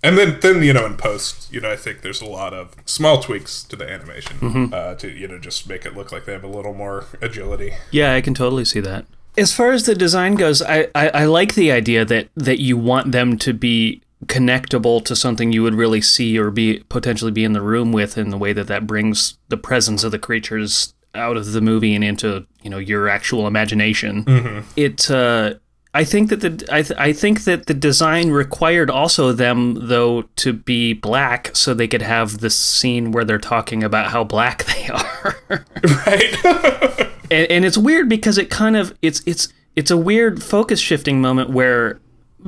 and 0.06 0.16
then, 0.18 0.38
then 0.40 0.62
you 0.62 0.72
know, 0.72 0.86
in 0.86 0.96
post, 0.96 1.52
you 1.52 1.60
know, 1.60 1.70
I 1.70 1.76
think 1.76 2.02
there's 2.02 2.20
a 2.22 2.26
lot 2.26 2.52
of 2.54 2.74
small 2.84 3.20
tweaks 3.20 3.62
to 3.64 3.76
the 3.76 3.88
animation 3.90 4.36
Mhm. 4.40 4.72
uh, 4.72 4.94
to 4.96 5.08
you 5.10 5.26
know 5.28 5.38
just 5.38 5.68
make 5.68 5.84
it 5.86 5.96
look 5.96 6.12
like 6.12 6.24
they 6.26 6.32
have 6.32 6.44
a 6.44 6.48
little 6.58 6.74
more 6.74 7.04
agility. 7.20 7.72
Yeah, 7.90 8.14
I 8.14 8.20
can 8.20 8.34
totally 8.34 8.64
see 8.64 8.80
that. 8.80 9.04
As 9.38 9.52
far 9.52 9.72
as 9.72 9.84
the 9.84 9.94
design 9.94 10.34
goes, 10.36 10.62
I, 10.62 10.88
I, 10.94 11.08
I 11.08 11.24
like 11.26 11.54
the 11.54 11.70
idea 11.70 12.04
that, 12.06 12.28
that 12.36 12.58
you 12.58 12.78
want 12.78 13.12
them 13.12 13.36
to 13.38 13.52
be 13.52 14.00
connectable 14.24 15.04
to 15.04 15.14
something 15.14 15.52
you 15.52 15.62
would 15.62 15.74
really 15.74 16.00
see 16.00 16.38
or 16.38 16.50
be 16.50 16.82
potentially 16.88 17.30
be 17.30 17.44
in 17.44 17.52
the 17.52 17.60
room 17.60 17.92
with 17.92 18.16
in 18.16 18.30
the 18.30 18.38
way 18.38 18.52
that 18.54 18.66
that 18.68 18.86
brings 18.86 19.36
the 19.50 19.58
presence 19.58 20.02
of 20.04 20.10
the 20.10 20.18
creatures 20.18 20.94
out 21.14 21.36
of 21.36 21.52
the 21.52 21.60
movie 21.60 21.94
and 21.94 22.02
into 22.04 22.46
you 22.62 22.70
know 22.70 22.78
your 22.78 23.08
actual 23.08 23.46
imagination. 23.46 24.24
Mhm. 24.24 24.64
It 24.76 25.10
uh, 25.10 25.54
I 25.96 26.04
think 26.04 26.28
that 26.28 26.40
the 26.40 26.68
I, 26.70 26.82
th- 26.82 27.00
I 27.00 27.14
think 27.14 27.44
that 27.44 27.64
the 27.64 27.72
design 27.72 28.28
required 28.28 28.90
also 28.90 29.32
them 29.32 29.88
though 29.88 30.22
to 30.36 30.52
be 30.52 30.92
black 30.92 31.56
so 31.56 31.72
they 31.72 31.88
could 31.88 32.02
have 32.02 32.40
this 32.40 32.54
scene 32.54 33.12
where 33.12 33.24
they're 33.24 33.38
talking 33.38 33.82
about 33.82 34.08
how 34.08 34.22
black 34.22 34.64
they 34.74 34.88
are. 34.88 35.36
Right. 35.48 37.08
and, 37.30 37.50
and 37.50 37.64
it's 37.64 37.78
weird 37.78 38.10
because 38.10 38.36
it 38.36 38.50
kind 38.50 38.76
of 38.76 38.94
it's 39.00 39.22
it's 39.24 39.48
it's 39.74 39.90
a 39.90 39.96
weird 39.96 40.42
focus 40.42 40.80
shifting 40.80 41.22
moment 41.22 41.48
where 41.48 41.98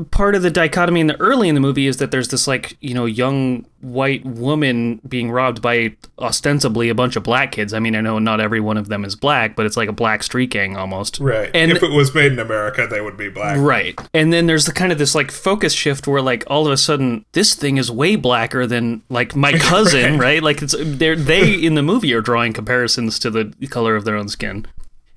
part 0.04 0.34
of 0.34 0.42
the 0.42 0.50
dichotomy 0.50 1.00
in 1.00 1.06
the 1.08 1.20
early 1.20 1.48
in 1.48 1.54
the 1.54 1.60
movie 1.60 1.86
is 1.86 1.96
that 1.98 2.10
there's 2.10 2.28
this 2.28 2.46
like 2.46 2.76
you 2.80 2.94
know 2.94 3.04
young 3.04 3.64
white 3.80 4.24
woman 4.24 5.00
being 5.08 5.30
robbed 5.30 5.62
by 5.62 5.94
ostensibly 6.18 6.88
a 6.88 6.94
bunch 6.94 7.14
of 7.16 7.22
black 7.22 7.52
kids. 7.52 7.72
I 7.72 7.78
mean, 7.78 7.94
I 7.94 8.00
know 8.00 8.18
not 8.18 8.40
every 8.40 8.58
one 8.60 8.76
of 8.76 8.88
them 8.88 9.04
is 9.04 9.14
black, 9.14 9.54
but 9.54 9.66
it's 9.66 9.76
like 9.76 9.88
a 9.88 9.92
black 9.92 10.22
street 10.24 10.50
gang 10.50 10.76
almost. 10.76 11.20
Right. 11.20 11.50
And 11.54 11.70
if 11.70 11.82
it 11.82 11.90
was 11.92 12.12
made 12.14 12.32
in 12.32 12.38
America, 12.40 12.86
they 12.90 13.00
would 13.00 13.16
be 13.16 13.28
black. 13.28 13.56
Right. 13.58 13.98
And 14.12 14.32
then 14.32 14.46
there's 14.46 14.66
the 14.66 14.72
kind 14.72 14.90
of 14.90 14.98
this 14.98 15.14
like 15.14 15.30
focus 15.30 15.72
shift 15.72 16.08
where 16.08 16.20
like 16.20 16.42
all 16.48 16.66
of 16.66 16.72
a 16.72 16.76
sudden 16.76 17.24
this 17.32 17.54
thing 17.54 17.76
is 17.76 17.90
way 17.90 18.16
blacker 18.16 18.66
than 18.66 19.02
like 19.08 19.36
my 19.36 19.52
cousin, 19.58 20.12
Right. 20.14 20.20
right? 20.20 20.42
Like 20.42 20.60
it's 20.62 20.74
they're 20.78 21.14
they 21.16 21.54
in 21.54 21.74
the 21.74 21.82
movie 21.82 22.12
are 22.14 22.20
drawing 22.20 22.52
comparisons 22.52 23.18
to 23.20 23.30
the 23.30 23.54
color 23.70 23.94
of 23.94 24.04
their 24.04 24.16
own 24.16 24.28
skin. 24.28 24.66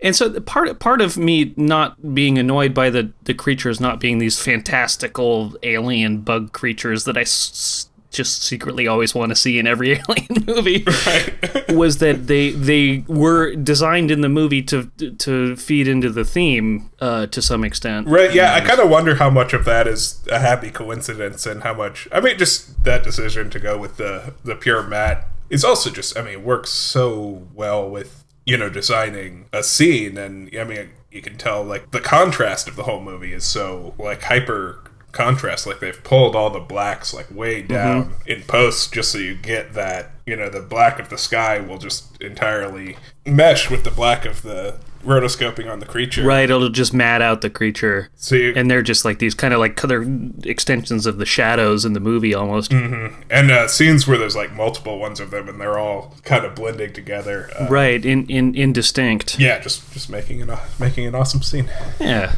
And 0.02 0.16
so 0.16 0.28
the 0.28 0.42
part 0.42 0.80
part 0.80 1.02
of 1.02 1.18
me 1.18 1.54
not 1.56 2.14
being 2.16 2.38
annoyed 2.38 2.74
by 2.74 2.90
the 2.90 3.12
the 3.26 3.34
creatures 3.34 3.80
not 3.80 4.00
being 4.00 4.18
these 4.18 4.42
fantastical 4.42 5.56
alien 5.64 6.20
bug 6.22 6.54
creatures 6.54 7.04
that 7.06 7.18
I 7.18 7.22
s- 7.22 7.88
just 8.10 8.44
secretly 8.44 8.88
always 8.88 9.16
want 9.16 9.30
to 9.30 9.36
see 9.36 9.58
in 9.58 9.66
every 9.66 9.92
alien 10.10 10.46
movie 10.46 10.84
was 11.70 12.00
that 12.00 12.28
they 12.28 12.50
they 12.52 13.06
were 13.08 13.56
designed 13.56 14.12
in 14.12 14.22
the 14.22 14.30
movie 14.30 14.62
to 14.64 14.86
to 15.20 15.56
feed 15.56 15.88
into 15.88 16.10
the 16.10 16.26
theme 16.26 16.90
uh, 17.00 17.28
to 17.28 17.42
some 17.42 17.64
extent. 17.64 18.08
Right, 18.08 18.34
yeah, 18.34 18.54
I 18.54 18.62
kind 18.62 18.80
of 18.80 18.90
wonder 18.90 19.16
how 19.16 19.30
much 19.30 19.54
of 19.54 19.66
that 19.66 19.88
is 19.88 20.22
a 20.32 20.40
happy 20.40 20.72
coincidence 20.72 21.46
and 21.46 21.64
how 21.64 21.74
much 21.74 22.08
I 22.12 22.20
mean 22.20 22.38
just 22.38 22.84
that 22.84 23.04
decision 23.04 23.50
to 23.52 23.60
go 23.60 23.78
with 23.78 23.98
the 23.98 24.34
the 24.44 24.56
pure 24.56 24.84
matte 24.84 25.28
is 25.50 25.64
also 25.64 25.90
just 25.90 26.18
I 26.18 26.22
mean 26.22 26.34
it 26.34 26.44
works 26.44 26.72
so 26.72 27.48
well 27.54 27.90
with 27.90 28.21
you 28.46 28.58
know 28.58 28.70
designing 28.70 29.46
a 29.54 29.64
scene 29.64 30.18
and 30.18 30.50
I 30.58 30.64
mean 30.64 30.90
you 31.12 31.22
can 31.22 31.38
tell 31.38 31.64
like 31.64 31.92
the 31.92 32.00
contrast 32.00 32.68
of 32.68 32.76
the 32.76 32.84
whole 32.84 33.02
movie 33.02 33.34
is 33.34 33.44
so 33.44 33.94
like 33.98 34.24
hyper 34.24 34.84
contrast 35.12 35.68
like 35.68 35.80
they've 35.80 36.04
pulled 36.04 36.36
all 36.36 36.50
the 36.50 36.60
blacks 36.60 37.14
like 37.14 37.30
way 37.30 37.60
mm-hmm. 37.60 37.74
down 37.74 38.14
in 38.26 38.42
post 38.44 38.94
just 38.94 39.12
so 39.12 39.18
you 39.18 39.36
get 39.36 39.74
that 39.74 40.12
you 40.26 40.36
know 40.36 40.50
the 40.50 40.62
black 40.62 41.00
of 41.00 41.10
the 41.10 41.18
sky 41.18 41.60
will 41.60 41.78
just 41.78 42.22
entirely 42.22 42.96
mesh 43.26 43.70
with 43.70 43.84
the 43.84 43.92
black 43.92 44.26
of 44.26 44.42
the 44.42 44.80
rotoscoping 45.04 45.72
on 45.72 45.80
the 45.80 45.86
creature 45.86 46.24
Right, 46.24 46.50
it'll 46.50 46.70
just 46.70 46.94
mat 46.94 47.22
out 47.22 47.42
the 47.42 47.50
creature. 47.50 48.10
So 48.16 48.36
you- 48.36 48.54
and 48.56 48.70
they're 48.70 48.82
just 48.82 49.06
like 49.06 49.20
these 49.20 49.34
kind 49.34 49.54
of 49.54 49.60
like 49.60 49.76
color 49.76 50.06
extensions 50.44 51.06
of 51.06 51.18
the 51.18 51.26
shadows 51.26 51.86
in 51.86 51.94
the 51.94 52.00
movie 52.00 52.34
almost. 52.34 52.72
hmm 52.72 53.08
And 53.30 53.52
uh, 53.52 53.68
scenes 53.68 54.08
where 54.08 54.18
there's 54.18 54.36
like 54.36 54.54
multiple 54.54 55.00
ones 55.00 55.20
of 55.20 55.32
them, 55.32 55.50
and 55.50 55.60
they're 55.60 55.80
all 55.80 56.16
kind 56.24 56.46
of 56.46 56.56
blending 56.56 56.94
together. 56.94 57.50
Uh, 57.60 57.68
Right, 57.70 58.04
in, 58.06 58.26
in 58.28 58.56
indistinct. 58.56 59.40
Yeah, 59.40 59.60
just 59.60 59.92
just 59.94 60.10
making 60.10 60.42
an 60.42 60.52
making 60.80 61.06
an 61.08 61.16
awesome 61.16 61.42
scene. 61.42 61.70
Yeah. 62.00 62.36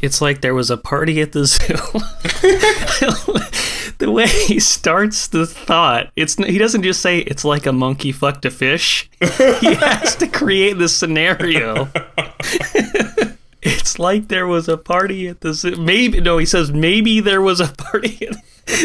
It's 0.00 0.20
like 0.20 0.40
there 0.40 0.54
was 0.54 0.68
a 0.68 0.76
party 0.76 1.20
at 1.20 1.30
the 1.32 1.46
zoo. 1.52 1.74
the 4.02 4.10
way 4.10 4.26
he 4.46 4.58
starts 4.58 5.28
the 5.28 5.46
thought, 5.46 6.10
it's 6.16 6.34
he 6.34 6.58
doesn't 6.58 6.82
just 6.82 7.00
say 7.00 7.20
it's 7.20 7.44
like 7.44 7.66
a 7.66 7.72
monkey 7.72 8.10
fucked 8.10 8.44
a 8.44 8.50
fish. 8.50 9.08
he 9.20 9.74
has 9.74 10.16
to 10.16 10.26
create 10.26 10.78
the 10.78 10.88
scenario. 10.88 11.88
it's 13.62 14.00
like 14.00 14.26
there 14.26 14.48
was 14.48 14.68
a 14.68 14.76
party 14.76 15.28
at 15.28 15.40
the. 15.40 15.76
Maybe 15.78 16.20
no, 16.20 16.38
he 16.38 16.46
says 16.46 16.72
maybe 16.72 17.20
there 17.20 17.40
was 17.40 17.60
a 17.60 17.68
party. 17.68 18.26
At, 18.26 18.36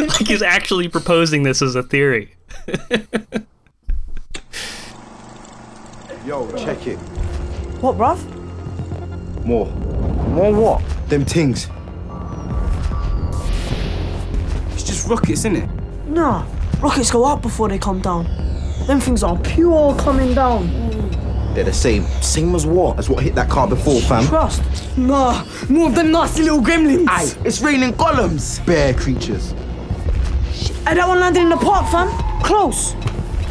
like 0.07 0.27
he's 0.27 0.43
actually 0.43 0.87
proposing 0.87 1.43
this 1.43 1.63
as 1.63 1.75
a 1.75 1.81
theory. 1.81 2.35
Yo, 6.25 6.51
check 6.57 6.85
it. 6.85 6.97
What, 7.81 7.97
bruv? 7.97 9.45
More. 9.45 9.65
More 10.27 10.53
what? 10.53 11.09
Them 11.09 11.25
things. 11.25 11.69
It's 15.09 15.13
just 15.13 15.21
rockets, 15.21 15.43
innit? 15.45 16.07
Nah, 16.07 16.45
rockets 16.81 17.11
go 17.11 17.23
up 17.23 17.41
before 17.41 17.69
they 17.69 17.77
come 17.77 18.01
down. 18.01 18.25
Them 18.87 18.99
things 18.99 19.23
are 19.23 19.37
pure 19.39 19.95
coming 19.95 20.33
down. 20.33 20.67
They're 21.53 21.63
the 21.63 21.73
same. 21.73 22.03
Same 22.21 22.53
as 22.55 22.65
what? 22.65 22.99
As 22.99 23.09
what 23.09 23.23
hit 23.23 23.33
that 23.35 23.49
car 23.49 23.67
before, 23.67 24.01
fam. 24.01 24.25
Trust. 24.25 24.61
Nah, 24.97 25.45
more 25.69 25.87
of 25.87 25.95
them 25.95 26.11
nasty 26.11 26.43
little 26.43 26.59
gremlins. 26.59 27.07
Aye, 27.07 27.33
it's 27.45 27.61
raining 27.61 27.93
golems. 27.93 28.65
Bear 28.65 28.93
creatures. 28.93 29.51
Hey, 30.85 30.95
that 30.95 31.07
one 31.07 31.19
landed 31.19 31.41
in 31.41 31.49
the 31.49 31.57
park, 31.57 31.89
fam. 31.89 32.09
Close. 32.43 32.93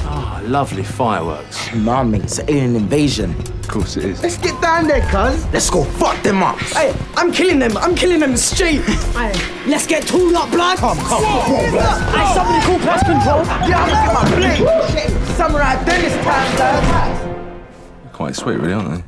Ah, 0.08 0.40
lovely 0.44 0.84
fireworks. 0.84 1.74
Nah, 1.74 2.04
mate, 2.04 2.22
it's 2.22 2.38
an 2.38 2.48
alien 2.48 2.76
invasion. 2.76 3.30
Of 3.32 3.68
course 3.68 3.96
it 3.96 4.04
is. 4.04 4.22
Let's 4.22 4.38
get 4.38 4.60
down 4.62 4.86
there, 4.86 5.00
cuz. 5.10 5.44
Let's 5.52 5.68
go 5.68 5.82
fuck 5.82 6.22
them 6.22 6.42
up. 6.44 6.58
Hey, 6.58 6.94
I'm 7.16 7.32
killing 7.32 7.58
them. 7.58 7.76
I'm 7.76 7.96
killing 7.96 8.20
them 8.20 8.36
straight. 8.36 8.82
hey, 9.14 9.32
let's 9.66 9.86
get 9.86 10.06
tooled 10.06 10.34
up, 10.34 10.50
blood. 10.50 10.78
Come, 10.78 10.96
come, 10.98 11.24
come 11.24 11.24
on, 11.24 11.70
blood. 11.72 12.14
Hey, 12.14 12.34
somebody 12.34 12.64
call 12.64 12.78
pest 12.78 13.04
control. 13.06 13.44
Yeah, 13.68 13.82
I'm 13.82 13.90
gonna 13.90 14.06
get 14.06 14.14
my 14.14 14.36
blade. 14.36 14.90
Shit, 14.92 15.36
Samurai 15.36 15.84
Dennis 15.84 16.14
time, 16.24 16.56
blood. 16.56 18.12
Quite 18.12 18.36
sweet, 18.36 18.58
really, 18.58 18.72
aren't 18.72 18.94
they? 18.98 19.04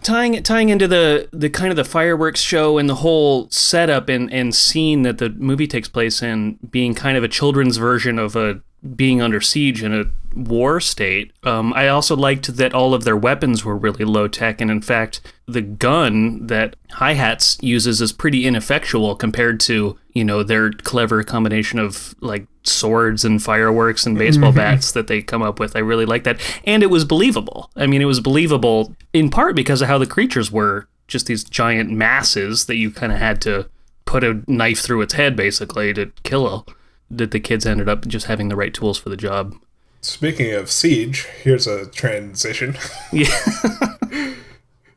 tying 0.00 0.42
tying 0.42 0.70
into 0.70 0.88
the 0.88 1.28
the 1.32 1.50
kind 1.50 1.70
of 1.70 1.76
the 1.76 1.84
fireworks 1.84 2.40
show 2.40 2.78
and 2.78 2.88
the 2.88 2.94
whole 2.94 3.50
setup 3.50 4.08
and 4.08 4.32
and 4.32 4.54
scene 4.54 5.02
that 5.02 5.18
the 5.18 5.28
movie 5.30 5.66
takes 5.66 5.88
place 5.88 6.22
in 6.22 6.58
being 6.70 6.94
kind 6.94 7.18
of 7.18 7.24
a 7.24 7.28
children's 7.28 7.76
version 7.76 8.18
of 8.18 8.34
a 8.34 8.62
being 8.94 9.20
under 9.20 9.40
siege 9.40 9.82
in 9.82 9.92
a 9.94 10.04
war 10.36 10.78
state. 10.80 11.32
Um, 11.42 11.72
I 11.74 11.88
also 11.88 12.14
liked 12.14 12.56
that 12.56 12.74
all 12.74 12.94
of 12.94 13.04
their 13.04 13.16
weapons 13.16 13.64
were 13.64 13.76
really 13.76 14.04
low 14.04 14.28
tech, 14.28 14.60
and 14.60 14.70
in 14.70 14.80
fact, 14.82 15.20
the 15.46 15.62
gun 15.62 16.46
that 16.46 16.76
Hi-Hatz 16.92 17.58
uses 17.60 18.00
is 18.00 18.12
pretty 18.12 18.44
ineffectual 18.46 19.16
compared 19.16 19.58
to 19.60 19.98
you 20.12 20.24
know 20.24 20.42
their 20.42 20.70
clever 20.72 21.22
combination 21.22 21.78
of 21.78 22.14
like 22.20 22.46
swords 22.64 23.24
and 23.24 23.42
fireworks 23.42 24.04
and 24.06 24.18
baseball 24.18 24.52
Mhm. 24.52 24.56
bats 24.56 24.92
that 24.92 25.06
they 25.06 25.22
come 25.22 25.42
up 25.42 25.58
with. 25.58 25.74
I 25.74 25.80
really 25.80 26.06
like 26.06 26.24
that, 26.24 26.38
and 26.64 26.82
it 26.82 26.90
was 26.90 27.04
believable. 27.04 27.70
I 27.76 27.86
mean, 27.86 28.02
it 28.02 28.06
was 28.06 28.20
believable 28.20 28.94
in 29.12 29.30
part 29.30 29.56
because 29.56 29.80
of 29.82 29.88
how 29.88 29.98
the 29.98 30.06
creatures 30.06 30.52
were 30.52 30.86
just 31.08 31.26
these 31.26 31.42
giant 31.42 31.90
masses 31.90 32.66
that 32.66 32.76
you 32.76 32.90
kind 32.90 33.10
of 33.12 33.18
had 33.18 33.40
to 33.40 33.66
put 34.04 34.22
a 34.24 34.42
knife 34.46 34.80
through 34.80 35.00
its 35.00 35.14
head 35.14 35.34
basically 35.36 35.92
to 35.94 36.12
kill 36.22 36.64
it. 36.68 36.74
That 37.10 37.30
the 37.30 37.40
kids 37.40 37.64
ended 37.66 37.88
up 37.88 38.06
just 38.06 38.26
having 38.26 38.48
the 38.48 38.56
right 38.56 38.74
tools 38.74 38.98
for 38.98 39.08
the 39.08 39.16
job. 39.16 39.54
Speaking 40.00 40.52
of 40.52 40.70
siege, 40.70 41.26
here's 41.42 41.66
a 41.66 41.86
transition. 41.86 42.76
Yeah. 43.12 43.26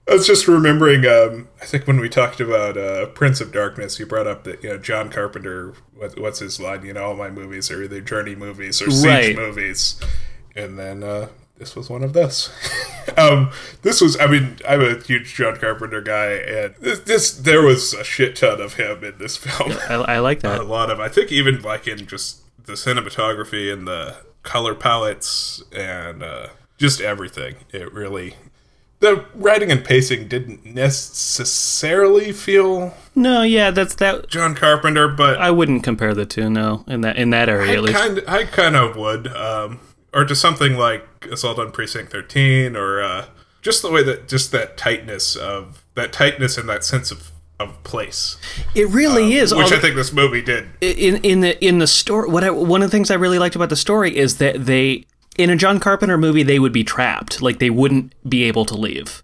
I 0.10 0.16
was 0.16 0.28
just 0.28 0.48
remembering. 0.48 1.06
Um, 1.06 1.48
I 1.62 1.66
think 1.66 1.88
when 1.88 2.00
we 2.02 2.10
talked 2.10 2.42
about 2.42 2.76
uh, 2.78 3.06
Prince 3.08 3.40
of 3.40 3.54
Darkness, 3.54 3.98
you 3.98 4.06
brought 4.06 4.28
up 4.28 4.44
that 4.44 4.62
you 4.62 4.70
know 4.70 4.78
John 4.78 5.10
Carpenter. 5.10 5.74
What, 5.96 6.20
what's 6.20 6.40
his 6.40 6.60
line? 6.60 6.84
You 6.86 6.94
know, 6.94 7.06
all 7.06 7.16
my 7.16 7.30
movies 7.30 7.72
are 7.72 7.82
either 7.82 8.02
journey 8.02 8.36
movies 8.36 8.82
or 8.82 8.92
siege 8.92 9.06
Right. 9.06 9.36
movies, 9.36 10.00
and 10.54 10.78
then 10.78 11.04
uh, 11.04 11.30
this 11.62 11.76
was 11.76 11.92
one 11.92 12.02
of 12.04 12.14
those. 12.14 12.50
um, 13.18 13.52
this 13.84 14.02
was. 14.02 14.20
I 14.20 14.26
mean, 14.26 14.58
I'm 14.68 14.82
a 14.82 15.00
huge 15.00 15.36
John 15.36 15.58
Carpenter 15.58 16.02
guy, 16.02 16.32
and 16.32 16.74
this, 16.80 17.00
this 17.02 17.32
there 17.32 17.62
was 17.62 17.94
a 17.94 18.04
shit 18.04 18.36
ton 18.36 18.60
of 18.60 18.74
him 18.74 19.04
in 19.04 19.20
this 19.20 19.38
film. 19.38 19.74
I, 19.88 20.16
I 20.16 20.20
like 20.20 20.40
that. 20.42 20.60
a 20.60 20.64
lot 20.64 20.90
of. 20.90 21.00
I 21.00 21.08
think 21.08 21.32
even 21.32 21.62
like 21.62 21.88
in 21.88 22.08
just 22.08 22.42
the 22.66 22.74
cinematography 22.74 23.72
and 23.72 23.88
the 23.88 24.16
color 24.42 24.74
palettes 24.74 25.64
and 25.72 26.24
uh, 26.24 26.48
just 26.80 27.00
everything. 27.00 27.58
It 27.72 27.94
really. 27.94 28.34
The 29.02 29.26
writing 29.36 29.72
and 29.72 29.84
pacing 29.84 30.28
didn't 30.28 30.64
necessarily 30.66 32.32
feel 32.32 32.94
No, 33.16 33.42
yeah, 33.44 33.72
that's 33.72 33.96
that. 33.96 34.30
John 34.30 34.56
Carpenter, 34.56 35.08
but 35.08 35.40
I 35.40 35.52
wouldn't 35.52 35.84
compare 35.84 36.14
the 36.14 36.26
two. 36.26 36.50
No, 36.50 36.84
in 36.88 37.02
that 37.02 37.18
in 37.18 37.30
that 37.32 37.50
area 37.50 37.72
I 37.72 37.76
at 37.76 37.84
least. 37.84 38.00
kind 38.00 38.22
I 38.28 38.44
kind 38.46 38.76
of 38.76 38.96
would, 38.96 39.28
um, 39.36 39.80
or 40.14 40.26
to 40.26 40.36
something 40.36 40.76
like 40.76 41.06
Assault 41.32 41.60
on 41.60 41.72
Precinct 41.72 42.12
Thirteen, 42.12 42.76
or 42.76 43.02
uh, 43.02 43.26
just 43.62 43.82
the 43.82 43.92
way 43.92 44.04
that 44.04 44.28
just 44.28 44.52
that 44.52 44.78
tightness 44.78 45.36
of 45.36 45.84
that 45.96 46.12
tightness 46.14 46.58
and 46.58 46.68
that 46.70 46.84
sense 46.84 47.12
of 47.12 47.32
of 47.60 47.84
place, 47.84 48.38
It 48.74 48.88
really 48.90 49.36
is. 49.36 49.54
which 49.54 49.72
I 49.72 49.78
think 49.80 49.96
this 49.96 50.12
movie 50.12 50.42
did. 50.42 50.68
in 50.82 51.18
in 51.18 51.42
the 51.42 51.64
in 51.64 51.78
the 51.78 51.86
story 51.86 52.28
what 52.28 52.44
I, 52.44 52.50
one 52.50 52.82
of 52.82 52.90
the 52.90 52.96
things 52.98 53.12
I 53.12 53.14
really 53.16 53.38
liked 53.38 53.56
about 53.56 53.70
the 53.70 53.76
story 53.76 54.18
is 54.18 54.38
that 54.38 54.66
they 54.66 55.06
in 55.38 55.52
a 55.52 55.56
John 55.56 55.80
Carpenter 55.80 56.18
movie 56.18 56.42
they 56.42 56.58
would 56.58 56.74
be 56.74 56.84
trapped 56.84 57.40
like 57.40 57.60
they 57.60 57.70
wouldn't 57.70 58.14
be 58.28 58.44
able 58.46 58.66
to 58.66 58.74
leave 58.76 59.22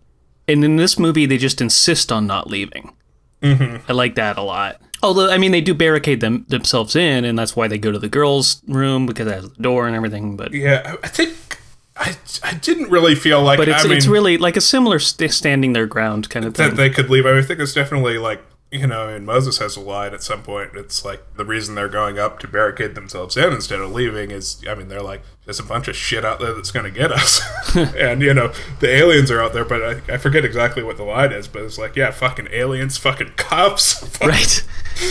and 0.47 0.63
in 0.63 0.75
this 0.75 0.99
movie 0.99 1.25
they 1.25 1.37
just 1.39 1.59
insist 1.61 2.11
on 2.11 2.27
not 2.27 2.47
leaving 2.47 2.93
Mhm. 3.41 3.81
I 3.89 3.93
like 3.93 4.13
that 4.15 4.37
a 4.37 4.43
lot 4.43 4.79
although 5.07 5.29
I 5.29 5.37
mean 5.37 5.51
they 5.51 5.61
do 5.61 5.73
barricade 5.73 6.21
them 6.21 6.45
themselves 6.47 6.95
in 6.95 7.25
and 7.25 7.37
that's 7.37 7.55
why 7.55 7.67
they 7.67 7.77
go 7.77 7.91
to 7.91 7.99
the 7.99 8.09
girls 8.09 8.61
room 8.67 9.05
because 9.05 9.27
it 9.27 9.33
has 9.33 9.49
the 9.49 9.63
door 9.63 9.87
and 9.87 9.95
everything 9.95 10.37
but 10.37 10.53
Yeah, 10.53 10.81
I 10.85 10.97
I 11.03 11.07
think 11.07 11.59
I 11.95 12.15
I 12.43 12.53
didn't 12.53 12.89
really 12.91 13.15
feel 13.15 13.41
like 13.41 13.57
but 13.57 13.67
it's 13.67 13.83
I 13.83 13.87
mean, 13.87 13.97
it's 13.97 14.07
really 14.07 14.37
like 14.37 14.57
a 14.57 14.61
similar 14.61 14.99
st- 14.99 15.31
standing 15.31 15.73
their 15.73 15.87
ground 15.87 16.29
kind 16.29 16.45
of 16.45 16.55
thing 16.55 16.69
that 16.69 16.75
they 16.75 16.89
could 16.89 17.09
leave. 17.09 17.25
I, 17.25 17.31
mean, 17.31 17.39
I 17.39 17.45
think 17.45 17.59
it's 17.59 17.73
definitely 17.73 18.17
like 18.17 18.43
you 18.71 18.85
know, 18.85 19.07
and 19.07 19.25
Moses 19.25 19.59
has 19.59 19.77
a 19.77 19.81
line 19.81 20.13
at 20.13 20.21
some 20.21 20.43
point. 20.43 20.71
It's 20.75 21.05
like 21.05 21.35
the 21.35 21.45
reason 21.45 21.75
they're 21.75 21.87
going 21.87 22.19
up 22.19 22.39
to 22.39 22.47
barricade 22.47 22.95
themselves 22.95 23.37
in 23.37 23.53
instead 23.53 23.79
of 23.79 23.91
leaving 23.91 24.31
is, 24.31 24.61
I 24.67 24.75
mean, 24.75 24.89
they're 24.89 25.01
like, 25.01 25.21
there's 25.47 25.59
a 25.59 25.63
bunch 25.63 25.87
of 25.87 25.95
shit 25.95 26.23
out 26.25 26.39
there 26.41 26.53
that's 26.53 26.71
going 26.71 26.83
to 26.85 26.91
get 26.91 27.09
us, 27.11 27.41
and 27.75 28.21
you 28.21 28.33
know, 28.33 28.51
the 28.81 28.89
aliens 28.89 29.31
are 29.31 29.41
out 29.41 29.53
there. 29.53 29.65
But 29.65 29.81
I, 30.09 30.13
I 30.13 30.17
forget 30.17 30.43
exactly 30.45 30.83
what 30.83 30.97
the 30.97 31.03
line 31.03 31.31
is, 31.31 31.47
but 31.47 31.63
it's 31.63 31.77
like, 31.77 31.95
yeah, 31.95 32.11
fucking 32.11 32.49
aliens, 32.51 32.97
fucking 32.97 33.31
cops, 33.37 34.03
right 34.21 34.63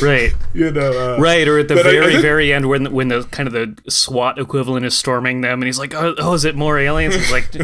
right 0.03 0.34
you 0.53 0.68
know, 0.72 1.14
uh, 1.14 1.20
right 1.20 1.47
or 1.47 1.61
at 1.61 1.68
the 1.68 1.74
but 1.76 1.87
I- 1.87 1.91
I 1.91 1.93
very 1.93 2.11
think- 2.12 2.22
very 2.22 2.53
end 2.53 2.68
when 2.68 2.93
when 2.93 3.09
the 3.09 3.22
kind 3.30 3.47
of 3.47 3.53
the 3.53 3.76
SWAT 3.91 4.37
equivalent 4.39 4.84
is 4.84 4.97
storming 4.97 5.43
them 5.43 5.61
and 5.62 5.64
he's 5.64 5.78
like 5.78 5.95
oh, 5.95 6.12
oh 6.18 6.34
is 6.34 6.45
it 6.45 6.57
more 6.57 6.76
aliens 6.76 7.14
It's 7.14 7.30
like 7.30 7.55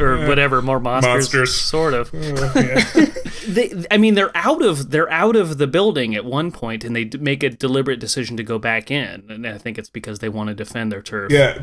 or 0.00 0.18
Yeah. 0.18 0.28
whatever 0.28 0.62
more 0.62 0.78
monsters 0.78 1.12
Monsters. 1.12 1.54
sort 1.56 1.92
of 1.94 2.10
Oh, 2.14 2.52
yeah. 2.54 3.06
they, 3.48 3.84
I 3.90 3.96
mean 3.96 4.14
they're 4.14 4.30
out 4.36 4.62
of 4.62 4.90
they're 4.92 5.10
out 5.10 5.34
of 5.34 5.58
the 5.58 5.66
building 5.66 6.14
at 6.14 6.24
one 6.24 6.52
point 6.52 6.84
and 6.84 6.94
they 6.94 7.04
d- 7.04 7.18
make 7.18 7.42
a 7.42 7.50
deliberate 7.50 7.98
decision 7.98 8.36
to 8.36 8.44
go 8.44 8.60
back 8.60 8.92
in 8.92 9.24
and 9.28 9.44
I 9.44 9.58
think 9.58 9.76
it's 9.76 9.90
because 9.90 10.20
they 10.20 10.28
want 10.28 10.50
to 10.50 10.54
defend 10.54 10.92
their 10.92 11.02
turf 11.02 11.32
Yeah, 11.32 11.60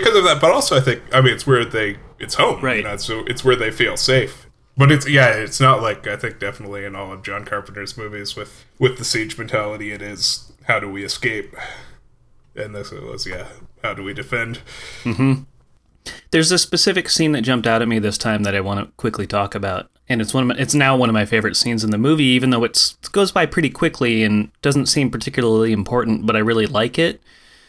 because 0.00 0.16
of 0.16 0.24
that. 0.24 0.40
But 0.40 0.50
also, 0.50 0.76
I 0.76 0.80
think 0.80 1.02
I 1.12 1.20
mean 1.20 1.34
it's 1.34 1.46
where 1.46 1.64
they 1.64 1.96
it's 2.18 2.34
home, 2.34 2.60
Right. 2.62 2.78
You 2.78 2.84
know, 2.84 2.96
so 2.96 3.20
it's 3.26 3.44
where 3.44 3.56
they 3.56 3.70
feel 3.70 3.96
safe. 3.96 4.46
But 4.78 4.92
it's 4.92 5.08
yeah, 5.08 5.28
it's 5.28 5.60
not 5.60 5.80
like 5.82 6.06
I 6.06 6.16
think 6.16 6.38
definitely 6.38 6.84
in 6.84 6.94
all 6.94 7.12
of 7.12 7.22
John 7.22 7.44
Carpenter's 7.44 7.96
movies 7.96 8.36
with 8.36 8.64
with 8.78 8.98
the 8.98 9.04
siege 9.04 9.38
mentality, 9.38 9.90
it 9.92 10.02
is 10.02 10.52
how 10.64 10.78
do 10.80 10.90
we 10.90 11.04
escape, 11.04 11.54
and 12.54 12.74
this 12.74 12.90
was 12.90 13.26
yeah, 13.26 13.46
how 13.82 13.94
do 13.94 14.02
we 14.02 14.12
defend? 14.12 14.58
hmm 15.02 15.34
There's 16.30 16.52
a 16.52 16.58
specific 16.58 17.08
scene 17.08 17.32
that 17.32 17.42
jumped 17.42 17.66
out 17.66 17.80
at 17.82 17.88
me 17.88 17.98
this 17.98 18.18
time 18.18 18.42
that 18.42 18.54
I 18.54 18.60
want 18.60 18.80
to 18.84 18.92
quickly 18.96 19.26
talk 19.26 19.54
about, 19.54 19.88
and 20.08 20.20
it's 20.20 20.34
one 20.34 20.42
of 20.42 20.48
my, 20.56 20.62
it's 20.62 20.74
now 20.74 20.96
one 20.96 21.08
of 21.08 21.14
my 21.14 21.24
favorite 21.24 21.56
scenes 21.56 21.82
in 21.82 21.90
the 21.90 21.98
movie, 21.98 22.24
even 22.24 22.50
though 22.50 22.64
it's, 22.64 22.98
it 23.02 23.12
goes 23.12 23.32
by 23.32 23.46
pretty 23.46 23.70
quickly 23.70 24.24
and 24.24 24.50
doesn't 24.60 24.86
seem 24.86 25.10
particularly 25.10 25.72
important, 25.72 26.26
but 26.26 26.36
I 26.36 26.40
really 26.40 26.66
like 26.66 26.98
it. 26.98 27.20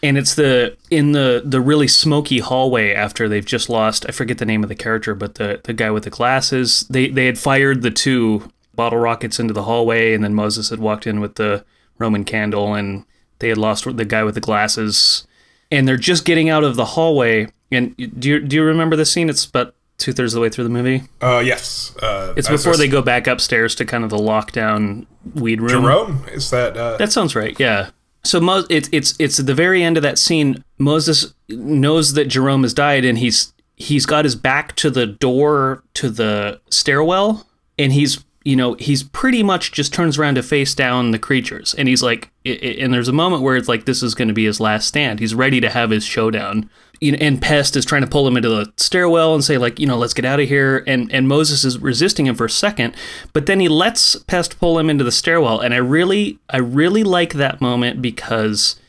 And 0.03 0.17
it's 0.17 0.35
the 0.35 0.77
in 0.91 1.11
the 1.13 1.41
the 1.43 1.59
really 1.59 1.87
smoky 1.87 2.39
hallway 2.39 2.93
after 2.93 3.27
they've 3.27 3.45
just 3.45 3.69
lost 3.69 4.05
I 4.07 4.11
forget 4.11 4.37
the 4.37 4.45
name 4.45 4.61
of 4.63 4.69
the 4.69 4.75
character, 4.75 5.15
but 5.15 5.35
the 5.35 5.59
the 5.63 5.73
guy 5.73 5.89
with 5.91 6.03
the 6.03 6.09
glasses. 6.09 6.85
They 6.89 7.09
they 7.09 7.25
had 7.25 7.37
fired 7.39 7.81
the 7.81 7.91
two 7.91 8.51
bottle 8.75 8.99
rockets 8.99 9.39
into 9.39 9.53
the 9.53 9.63
hallway, 9.63 10.13
and 10.13 10.23
then 10.23 10.33
Moses 10.35 10.69
had 10.69 10.79
walked 10.79 11.07
in 11.07 11.19
with 11.19 11.35
the 11.35 11.65
Roman 11.97 12.23
candle, 12.25 12.75
and 12.75 13.05
they 13.39 13.49
had 13.49 13.57
lost 13.57 13.85
the 13.97 14.05
guy 14.05 14.23
with 14.23 14.35
the 14.35 14.41
glasses 14.41 15.25
and 15.71 15.87
they're 15.87 15.97
just 15.97 16.23
getting 16.25 16.49
out 16.49 16.63
of 16.63 16.75
the 16.75 16.85
hallway. 16.85 17.47
And 17.71 17.95
do 18.19 18.29
you 18.29 18.39
do 18.39 18.55
you 18.55 18.63
remember 18.63 18.95
the 18.95 19.05
scene? 19.05 19.29
It's 19.29 19.45
about 19.45 19.75
two 19.97 20.13
thirds 20.13 20.33
of 20.33 20.37
the 20.37 20.41
way 20.41 20.49
through 20.49 20.63
the 20.63 20.69
movie. 20.69 21.03
Uh, 21.21 21.41
yes, 21.43 21.93
uh, 22.01 22.33
It's 22.37 22.47
before 22.47 22.73
just- 22.73 22.79
they 22.79 22.87
go 22.87 23.01
back 23.01 23.27
upstairs 23.27 23.75
to 23.75 23.85
kind 23.85 24.03
of 24.03 24.09
the 24.09 24.17
lockdown 24.17 25.05
weed 25.33 25.59
room. 25.59 25.83
Jerome 25.83 26.23
is 26.31 26.49
that? 26.51 26.77
Uh, 26.77 26.97
That 26.97 27.11
sounds 27.11 27.35
right. 27.35 27.59
Yeah. 27.59 27.89
So 28.27 28.41
Mo- 28.41 28.65
it's 28.69 28.89
it's 28.91 29.15
it's 29.19 29.39
at 29.39 29.45
the 29.45 29.55
very 29.55 29.81
end 29.81 29.95
of 29.95 30.03
that 30.03 30.19
scene. 30.19 30.63
Moses 30.77 31.33
knows 31.47 32.13
that 32.13 32.25
Jerome 32.25 32.63
has 32.63 32.73
died, 32.73 33.05
and 33.05 33.17
he's 33.17 33.53
he's 33.77 34.05
got 34.05 34.25
his 34.25 34.35
back 34.35 34.75
to 34.77 34.89
the 34.89 35.05
door 35.05 35.83
to 35.93 36.09
the 36.09 36.59
stairwell, 36.69 37.47
and 37.79 37.93
he's 37.93 38.23
you 38.47 38.55
know 38.55 38.75
he's 38.75 39.03
pretty 39.03 39.43
much 39.43 39.73
just 39.73 39.93
turns 39.93 40.17
around 40.17 40.35
to 40.35 40.41
face 40.41 40.73
down 40.73 41.11
the 41.11 41.19
creatures, 41.19 41.73
and 41.73 41.89
he's 41.89 42.01
like, 42.01 42.29
and 42.45 42.93
there's 42.93 43.09
a 43.09 43.13
moment 43.13 43.43
where 43.43 43.57
it's 43.57 43.67
like 43.67 43.83
this 43.83 44.01
is 44.01 44.15
going 44.15 44.29
to 44.29 44.33
be 44.33 44.45
his 44.45 44.61
last 44.61 44.87
stand. 44.87 45.19
He's 45.19 45.35
ready 45.35 45.59
to 45.59 45.69
have 45.69 45.89
his 45.89 46.05
showdown. 46.05 46.69
And 47.01 47.41
Pest 47.41 47.75
is 47.75 47.85
trying 47.85 48.03
to 48.03 48.07
pull 48.07 48.25
him 48.25 48.37
into 48.37 48.49
the 48.49 48.71
stairwell 48.77 49.35
and 49.35 49.43
say 49.43 49.57
like, 49.57 49.79
you 49.79 49.85
know, 49.85 49.97
let's 49.97 50.13
get 50.13 50.23
out 50.23 50.39
of 50.39 50.47
here. 50.47 50.81
And 50.87 51.11
and 51.11 51.27
Moses 51.27 51.65
is 51.65 51.77
resisting 51.77 52.25
him 52.25 52.35
for 52.35 52.45
a 52.45 52.49
second, 52.49 52.95
but 53.33 53.47
then 53.47 53.59
he 53.59 53.67
lets 53.67 54.15
Pest 54.15 54.57
pull 54.59 54.79
him 54.79 54.89
into 54.89 55.03
the 55.03 55.11
stairwell. 55.11 55.59
And 55.59 55.73
I 55.73 55.77
really, 55.77 56.39
I 56.49 56.57
really 56.57 57.03
like 57.03 57.33
that 57.33 57.59
moment 57.59 58.01
because, 58.01 58.79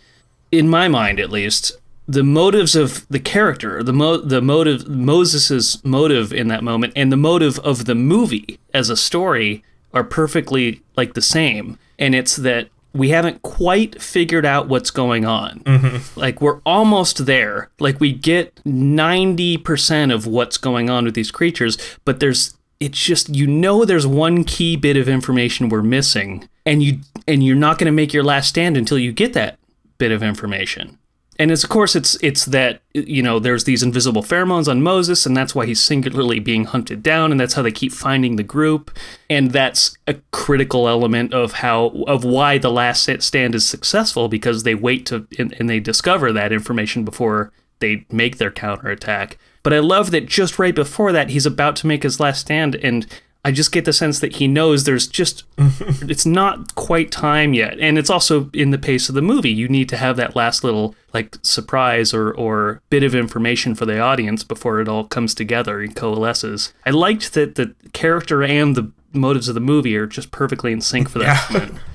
in 0.52 0.68
my 0.68 0.86
mind 0.86 1.18
at 1.18 1.30
least, 1.30 1.72
the 2.08 2.24
motives 2.24 2.74
of 2.74 3.06
the 3.08 3.20
character, 3.20 3.82
the 3.82 3.92
mo- 3.92 4.16
the 4.16 4.40
motive, 4.40 4.88
Moses's 4.88 5.84
motive 5.84 6.32
in 6.32 6.48
that 6.48 6.64
moment, 6.64 6.94
and 6.96 7.12
the 7.12 7.18
motive 7.18 7.58
of 7.60 7.84
the 7.84 7.94
movie 7.94 8.58
as 8.72 8.88
a 8.88 8.96
story 8.96 9.62
are 9.92 10.02
perfectly 10.02 10.80
like 10.96 11.12
the 11.12 11.22
same. 11.22 11.78
And 11.98 12.14
it's 12.14 12.36
that 12.36 12.70
we 12.94 13.10
haven't 13.10 13.42
quite 13.42 14.00
figured 14.00 14.46
out 14.46 14.68
what's 14.68 14.90
going 14.90 15.26
on. 15.26 15.60
Mm-hmm. 15.60 16.18
Like 16.18 16.40
we're 16.40 16.60
almost 16.64 17.26
there. 17.26 17.70
Like 17.78 18.00
we 18.00 18.12
get 18.12 18.54
90% 18.64 20.12
of 20.12 20.26
what's 20.26 20.56
going 20.56 20.88
on 20.88 21.04
with 21.04 21.14
these 21.14 21.30
creatures, 21.30 21.76
but 22.06 22.20
there's 22.20 22.54
it's 22.80 22.98
just 22.98 23.28
you 23.34 23.46
know 23.46 23.84
there's 23.84 24.06
one 24.06 24.44
key 24.44 24.76
bit 24.76 24.96
of 24.96 25.08
information 25.08 25.68
we're 25.68 25.82
missing 25.82 26.48
and 26.64 26.80
you 26.80 27.00
and 27.26 27.44
you're 27.44 27.56
not 27.56 27.76
going 27.76 27.86
to 27.86 27.92
make 27.92 28.12
your 28.12 28.22
last 28.22 28.48
stand 28.48 28.76
until 28.76 28.98
you 28.98 29.12
get 29.12 29.32
that 29.34 29.58
bit 29.98 30.12
of 30.12 30.22
information. 30.22 30.96
And 31.38 31.50
it's 31.50 31.62
of 31.62 31.70
course 31.70 31.94
it's 31.94 32.16
it's 32.22 32.46
that 32.46 32.80
you 32.94 33.22
know 33.22 33.38
there's 33.38 33.64
these 33.64 33.82
invisible 33.82 34.22
pheromones 34.22 34.68
on 34.68 34.82
Moses, 34.82 35.24
and 35.24 35.36
that's 35.36 35.54
why 35.54 35.66
he's 35.66 35.80
singularly 35.80 36.40
being 36.40 36.64
hunted 36.64 37.02
down, 37.02 37.30
and 37.30 37.40
that's 37.40 37.54
how 37.54 37.62
they 37.62 37.70
keep 37.70 37.92
finding 37.92 38.36
the 38.36 38.42
group, 38.42 38.90
and 39.30 39.52
that's 39.52 39.96
a 40.06 40.14
critical 40.32 40.88
element 40.88 41.32
of 41.32 41.52
how 41.54 41.86
of 42.06 42.24
why 42.24 42.58
the 42.58 42.70
Last 42.70 43.08
Stand 43.20 43.54
is 43.54 43.66
successful 43.66 44.28
because 44.28 44.64
they 44.64 44.74
wait 44.74 45.06
to 45.06 45.26
and, 45.38 45.54
and 45.58 45.70
they 45.70 45.80
discover 45.80 46.32
that 46.32 46.52
information 46.52 47.04
before 47.04 47.52
they 47.78 48.04
make 48.10 48.38
their 48.38 48.50
counterattack. 48.50 49.38
But 49.62 49.72
I 49.72 49.78
love 49.78 50.10
that 50.10 50.26
just 50.26 50.58
right 50.58 50.74
before 50.74 51.12
that 51.12 51.30
he's 51.30 51.46
about 51.46 51.76
to 51.76 51.86
make 51.86 52.02
his 52.02 52.18
last 52.18 52.40
stand, 52.40 52.74
and 52.76 53.06
I 53.48 53.50
just 53.50 53.72
get 53.72 53.86
the 53.86 53.94
sense 53.94 54.18
that 54.20 54.36
he 54.36 54.46
knows 54.46 54.84
there's 54.84 55.06
just 55.06 55.44
it's 55.58 56.26
not 56.26 56.74
quite 56.74 57.10
time 57.10 57.54
yet, 57.54 57.78
and 57.80 57.96
it's 57.96 58.10
also 58.10 58.50
in 58.52 58.72
the 58.72 58.76
pace 58.78 59.08
of 59.08 59.14
the 59.14 59.22
movie. 59.22 59.48
You 59.48 59.68
need 59.68 59.88
to 59.88 59.96
have 59.96 60.16
that 60.18 60.36
last 60.36 60.62
little 60.64 60.94
like 61.14 61.36
surprise 61.42 62.12
or 62.12 62.30
or 62.34 62.82
bit 62.90 63.02
of 63.02 63.14
information 63.14 63.74
for 63.74 63.86
the 63.86 63.98
audience 63.98 64.44
before 64.44 64.80
it 64.82 64.88
all 64.88 65.04
comes 65.04 65.34
together 65.34 65.80
and 65.80 65.96
coalesces. 65.96 66.74
I 66.84 66.90
liked 66.90 67.32
that 67.32 67.54
the 67.54 67.74
character 67.94 68.42
and 68.42 68.76
the 68.76 68.90
motives 69.14 69.48
of 69.48 69.54
the 69.54 69.62
movie 69.62 69.96
are 69.96 70.06
just 70.06 70.30
perfectly 70.30 70.70
in 70.70 70.82
sync 70.82 71.08
for 71.08 71.18
that 71.20 71.50
Yeah. 71.50 71.58
moment. 71.58 71.78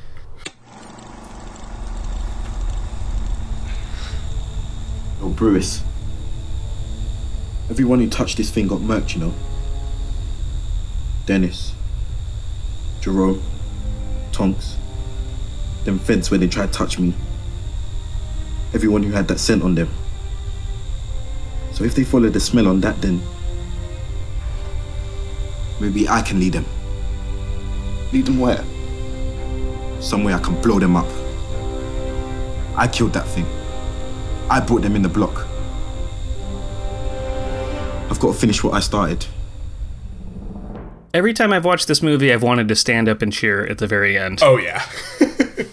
Oh, 5.22 5.30
Brewis. 5.30 5.82
Everyone 7.70 8.00
who 8.00 8.10
touched 8.10 8.38
this 8.38 8.50
thing 8.50 8.68
got 8.68 8.80
murked, 8.80 9.16
you 9.16 9.22
know. 9.22 9.34
Dennis, 11.26 11.74
Jerome, 13.00 13.42
Tonks, 14.34 14.76
them 15.86 15.98
feds 15.98 16.30
when 16.30 16.42
they 16.42 16.48
tried 16.48 16.74
to 16.74 16.78
touch 16.78 17.00
me. 17.00 17.14
Everyone 18.74 19.04
who 19.04 19.12
had 19.12 19.28
that 19.30 19.40
scent 19.40 19.64
on 19.64 19.76
them. 19.76 19.90
So 21.72 21.86
if 21.86 21.96
they 21.96 22.04
follow 22.04 22.30
the 22.30 22.40
smell 22.40 22.68
on 22.68 22.82
that, 22.82 23.02
then 23.02 23.22
maybe 25.80 26.10
I 26.10 26.22
can 26.22 26.40
lead 26.40 26.54
them. 26.54 26.66
Lead 28.12 28.26
them 28.26 28.40
where? 28.40 28.64
Somewhere 30.02 30.36
I 30.36 30.40
can 30.40 30.62
blow 30.62 30.78
them 30.78 30.96
up. 30.96 31.08
I 32.76 32.88
killed 32.88 33.14
that 33.14 33.28
thing. 33.28 33.46
I 34.50 34.60
brought 34.60 34.82
them 34.82 34.96
in 34.96 35.02
the 35.02 35.10
block. 35.10 35.48
I've 38.10 38.20
got 38.20 38.34
to 38.34 38.38
finish 38.38 38.64
what 38.64 38.74
I 38.74 38.82
started. 38.82 39.26
Every 41.14 41.34
time 41.34 41.54
I've 41.54 41.66
watched 41.66 41.88
this 41.88 42.02
movie, 42.02 42.34
I've 42.34 42.44
wanted 42.44 42.68
to 42.70 42.76
stand 42.76 43.08
up 43.08 43.22
and 43.22 43.32
cheer 43.32 43.66
at 43.66 43.78
the 43.78 43.88
very 43.88 44.18
end. 44.18 44.40
Oh 44.42 44.58
yeah, 44.58 44.84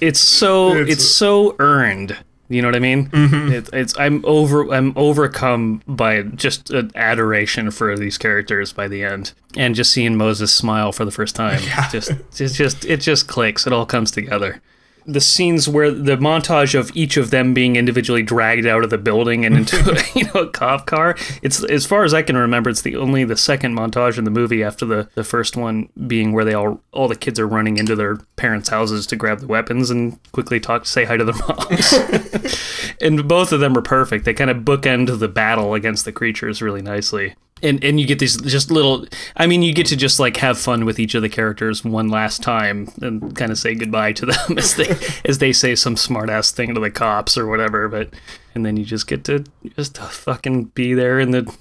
it's 0.01 0.21
so 0.21 0.73
it's, 0.75 0.91
It's- 0.93 1.09
so 1.09 1.57
earned. 1.59 2.17
You 2.53 2.61
know 2.63 2.67
what 2.69 2.75
I 2.75 2.81
mean? 2.81 3.09
Mhm. 3.11 3.53
It, 3.53 3.69
it's 3.73 3.97
I'm 3.97 4.25
over 4.27 4.73
I'm 4.75 4.93
overcome 4.97 5.83
by 5.87 6.23
just 6.23 6.71
an 6.71 6.91
adoration 6.97 7.71
for 7.71 7.97
these 7.97 8.19
characters 8.19 8.73
by 8.73 8.89
the 8.89 9.05
end, 9.05 9.33
and 9.57 9.73
just 9.77 9.93
seeing 9.93 10.17
Moses 10.17 10.53
smile 10.53 10.91
for 10.91 11.05
the 11.05 11.13
first 11.13 11.37
time. 11.37 11.61
Just 11.93 12.11
it's 12.41 12.57
just 12.57 12.85
it 12.85 12.97
just 13.03 13.29
clicks. 13.29 13.69
It 13.69 13.73
all 13.73 13.87
comes 13.87 14.11
together. 14.11 14.61
The 15.07 15.21
scenes 15.21 15.69
where 15.69 15.91
the 15.91 16.17
montage 16.17 16.79
of 16.79 16.91
each 16.95 17.17
of 17.17 17.31
them 17.31 17.55
being 17.55 17.77
individually 17.77 18.23
dragged 18.23 18.67
out 18.67 18.85
of 18.85 18.91
the 18.91 18.99
building 18.99 19.45
and 19.45 19.57
into 19.57 19.77
you 20.15 20.25
know 20.25 20.43
a 20.43 20.51
cop 20.51 20.87
car. 20.87 21.17
It's 21.43 21.63
as 21.65 21.87
far 21.87 22.05
as 22.05 22.15
I 22.15 22.23
can 22.23 22.37
remember, 22.37 22.71
it's 22.71 22.83
the 22.83 22.97
only 22.97 23.25
the 23.25 23.37
second 23.37 23.77
montage 23.77 24.19
in 24.19 24.25
the 24.25 24.31
movie 24.31 24.63
after 24.63 24.85
the 24.85 25.09
the 25.15 25.25
first 25.25 25.57
one 25.57 25.89
being 26.07 26.33
where 26.33 26.45
they 26.45 26.55
all 26.55 26.81
all 26.93 27.09
the 27.09 27.17
kids 27.17 27.39
are 27.39 27.47
running 27.47 27.77
into 27.77 27.97
their 27.97 28.17
parents' 28.37 28.69
houses 28.69 29.07
to 29.09 29.17
grab 29.17 29.41
the 29.41 29.47
weapons 29.47 29.91
and 29.91 30.19
quickly 30.33 30.61
talk 30.61 30.87
say 30.87 31.05
hi 31.05 31.17
to 31.17 31.25
their 31.25 31.35
moms. 31.35 32.97
and 33.01 33.27
both 33.29 33.53
of 33.53 33.61
them 33.61 33.77
are 33.77 33.83
perfect. 33.83 34.25
They 34.25 34.35
kind 34.35 34.51
of 34.51 34.59
bookend 34.59 35.19
the 35.19 35.29
battle 35.29 35.75
against 35.75 36.05
the 36.05 36.13
creatures 36.13 36.63
really 36.63 36.83
nicely. 36.83 37.35
And 37.63 37.83
and 37.85 38.01
you 38.01 38.07
get 38.07 38.19
these 38.19 38.41
just 38.41 38.71
little 38.71 39.07
I 39.37 39.47
mean 39.47 39.63
you 39.63 39.73
get 39.73 39.87
to 39.87 39.97
just 39.97 40.19
like 40.19 40.37
have 40.39 40.59
fun 40.59 40.85
with 40.85 40.99
each 40.99 41.15
of 41.15 41.23
the 41.23 41.29
characters 41.29 41.85
one 41.85 42.09
last 42.09 42.43
time 42.43 42.89
and 43.03 43.37
kind 43.37 43.51
of 43.53 43.59
say 43.59 43.75
goodbye 43.75 44.13
to 44.13 44.27
them 44.27 44.59
as 44.59 44.75
they 44.77 44.97
as 45.25 45.39
they 45.39 45.53
say 45.53 45.75
some 45.75 45.97
smart 45.97 46.31
ass 46.31 46.51
thing 46.53 46.75
to 46.75 46.81
the 46.81 46.91
cops 46.91 47.37
or 47.37 47.47
whatever, 47.47 47.89
but 47.89 48.11
and 48.55 48.65
then 48.65 48.77
you 48.77 48.85
just 48.85 49.07
get 49.07 49.25
to 49.25 49.45
just 49.77 49.99
fucking 49.99 50.65
be 50.75 50.95
there 50.95 51.21
in 51.21 51.31
the 51.33 51.55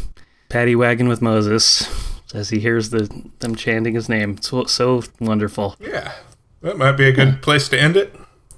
paddy 0.47 0.76
wagon 0.76 1.08
with 1.08 1.22
Moses 1.22 1.88
as 2.34 2.50
he 2.50 2.60
hears 2.60 2.91
the 2.91 3.10
them 3.39 3.56
chanting 3.56 3.93
his 3.95 4.08
name. 4.10 4.32
It's 4.38 4.50
so, 4.50 4.66
so 4.66 5.04
wonderful. 5.20 5.76
yeah. 5.80 6.14
That 6.62 6.78
might 6.78 6.93
be 6.93 7.08
a 7.08 7.12
good 7.14 7.41
place 7.41 7.70
to 7.70 7.80
end 7.80 7.95
it 7.95 8.14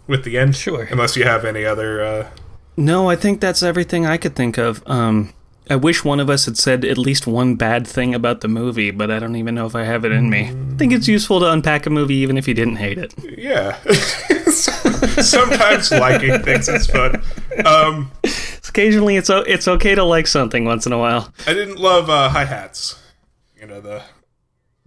with 0.08 0.24
the 0.24 0.38
end. 0.38 0.56
Sure. 0.56 0.88
Unless 0.90 1.16
you 1.16 1.24
have 1.24 1.46
any 1.46 1.64
other. 1.66 2.04
Uh, 2.04 2.30
No, 2.76 3.10
I 3.10 3.16
think 3.16 3.40
that's 3.40 3.62
everything 3.62 4.06
I 4.08 4.18
could 4.18 4.36
think 4.36 4.58
of. 4.58 4.82
Um, 4.88 5.34
I 5.72 5.78
wish 5.78 6.04
one 6.04 6.20
of 6.20 6.30
us 6.30 6.44
had 6.48 6.58
said 6.58 6.84
at 6.84 6.98
least 6.98 7.26
one 7.26 7.56
bad 7.56 7.88
thing 7.88 8.14
about 8.14 8.42
the 8.42 8.50
movie, 8.50 8.92
but 8.92 9.10
I 9.10 9.20
don't 9.20 9.38
even 9.38 9.56
know 9.56 9.66
if 9.66 9.74
I 9.74 9.86
have 9.86 10.04
it 10.04 10.12
in 10.12 10.30
me. 10.30 10.50
I 10.50 10.78
think 10.78 10.92
it's 10.92 11.08
useful 11.08 11.40
to 11.40 11.50
unpack 11.50 11.86
a 11.86 11.90
movie 11.90 12.16
even 12.16 12.38
if 12.38 12.46
you 12.46 12.54
didn't 12.54 12.76
hate 12.76 12.98
it. 12.98 13.14
yeah. 13.38 13.78
Sometimes 15.22 15.90
liking 15.92 16.40
things 16.44 16.68
is 16.68 16.88
fun. 16.88 17.24
Um, 17.66 18.12
Occasionally, 18.68 19.16
it's 19.16 19.30
it's 19.30 19.70
okay 19.70 19.96
to 19.96 20.04
like 20.04 20.28
something 20.28 20.66
once 20.66 20.86
in 20.86 20.92
a 20.92 20.98
while. 20.98 21.34
I 21.48 21.54
didn't 21.54 21.78
love 21.78 22.10
uh, 22.10 22.28
Hi-Hatz. 22.30 23.02
You 23.58 23.68
know 23.68 23.80
the 23.80 24.04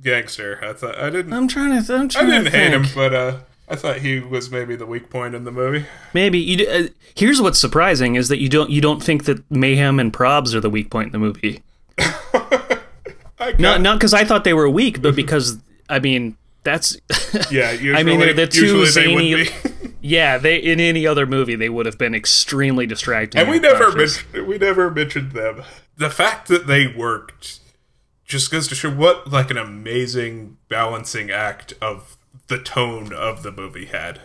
gangster. 0.03 0.63
I 0.63 0.75
thought 0.75 0.99
I 0.99 1.09
didn't. 1.09 1.33
I'm 1.33 1.49
trying 1.49 1.83
to. 1.83 1.95
I'm 1.95 2.09
trying 2.11 2.31
I 2.31 2.39
didn't 2.43 2.53
hate 2.53 2.73
him, 2.73 2.85
but 2.95 3.15
uh, 3.15 3.39
I 3.69 3.77
thought 3.77 3.99
he 3.99 4.21
was 4.21 4.51
maybe 4.51 4.77
the 4.77 4.87
weak 4.87 5.09
point 5.09 5.35
in 5.35 5.45
the 5.45 5.53
movie. 5.53 5.87
Maybe 6.13 6.39
you. 6.39 6.67
Uh, 6.67 6.89
here's 7.15 7.41
what's 7.41 7.59
surprising 7.59 8.15
is 8.15 8.29
that 8.29 8.39
you 8.39 8.49
don't 8.49 8.71
you 8.71 8.81
don't 8.81 9.03
think 9.03 9.25
that 9.25 9.51
mayhem 9.51 9.99
and 9.99 10.13
probs 10.13 10.55
are 10.55 10.61
the 10.61 10.71
weak 10.71 10.91
point 10.91 11.07
in 11.07 11.13
the 11.13 11.19
movie. 11.19 11.63
not 13.59 13.81
not 13.81 13.99
because 13.99 14.13
I 14.13 14.25
thought 14.25 14.45
they 14.45 14.55
were 14.55 14.69
weak, 14.69 15.01
but 15.01 15.17
because 15.17 15.59
I 15.89 15.99
mean 15.99 16.37
that's 16.63 16.97
Yeah, 17.51 17.71
usually, 17.73 17.95
I 17.95 18.03
mean 18.03 18.21
they're 18.21 18.35
the 18.35 18.47
two 18.47 18.85
zany. 18.87 19.47
yeah, 20.03 20.37
they 20.37 20.57
in 20.57 20.79
any 20.79 21.07
other 21.07 21.27
movie 21.27 21.55
they 21.55 21.71
would 21.71 21.87
have 21.87 21.99
been 21.99 22.15
extremely 22.15 22.87
distracting. 22.87 23.41
and 23.41 23.51
we 23.51 23.59
never 23.59 23.93
mentioned, 23.93 24.47
we 24.47 24.59
never 24.59 24.91
mentioned 24.91 25.33
them. 25.33 25.63
The 25.97 26.11
fact 26.11 26.49
that 26.49 26.67
they 26.67 26.87
worked 26.87 27.61
just 28.27 28.51
goes 28.51 28.69
to 28.69 28.75
show 28.75 28.91
what 28.91 29.31
like 29.31 29.51
an 29.51 29.57
amazing 29.57 30.59
balancing 30.69 31.31
act 31.31 31.73
of 31.81 32.19
the 32.49 32.59
tone 32.59 33.13
of 33.13 33.43
the 33.43 33.53
movie 33.53 33.87
had. 33.87 34.21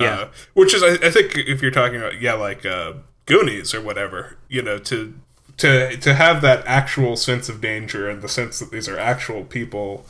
Yeah. 0.00 0.14
Uh, 0.14 0.28
which 0.54 0.74
is 0.74 0.82
I, 0.82 1.06
I 1.06 1.10
think 1.10 1.36
if 1.36 1.62
you're 1.62 1.70
talking 1.70 1.98
about 1.98 2.20
yeah 2.20 2.34
like 2.34 2.66
uh, 2.66 2.94
Goonies 3.26 3.74
or 3.74 3.80
whatever, 3.80 4.36
you 4.48 4.62
know 4.62 4.78
to 4.78 5.14
to 5.58 5.96
to 5.96 6.14
have 6.14 6.42
that 6.42 6.64
actual 6.66 7.16
sense 7.16 7.48
of 7.48 7.60
danger 7.60 8.08
and 8.08 8.22
the 8.22 8.28
sense 8.28 8.58
that 8.58 8.70
these 8.70 8.88
are 8.88 8.98
actual 8.98 9.44
people, 9.44 10.04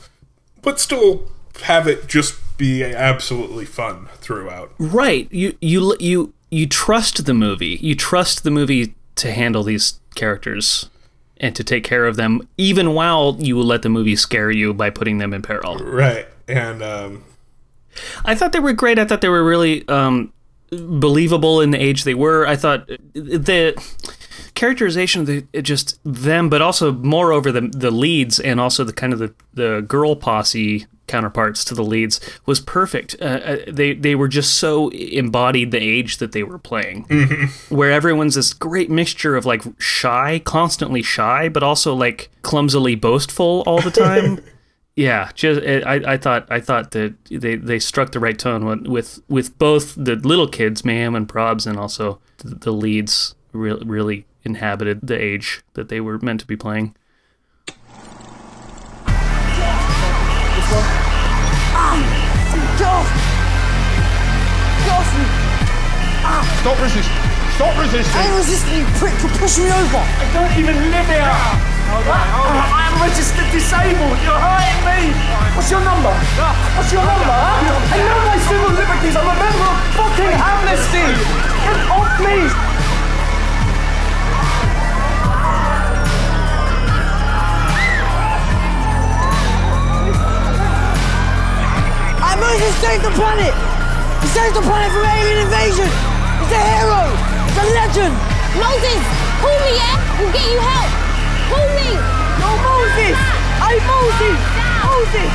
but 0.61 0.79
still 0.79 1.29
have 1.63 1.87
it 1.87 2.07
just 2.07 2.35
be 2.57 2.83
absolutely 2.83 3.65
fun 3.65 4.07
throughout. 4.17 4.73
Right. 4.77 5.31
You 5.31 5.57
you 5.61 5.95
you 5.99 6.33
you 6.49 6.67
trust 6.67 7.25
the 7.25 7.33
movie. 7.33 7.77
You 7.81 7.95
trust 7.95 8.43
the 8.43 8.51
movie 8.51 8.95
to 9.15 9.31
handle 9.31 9.63
these 9.63 9.99
characters 10.15 10.89
and 11.37 11.55
to 11.55 11.63
take 11.63 11.83
care 11.83 12.05
of 12.05 12.15
them, 12.15 12.47
even 12.57 12.93
while 12.93 13.35
you 13.39 13.55
will 13.55 13.65
let 13.65 13.81
the 13.81 13.89
movie 13.89 14.15
scare 14.15 14.51
you 14.51 14.73
by 14.73 14.89
putting 14.89 15.17
them 15.17 15.33
in 15.33 15.41
peril. 15.41 15.77
Right. 15.77 16.27
And 16.47 16.81
um, 16.81 17.23
I 18.23 18.35
thought 18.35 18.51
they 18.51 18.59
were 18.59 18.73
great. 18.73 18.99
I 18.99 19.05
thought 19.05 19.21
they 19.21 19.29
were 19.29 19.43
really 19.43 19.87
um, 19.87 20.33
believable 20.69 21.61
in 21.61 21.71
the 21.71 21.81
age 21.81 22.03
they 22.03 22.13
were. 22.13 22.47
I 22.47 22.55
thought 22.55 22.87
the 23.13 23.81
characterization 24.55 25.21
of 25.21 25.27
the 25.27 25.61
just 25.61 25.99
them, 26.03 26.49
but 26.49 26.61
also 26.61 26.91
moreover 26.91 27.51
the 27.51 27.61
the 27.61 27.91
leads 27.91 28.39
and 28.39 28.59
also 28.59 28.83
the 28.83 28.93
kind 28.93 29.13
of 29.13 29.19
the, 29.19 29.33
the 29.53 29.85
girl 29.87 30.15
posse 30.15 30.85
counterparts 31.07 31.63
to 31.65 31.75
the 31.75 31.83
leads 31.83 32.19
was 32.45 32.59
perfect. 32.59 33.15
Uh, 33.21 33.25
uh, 33.25 33.57
they 33.67 33.93
they 33.93 34.15
were 34.15 34.27
just 34.27 34.55
so 34.55 34.89
embodied 34.89 35.71
the 35.71 35.77
age 35.79 36.17
that 36.17 36.31
they 36.31 36.43
were 36.43 36.57
playing, 36.57 37.03
where 37.69 37.91
everyone's 37.91 38.35
this 38.35 38.53
great 38.53 38.89
mixture 38.89 39.35
of 39.35 39.45
like 39.45 39.63
shy, 39.77 40.41
constantly 40.43 41.01
shy, 41.03 41.49
but 41.49 41.63
also 41.63 41.93
like 41.93 42.29
clumsily 42.41 42.95
boastful 42.95 43.63
all 43.67 43.81
the 43.81 43.91
time. 43.91 44.39
Yeah, 44.95 45.29
just 45.35 45.61
I, 45.61 46.13
I 46.13 46.17
thought 46.17 46.47
I 46.49 46.61
thought 46.61 46.91
that 46.91 47.15
they, 47.25 47.57
they 47.57 47.79
struck 47.79 48.13
the 48.13 48.19
right 48.21 48.39
tone 48.39 48.63
with 48.63 48.87
with, 48.87 49.19
with 49.27 49.57
both 49.57 49.93
the 49.95 50.15
little 50.15 50.47
kids, 50.47 50.85
Mayhem 50.85 51.15
and 51.15 51.27
Probs, 51.27 51.67
and 51.67 51.77
also 51.77 52.21
the, 52.37 52.55
the 52.55 52.71
leads 52.71 53.35
re- 53.51 53.81
really 53.85 54.25
inhabited 54.45 55.01
the 55.03 55.21
age 55.21 55.63
that 55.73 55.89
they 55.89 55.99
were 55.99 56.17
meant 56.19 56.39
to 56.39 56.47
be 56.47 56.55
playing. 56.55 56.95
Get 57.65 57.75
off! 62.87 63.11
Get 64.79 64.93
off 64.95 65.09
me! 65.17 65.25
Stop 66.61 66.79
resisting! 66.81 67.19
Stop 67.55 67.77
resisting! 67.77 68.15
I 68.15 68.27
ain't 68.27 68.37
resisting, 68.37 68.79
you 68.79 68.85
prick! 68.95 69.13
You're 69.21 69.37
pushing 69.39 69.65
me 69.65 69.71
over! 69.71 69.97
I 69.97 70.31
don't 70.33 70.57
even 70.57 70.75
live 70.89 71.07
here! 71.07 71.74
I 72.03 72.91
am 72.91 72.95
registered 72.99 73.47
disabled. 73.55 74.19
You're 74.19 74.35
hurting 74.35 74.81
me. 74.83 75.15
What's 75.55 75.71
your 75.71 75.79
number? 75.79 76.11
What's 76.75 76.91
your 76.91 77.05
number? 77.07 77.31
I 77.31 78.03
know 78.03 78.19
my 78.27 78.37
civil 78.43 78.71
liberties. 78.75 79.15
I'm 79.15 79.23
a 79.23 79.35
member 79.39 79.69
of 79.71 79.79
fucking 79.95 80.33
Amnesty. 80.35 81.07
Get 81.63 81.79
off 81.87 82.19
me. 82.19 82.75
Moses 92.35 92.75
saved 92.77 93.03
the 93.03 93.11
planet! 93.11 93.53
He 94.21 94.27
saved 94.27 94.55
the 94.55 94.61
planet 94.61 94.91
from 94.91 95.05
alien 95.05 95.47
invasion! 95.47 95.87
He's 96.39 96.51
a 96.51 96.61
hero! 96.61 97.03
He's 97.47 97.57
a 97.57 97.65
legend! 97.73 98.13
Moses, 98.59 99.01
call 99.41 99.57
me, 99.63 99.75
yeah? 99.75 100.19
We'll 100.19 100.31
get 100.31 100.51
you 100.51 100.59
help! 100.59 101.04
Call. 101.49 101.65
No, 102.41 102.49
Moses! 102.65 103.17
Hey, 103.61 103.77
Moses! 103.85 104.39
Moses! 104.83 105.31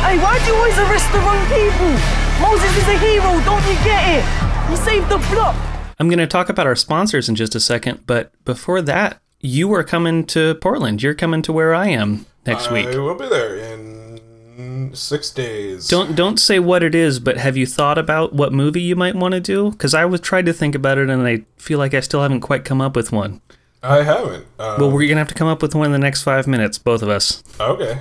Hey, 0.00 0.16
why'd 0.18 0.46
you 0.46 0.54
always 0.54 0.78
arrest 0.78 1.10
the 1.12 1.18
wrong 1.20 1.42
people? 1.46 1.92
Moses 2.40 2.76
is 2.76 2.88
a 2.88 2.98
hero, 2.98 3.38
don't 3.44 3.64
you 3.68 3.76
get 3.84 4.18
it? 4.18 4.24
He 4.70 4.76
saved 4.76 5.08
the 5.08 5.18
block! 5.32 5.56
I'm 5.98 6.08
going 6.08 6.18
to 6.18 6.26
talk 6.26 6.48
about 6.48 6.66
our 6.66 6.74
sponsors 6.74 7.28
in 7.28 7.34
just 7.34 7.54
a 7.54 7.60
second, 7.60 8.06
but 8.06 8.32
before 8.44 8.80
that, 8.82 9.20
you 9.40 9.72
are 9.74 9.84
coming 9.84 10.24
to 10.26 10.54
Portland. 10.56 11.02
You're 11.02 11.14
coming 11.14 11.42
to 11.42 11.52
where 11.52 11.74
I 11.74 11.88
am 11.88 12.26
next 12.46 12.70
week. 12.70 12.86
I 12.86 12.98
will 12.98 13.14
be 13.14 13.28
there 13.28 13.56
in 13.56 14.90
six 14.94 15.30
days. 15.30 15.88
Don't 15.88 16.16
don't 16.16 16.38
say 16.38 16.58
what 16.58 16.82
it 16.82 16.94
is, 16.94 17.20
but 17.20 17.36
have 17.36 17.56
you 17.56 17.66
thought 17.66 17.98
about 17.98 18.32
what 18.32 18.52
movie 18.52 18.82
you 18.82 18.96
might 18.96 19.14
want 19.14 19.32
to 19.32 19.40
do? 19.40 19.70
Because 19.70 19.94
I 19.94 20.04
was 20.04 20.20
trying 20.20 20.46
to 20.46 20.52
think 20.52 20.74
about 20.74 20.98
it, 20.98 21.08
and 21.08 21.26
I 21.26 21.44
feel 21.56 21.78
like 21.78 21.94
I 21.94 22.00
still 22.00 22.22
haven't 22.22 22.40
quite 22.40 22.64
come 22.64 22.80
up 22.80 22.96
with 22.96 23.12
one. 23.12 23.40
I 23.82 24.02
haven't. 24.02 24.46
Um, 24.58 24.80
well, 24.80 24.90
we're 24.90 25.08
gonna 25.08 25.20
have 25.20 25.28
to 25.28 25.34
come 25.34 25.48
up 25.48 25.62
with 25.62 25.74
one 25.74 25.86
in 25.86 25.92
the 25.92 25.98
next 25.98 26.22
five 26.22 26.46
minutes, 26.46 26.78
both 26.78 27.02
of 27.02 27.08
us. 27.08 27.42
Okay. 27.58 28.00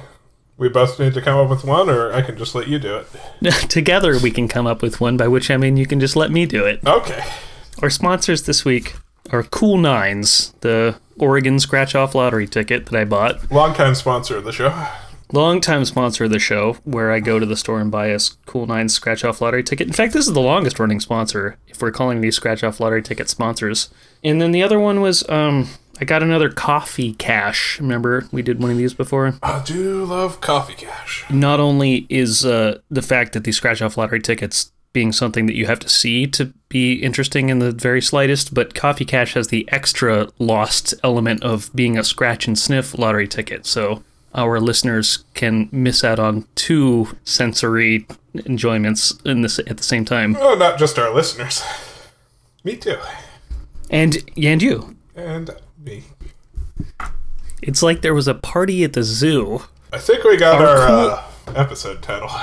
We 0.58 0.68
both 0.68 1.00
need 1.00 1.14
to 1.14 1.22
come 1.22 1.38
up 1.38 1.50
with 1.50 1.64
one, 1.64 1.90
or 1.90 2.12
I 2.12 2.22
can 2.22 2.38
just 2.38 2.54
let 2.54 2.68
you 2.68 2.80
do 2.80 2.98
it. 2.98 3.52
Together, 3.70 4.20
we 4.20 4.30
can 4.30 4.50
come 4.50 4.68
up 4.68 4.82
with 4.82 5.00
one. 5.00 5.16
By 5.16 5.28
which 5.30 5.50
I 5.50 5.56
mean 5.58 5.78
you 5.78 5.88
can 5.88 6.02
just 6.02 6.18
let 6.18 6.32
me 6.32 6.46
do 6.46 6.66
it. 6.66 6.86
Okay. 6.86 7.24
Our 7.82 7.90
sponsors 7.90 8.44
this 8.44 8.66
week 8.66 8.96
are 9.32 9.44
Cool 9.44 9.78
Nines, 9.78 10.54
the 10.60 11.00
Oregon 11.18 11.60
scratch 11.60 11.96
off 11.96 12.14
lottery 12.14 12.48
ticket 12.48 12.88
that 12.88 13.00
I 13.00 13.06
bought. 13.06 13.50
Longtime 13.50 13.96
sponsor 13.96 14.36
of 14.38 14.44
the 14.44 14.52
show. 14.52 14.88
Longtime 15.32 15.86
sponsor 15.86 16.24
of 16.24 16.32
the 16.32 16.40
show, 16.40 16.74
where 16.86 17.12
I 17.12 17.20
go 17.20 17.38
to 17.38 17.46
the 17.46 17.56
store 17.56 17.80
and 17.80 17.92
buy 17.92 18.08
a 18.08 18.20
Cool 18.48 18.66
Nine 18.66 18.90
scratch 18.90 19.24
off 19.24 19.42
lottery 19.42 19.64
ticket. 19.64 19.86
In 19.86 19.94
fact, 19.94 20.12
this 20.14 20.28
is 20.28 20.34
the 20.34 20.42
longest 20.42 20.80
running 20.80 21.00
sponsor, 21.00 21.58
if 21.68 21.82
we're 21.82 21.92
calling 21.92 22.22
these 22.22 22.36
scratch 22.36 22.64
off 22.64 22.80
lottery 22.80 23.04
ticket 23.04 23.30
sponsors. 23.30 23.90
And 24.24 24.42
then 24.42 24.52
the 24.54 24.64
other 24.64 24.80
one 24.80 25.02
was, 25.02 25.28
um, 25.30 25.70
I 26.02 26.06
got 26.06 26.24
another 26.24 26.50
coffee 26.50 27.14
cash. 27.14 27.80
Remember, 27.80 28.26
we 28.32 28.42
did 28.42 28.60
one 28.60 28.72
of 28.72 28.78
these 28.78 28.96
before? 28.96 29.36
I 29.44 29.62
do 29.64 30.04
love 30.04 30.42
coffee 30.42 30.74
cash. 30.74 31.26
Not 31.30 31.60
only 31.60 32.08
is 32.10 32.44
uh, 32.44 32.80
the 32.90 33.04
fact 33.04 33.34
that 33.34 33.44
these 33.44 33.58
scratch 33.58 33.84
off 33.84 33.98
lottery 33.98 34.22
tickets 34.22 34.72
being 34.94 35.12
something 35.12 35.46
that 35.46 35.56
you 35.56 35.68
have 35.68 35.80
to 35.80 35.90
see 35.90 36.26
to 36.26 36.52
be 36.70 36.94
interesting 36.94 37.50
in 37.50 37.60
the 37.60 37.72
very 37.72 38.02
slightest, 38.02 38.56
but 38.56 38.74
Coffee 38.74 39.06
Cash 39.06 39.36
has 39.36 39.50
the 39.50 39.70
extra 39.72 40.28
lost 40.40 40.96
element 41.04 41.44
of 41.44 41.70
being 41.76 41.98
a 41.98 42.04
scratch 42.04 42.48
and 42.48 42.58
sniff 42.58 42.98
lottery 42.98 43.28
ticket. 43.28 43.68
So 43.68 44.04
our 44.34 44.60
listeners 44.60 45.24
can 45.34 45.70
miss 45.72 46.04
out 46.04 46.20
on 46.20 46.46
two 46.56 47.18
sensory 47.24 48.06
enjoyments 48.46 49.12
in 49.26 49.42
this 49.42 49.60
at 49.60 49.78
the 49.78 49.84
same 49.84 50.06
time. 50.06 50.38
Oh, 50.40 50.56
not 50.56 50.78
just 50.80 50.98
our 51.00 51.14
listeners. 51.14 51.64
Me 52.64 52.76
too. 52.76 52.98
And 53.90 54.18
and 54.42 54.62
you. 54.62 54.96
And 55.16 55.50
me. 55.84 56.04
It's 57.62 57.82
like 57.82 58.02
there 58.02 58.14
was 58.14 58.28
a 58.28 58.36
party 58.36 58.84
at 58.84 58.94
the 58.94 59.04
zoo. 59.04 59.64
I 59.92 59.98
think 59.98 60.24
we 60.24 60.38
got 60.38 60.62
Our 60.62 60.68
our, 60.68 60.88
cool- 60.88 61.10
uh, 61.56 61.60
episode 61.60 62.02
title. 62.02 62.30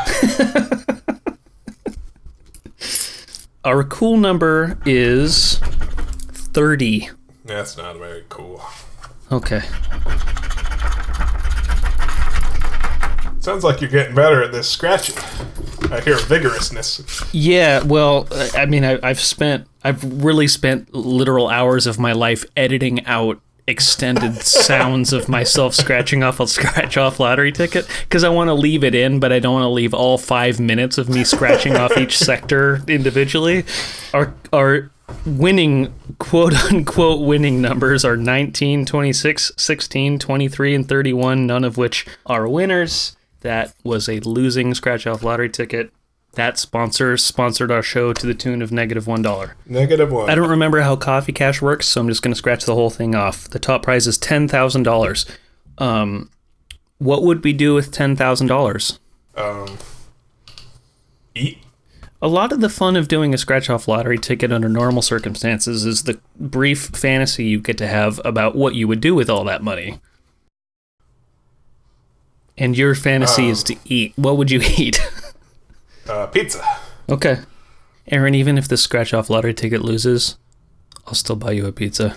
Our 3.64 3.82
cool 3.82 4.16
number 4.16 4.78
is 4.86 5.58
30. 5.58 7.10
That's 7.44 7.76
not 7.76 7.96
very 7.98 8.24
cool. 8.28 8.62
Okay. 9.32 9.62
Sounds 13.46 13.62
like 13.62 13.80
you're 13.80 13.88
getting 13.88 14.16
better 14.16 14.42
at 14.42 14.50
this 14.50 14.68
scratching. 14.68 15.14
I 15.92 16.00
hear 16.00 16.16
vigorousness. 16.16 17.30
Yeah, 17.32 17.80
well, 17.84 18.26
I 18.56 18.66
mean, 18.66 18.84
I, 18.84 18.98
I've 19.04 19.20
spent, 19.20 19.68
I've 19.84 20.24
really 20.24 20.48
spent 20.48 20.92
literal 20.92 21.46
hours 21.46 21.86
of 21.86 21.96
my 21.96 22.10
life 22.10 22.44
editing 22.56 23.06
out 23.06 23.40
extended 23.68 24.34
sounds 24.42 25.12
of 25.12 25.28
myself 25.28 25.76
scratching 25.76 26.24
off 26.24 26.40
a 26.40 26.48
scratch 26.48 26.96
off 26.96 27.20
lottery 27.20 27.52
ticket 27.52 27.86
because 28.00 28.24
I 28.24 28.30
want 28.30 28.48
to 28.48 28.54
leave 28.54 28.82
it 28.82 28.96
in, 28.96 29.20
but 29.20 29.30
I 29.30 29.38
don't 29.38 29.54
want 29.54 29.62
to 29.62 29.68
leave 29.68 29.94
all 29.94 30.18
five 30.18 30.58
minutes 30.58 30.98
of 30.98 31.08
me 31.08 31.22
scratching 31.22 31.76
off 31.76 31.96
each 31.96 32.18
sector 32.28 32.82
individually. 32.88 33.64
Our, 34.12 34.34
our 34.52 34.90
winning, 35.24 35.94
quote 36.18 36.54
unquote, 36.72 37.24
winning 37.24 37.62
numbers 37.62 38.04
are 38.04 38.16
19, 38.16 38.86
26, 38.86 39.52
16, 39.56 40.18
23, 40.18 40.74
and 40.74 40.88
31, 40.88 41.46
none 41.46 41.62
of 41.62 41.76
which 41.76 42.06
are 42.26 42.48
winners. 42.48 43.15
That 43.46 43.72
was 43.84 44.08
a 44.08 44.18
losing 44.18 44.74
scratch 44.74 45.06
off 45.06 45.22
lottery 45.22 45.48
ticket. 45.48 45.92
That 46.32 46.58
sponsor 46.58 47.16
sponsored 47.16 47.70
our 47.70 47.80
show 47.80 48.12
to 48.12 48.26
the 48.26 48.34
tune 48.34 48.60
of 48.60 48.72
negative 48.72 49.06
one 49.06 49.22
dollar. 49.22 49.54
Negative 49.66 50.10
one. 50.10 50.28
I 50.28 50.34
don't 50.34 50.50
remember 50.50 50.80
how 50.80 50.96
Coffee 50.96 51.30
Cash 51.30 51.62
works, 51.62 51.86
so 51.86 52.00
I'm 52.00 52.08
just 52.08 52.22
going 52.22 52.32
to 52.32 52.36
scratch 52.36 52.64
the 52.64 52.74
whole 52.74 52.90
thing 52.90 53.14
off. 53.14 53.48
The 53.48 53.60
top 53.60 53.84
prize 53.84 54.08
is 54.08 54.18
ten 54.18 54.48
thousand 54.48 54.82
dollars. 54.82 55.26
Um, 55.78 56.28
what 56.98 57.22
would 57.22 57.44
we 57.44 57.52
do 57.52 57.72
with 57.72 57.92
ten 57.92 58.16
thousand 58.16 58.48
dollars? 58.48 58.98
Um, 59.36 59.78
eat. 61.36 61.58
A 62.20 62.26
lot 62.26 62.50
of 62.50 62.60
the 62.60 62.68
fun 62.68 62.96
of 62.96 63.06
doing 63.06 63.32
a 63.32 63.38
scratch 63.38 63.70
off 63.70 63.86
lottery 63.86 64.18
ticket 64.18 64.50
under 64.50 64.68
normal 64.68 65.02
circumstances 65.02 65.86
is 65.86 66.02
the 66.02 66.18
brief 66.34 66.86
fantasy 66.86 67.44
you 67.44 67.60
get 67.60 67.78
to 67.78 67.86
have 67.86 68.20
about 68.24 68.56
what 68.56 68.74
you 68.74 68.88
would 68.88 69.00
do 69.00 69.14
with 69.14 69.30
all 69.30 69.44
that 69.44 69.62
money. 69.62 70.00
And 72.58 72.76
your 72.76 72.94
fantasy 72.94 73.48
is 73.48 73.62
to 73.64 73.76
eat. 73.84 74.12
What 74.16 74.36
would 74.36 74.50
you 74.50 74.60
eat? 74.78 75.00
Uh, 76.08 76.26
pizza. 76.26 76.62
okay. 77.08 77.38
Aaron, 78.08 78.34
even 78.34 78.56
if 78.56 78.68
the 78.68 78.76
scratch 78.76 79.12
off 79.12 79.28
lottery 79.28 79.52
ticket 79.52 79.82
loses, 79.82 80.36
I'll 81.06 81.14
still 81.14 81.36
buy 81.36 81.50
you 81.52 81.66
a 81.66 81.72
pizza. 81.72 82.16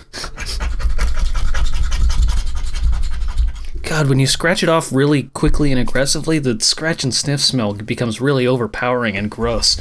God, 3.82 4.08
when 4.08 4.20
you 4.20 4.26
scratch 4.28 4.62
it 4.62 4.68
off 4.68 4.92
really 4.92 5.24
quickly 5.24 5.72
and 5.72 5.80
aggressively, 5.80 6.38
the 6.38 6.58
scratch 6.60 7.02
and 7.02 7.12
sniff 7.12 7.40
smell 7.40 7.72
becomes 7.74 8.20
really 8.20 8.46
overpowering 8.46 9.16
and 9.16 9.28
gross. 9.30 9.80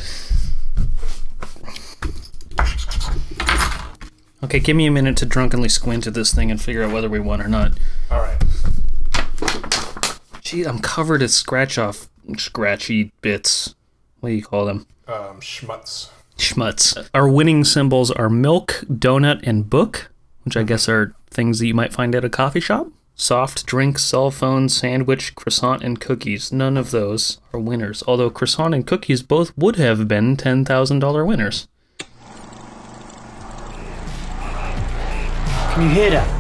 Okay, 4.44 4.60
give 4.60 4.76
me 4.76 4.88
a 4.88 4.92
minute 4.92 5.16
to 5.18 5.26
drunkenly 5.28 5.70
squint 5.70 6.08
at 6.08 6.16
this 6.16 6.34
thing 6.34 6.50
and 6.50 6.60
figure 6.60 6.82
out 6.82 6.92
whether 6.92 7.10
we 7.10 7.20
won 7.20 7.40
or 7.42 7.48
not. 7.48 7.74
All 8.10 8.20
right. 8.20 8.42
Gee, 10.50 10.64
I'm 10.64 10.80
covered 10.80 11.22
in 11.22 11.28
scratch 11.28 11.78
off, 11.78 12.10
scratchy 12.40 13.12
bits. 13.22 13.76
What 14.20 14.30
do 14.30 14.36
you 14.36 14.42
call 14.42 14.66
them? 14.66 14.88
Um, 15.08 15.42
schmutz. 15.42 16.10
Schmutz. 16.40 17.08
Our 17.14 17.30
winning 17.30 17.64
symbols 17.64 18.10
are 18.10 18.32
milk, 18.32 18.84
donut, 18.90 19.42
and 19.44 19.70
book, 19.70 20.10
which 20.42 20.58
I 20.58 20.64
guess 20.64 20.90
are 20.90 21.14
things 21.30 21.60
that 21.60 21.68
you 21.68 21.76
might 21.76 21.94
find 21.94 22.16
at 22.16 22.26
a 22.26 22.32
coffee 22.32 22.62
shop. 22.62 22.88
Soft 23.14 23.68
drink, 23.68 24.00
cell 24.00 24.32
phone, 24.32 24.70
sandwich, 24.70 25.36
croissant, 25.36 25.84
and 25.84 26.02
cookies. 26.02 26.52
None 26.52 26.78
of 26.78 26.90
those 26.90 27.40
are 27.54 27.60
winners, 27.60 28.04
although 28.08 28.32
croissant 28.32 28.74
and 28.74 28.88
cookies 28.88 29.22
both 29.22 29.56
would 29.56 29.76
have 29.76 30.08
been 30.08 30.36
$10,000 30.36 31.28
winners. 31.28 31.68
Can 35.76 35.84
you 35.84 35.90
hear 35.90 36.10
that? 36.10 36.39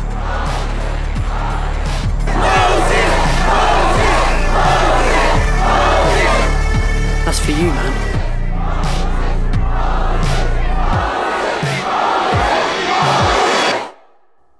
That's 7.29 7.45
for 7.45 7.51
you, 7.51 7.67
man. 7.67 8.25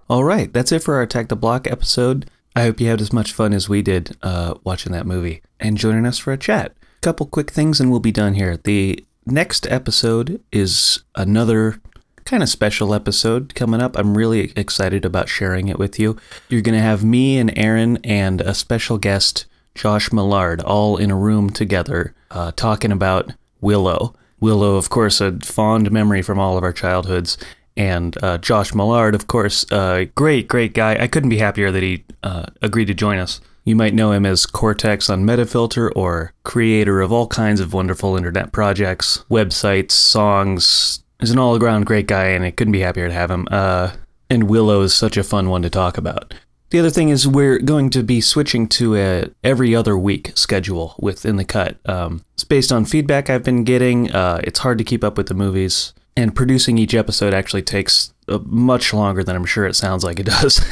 All 0.07 0.23
right, 0.23 0.53
that's 0.53 0.71
it 0.71 0.83
for 0.83 0.93
our 0.93 1.01
Attack 1.01 1.29
the 1.29 1.35
Block 1.35 1.65
episode. 1.65 2.29
I 2.55 2.61
hope 2.61 2.79
you 2.79 2.85
had 2.85 3.01
as 3.01 3.11
much 3.11 3.33
fun 3.33 3.53
as 3.53 3.67
we 3.67 3.81
did 3.81 4.15
uh, 4.21 4.53
watching 4.63 4.91
that 4.91 5.07
movie 5.07 5.41
and 5.59 5.79
joining 5.79 6.05
us 6.05 6.19
for 6.19 6.31
a 6.31 6.37
chat. 6.37 6.75
Couple 7.01 7.25
quick 7.25 7.49
things 7.49 7.79
and 7.79 7.89
we'll 7.89 7.99
be 7.99 8.11
done 8.11 8.35
here. 8.35 8.55
The 8.55 9.03
next 9.25 9.65
episode 9.71 10.39
is 10.51 11.01
another 11.15 11.81
kind 12.25 12.43
of 12.43 12.49
special 12.49 12.93
episode 12.93 13.55
coming 13.55 13.81
up. 13.81 13.97
I'm 13.97 14.15
really 14.15 14.53
excited 14.55 15.05
about 15.05 15.27
sharing 15.27 15.69
it 15.69 15.79
with 15.79 15.97
you. 15.97 16.17
You're 16.49 16.61
going 16.61 16.77
to 16.77 16.83
have 16.83 17.03
me 17.03 17.39
and 17.39 17.51
Aaron 17.57 17.97
and 18.03 18.41
a 18.41 18.53
special 18.53 18.99
guest, 18.99 19.47
Josh 19.73 20.11
Millard, 20.11 20.61
all 20.61 20.97
in 20.97 21.09
a 21.09 21.17
room 21.17 21.49
together 21.49 22.13
uh, 22.31 22.51
talking 22.55 22.91
about 22.91 23.33
Willow. 23.61 24.15
Willow, 24.39 24.75
of 24.75 24.89
course, 24.89 25.19
a 25.21 25.37
fond 25.39 25.91
memory 25.91 26.21
from 26.21 26.39
all 26.39 26.57
of 26.57 26.63
our 26.63 26.73
childhoods. 26.73 27.37
And 27.75 28.21
uh, 28.23 28.37
Josh 28.37 28.73
Millard, 28.73 29.15
of 29.15 29.27
course, 29.27 29.69
uh, 29.71 30.05
great, 30.15 30.47
great 30.47 30.73
guy. 30.73 31.01
I 31.01 31.07
couldn't 31.07 31.29
be 31.29 31.37
happier 31.37 31.71
that 31.71 31.83
he 31.83 32.03
uh, 32.23 32.45
agreed 32.61 32.85
to 32.85 32.93
join 32.93 33.17
us. 33.19 33.39
You 33.63 33.75
might 33.75 33.93
know 33.93 34.11
him 34.11 34.25
as 34.25 34.45
Cortex 34.45 35.09
on 35.09 35.25
Metafilter 35.25 35.91
or 35.95 36.33
creator 36.43 37.01
of 37.01 37.11
all 37.11 37.27
kinds 37.27 37.59
of 37.59 37.73
wonderful 37.73 38.17
internet 38.17 38.51
projects, 38.51 39.23
websites, 39.29 39.91
songs. 39.91 41.03
He's 41.19 41.31
an 41.31 41.39
all 41.39 41.61
around 41.61 41.85
great 41.85 42.07
guy, 42.07 42.27
and 42.29 42.43
I 42.43 42.51
couldn't 42.51 42.71
be 42.71 42.79
happier 42.79 43.07
to 43.07 43.13
have 43.13 43.29
him. 43.29 43.47
Uh, 43.51 43.91
and 44.29 44.49
Willow 44.49 44.81
is 44.81 44.93
such 44.93 45.17
a 45.17 45.23
fun 45.23 45.49
one 45.49 45.61
to 45.61 45.69
talk 45.69 45.97
about. 45.97 46.33
The 46.69 46.79
other 46.79 46.91
thing 46.91 47.09
is 47.09 47.27
we're 47.27 47.57
going 47.57 47.89
to 47.91 48.03
be 48.03 48.21
switching 48.21 48.67
to 48.69 48.95
a 48.95 49.25
every 49.43 49.75
other 49.75 49.97
week 49.97 50.31
schedule 50.35 50.95
within 50.99 51.37
the 51.37 51.45
cut. 51.45 51.77
Um, 51.89 52.23
it's 52.35 52.43
based 52.43 52.71
on 52.71 52.85
feedback 52.85 53.29
I've 53.29 53.43
been 53.43 53.63
getting. 53.63 54.11
Uh, 54.11 54.39
it's 54.43 54.59
hard 54.59 54.77
to 54.77 54.83
keep 54.83 55.03
up 55.03 55.17
with 55.17 55.27
the 55.27 55.33
movies, 55.33 55.93
and 56.15 56.35
producing 56.35 56.77
each 56.77 56.93
episode 56.93 57.33
actually 57.33 57.63
takes 57.63 58.13
uh, 58.27 58.37
much 58.45 58.93
longer 58.93 59.23
than 59.23 59.35
I'm 59.35 59.45
sure 59.45 59.65
it 59.65 59.75
sounds 59.75 60.03
like 60.03 60.19
it 60.19 60.27
does. 60.27 60.63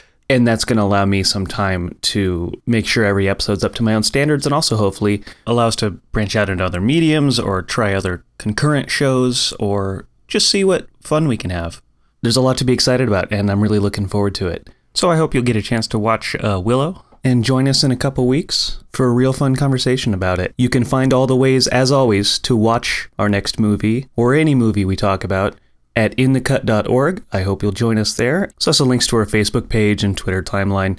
and 0.30 0.46
that's 0.46 0.66
going 0.66 0.76
to 0.76 0.82
allow 0.82 1.06
me 1.06 1.22
some 1.22 1.46
time 1.46 1.96
to 2.02 2.52
make 2.66 2.86
sure 2.86 3.04
every 3.04 3.26
episode's 3.26 3.64
up 3.64 3.74
to 3.76 3.82
my 3.82 3.94
own 3.94 4.02
standards 4.02 4.44
and 4.44 4.54
also 4.54 4.76
hopefully 4.76 5.24
allow 5.46 5.68
us 5.68 5.76
to 5.76 5.92
branch 6.12 6.36
out 6.36 6.50
into 6.50 6.64
other 6.64 6.80
mediums 6.80 7.38
or 7.38 7.62
try 7.62 7.94
other 7.94 8.22
concurrent 8.36 8.90
shows 8.90 9.52
or 9.58 10.06
just 10.26 10.50
see 10.50 10.62
what 10.62 10.88
fun 11.00 11.26
we 11.26 11.38
can 11.38 11.48
have. 11.48 11.80
There's 12.20 12.36
a 12.36 12.42
lot 12.42 12.58
to 12.58 12.64
be 12.64 12.72
excited 12.74 13.08
about, 13.08 13.32
and 13.32 13.50
I'm 13.50 13.62
really 13.62 13.78
looking 13.78 14.08
forward 14.08 14.34
to 14.36 14.48
it. 14.48 14.68
So 14.94 15.10
I 15.10 15.16
hope 15.16 15.34
you'll 15.34 15.44
get 15.44 15.56
a 15.56 15.62
chance 15.62 15.86
to 15.88 15.98
watch 15.98 16.34
uh, 16.36 16.60
Willow 16.62 17.04
and 17.24 17.44
join 17.44 17.68
us 17.68 17.84
in 17.84 17.90
a 17.90 17.96
couple 17.96 18.26
weeks 18.26 18.82
for 18.92 19.06
a 19.06 19.12
real 19.12 19.32
fun 19.32 19.56
conversation 19.56 20.14
about 20.14 20.38
it. 20.38 20.54
You 20.56 20.68
can 20.68 20.84
find 20.84 21.12
all 21.12 21.26
the 21.26 21.36
ways, 21.36 21.66
as 21.68 21.92
always, 21.92 22.38
to 22.40 22.56
watch 22.56 23.08
our 23.18 23.28
next 23.28 23.58
movie 23.60 24.08
or 24.16 24.34
any 24.34 24.54
movie 24.54 24.84
we 24.84 24.96
talk 24.96 25.24
about 25.24 25.56
at 25.94 26.16
inthecut.org. 26.16 27.24
I 27.32 27.42
hope 27.42 27.62
you'll 27.62 27.72
join 27.72 27.98
us 27.98 28.14
there. 28.14 28.50
There's 28.58 28.68
also 28.68 28.84
links 28.84 29.06
to 29.08 29.16
our 29.16 29.26
Facebook 29.26 29.68
page 29.68 30.04
and 30.04 30.16
Twitter 30.16 30.42
timeline, 30.42 30.98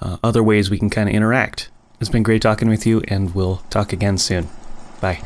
uh, 0.00 0.16
other 0.24 0.42
ways 0.42 0.70
we 0.70 0.78
can 0.78 0.90
kind 0.90 1.08
of 1.08 1.14
interact. 1.14 1.70
It's 2.00 2.10
been 2.10 2.22
great 2.22 2.42
talking 2.42 2.68
with 2.68 2.86
you, 2.86 3.02
and 3.08 3.34
we'll 3.34 3.56
talk 3.70 3.92
again 3.92 4.18
soon. 4.18 4.48
Bye. 5.00 5.22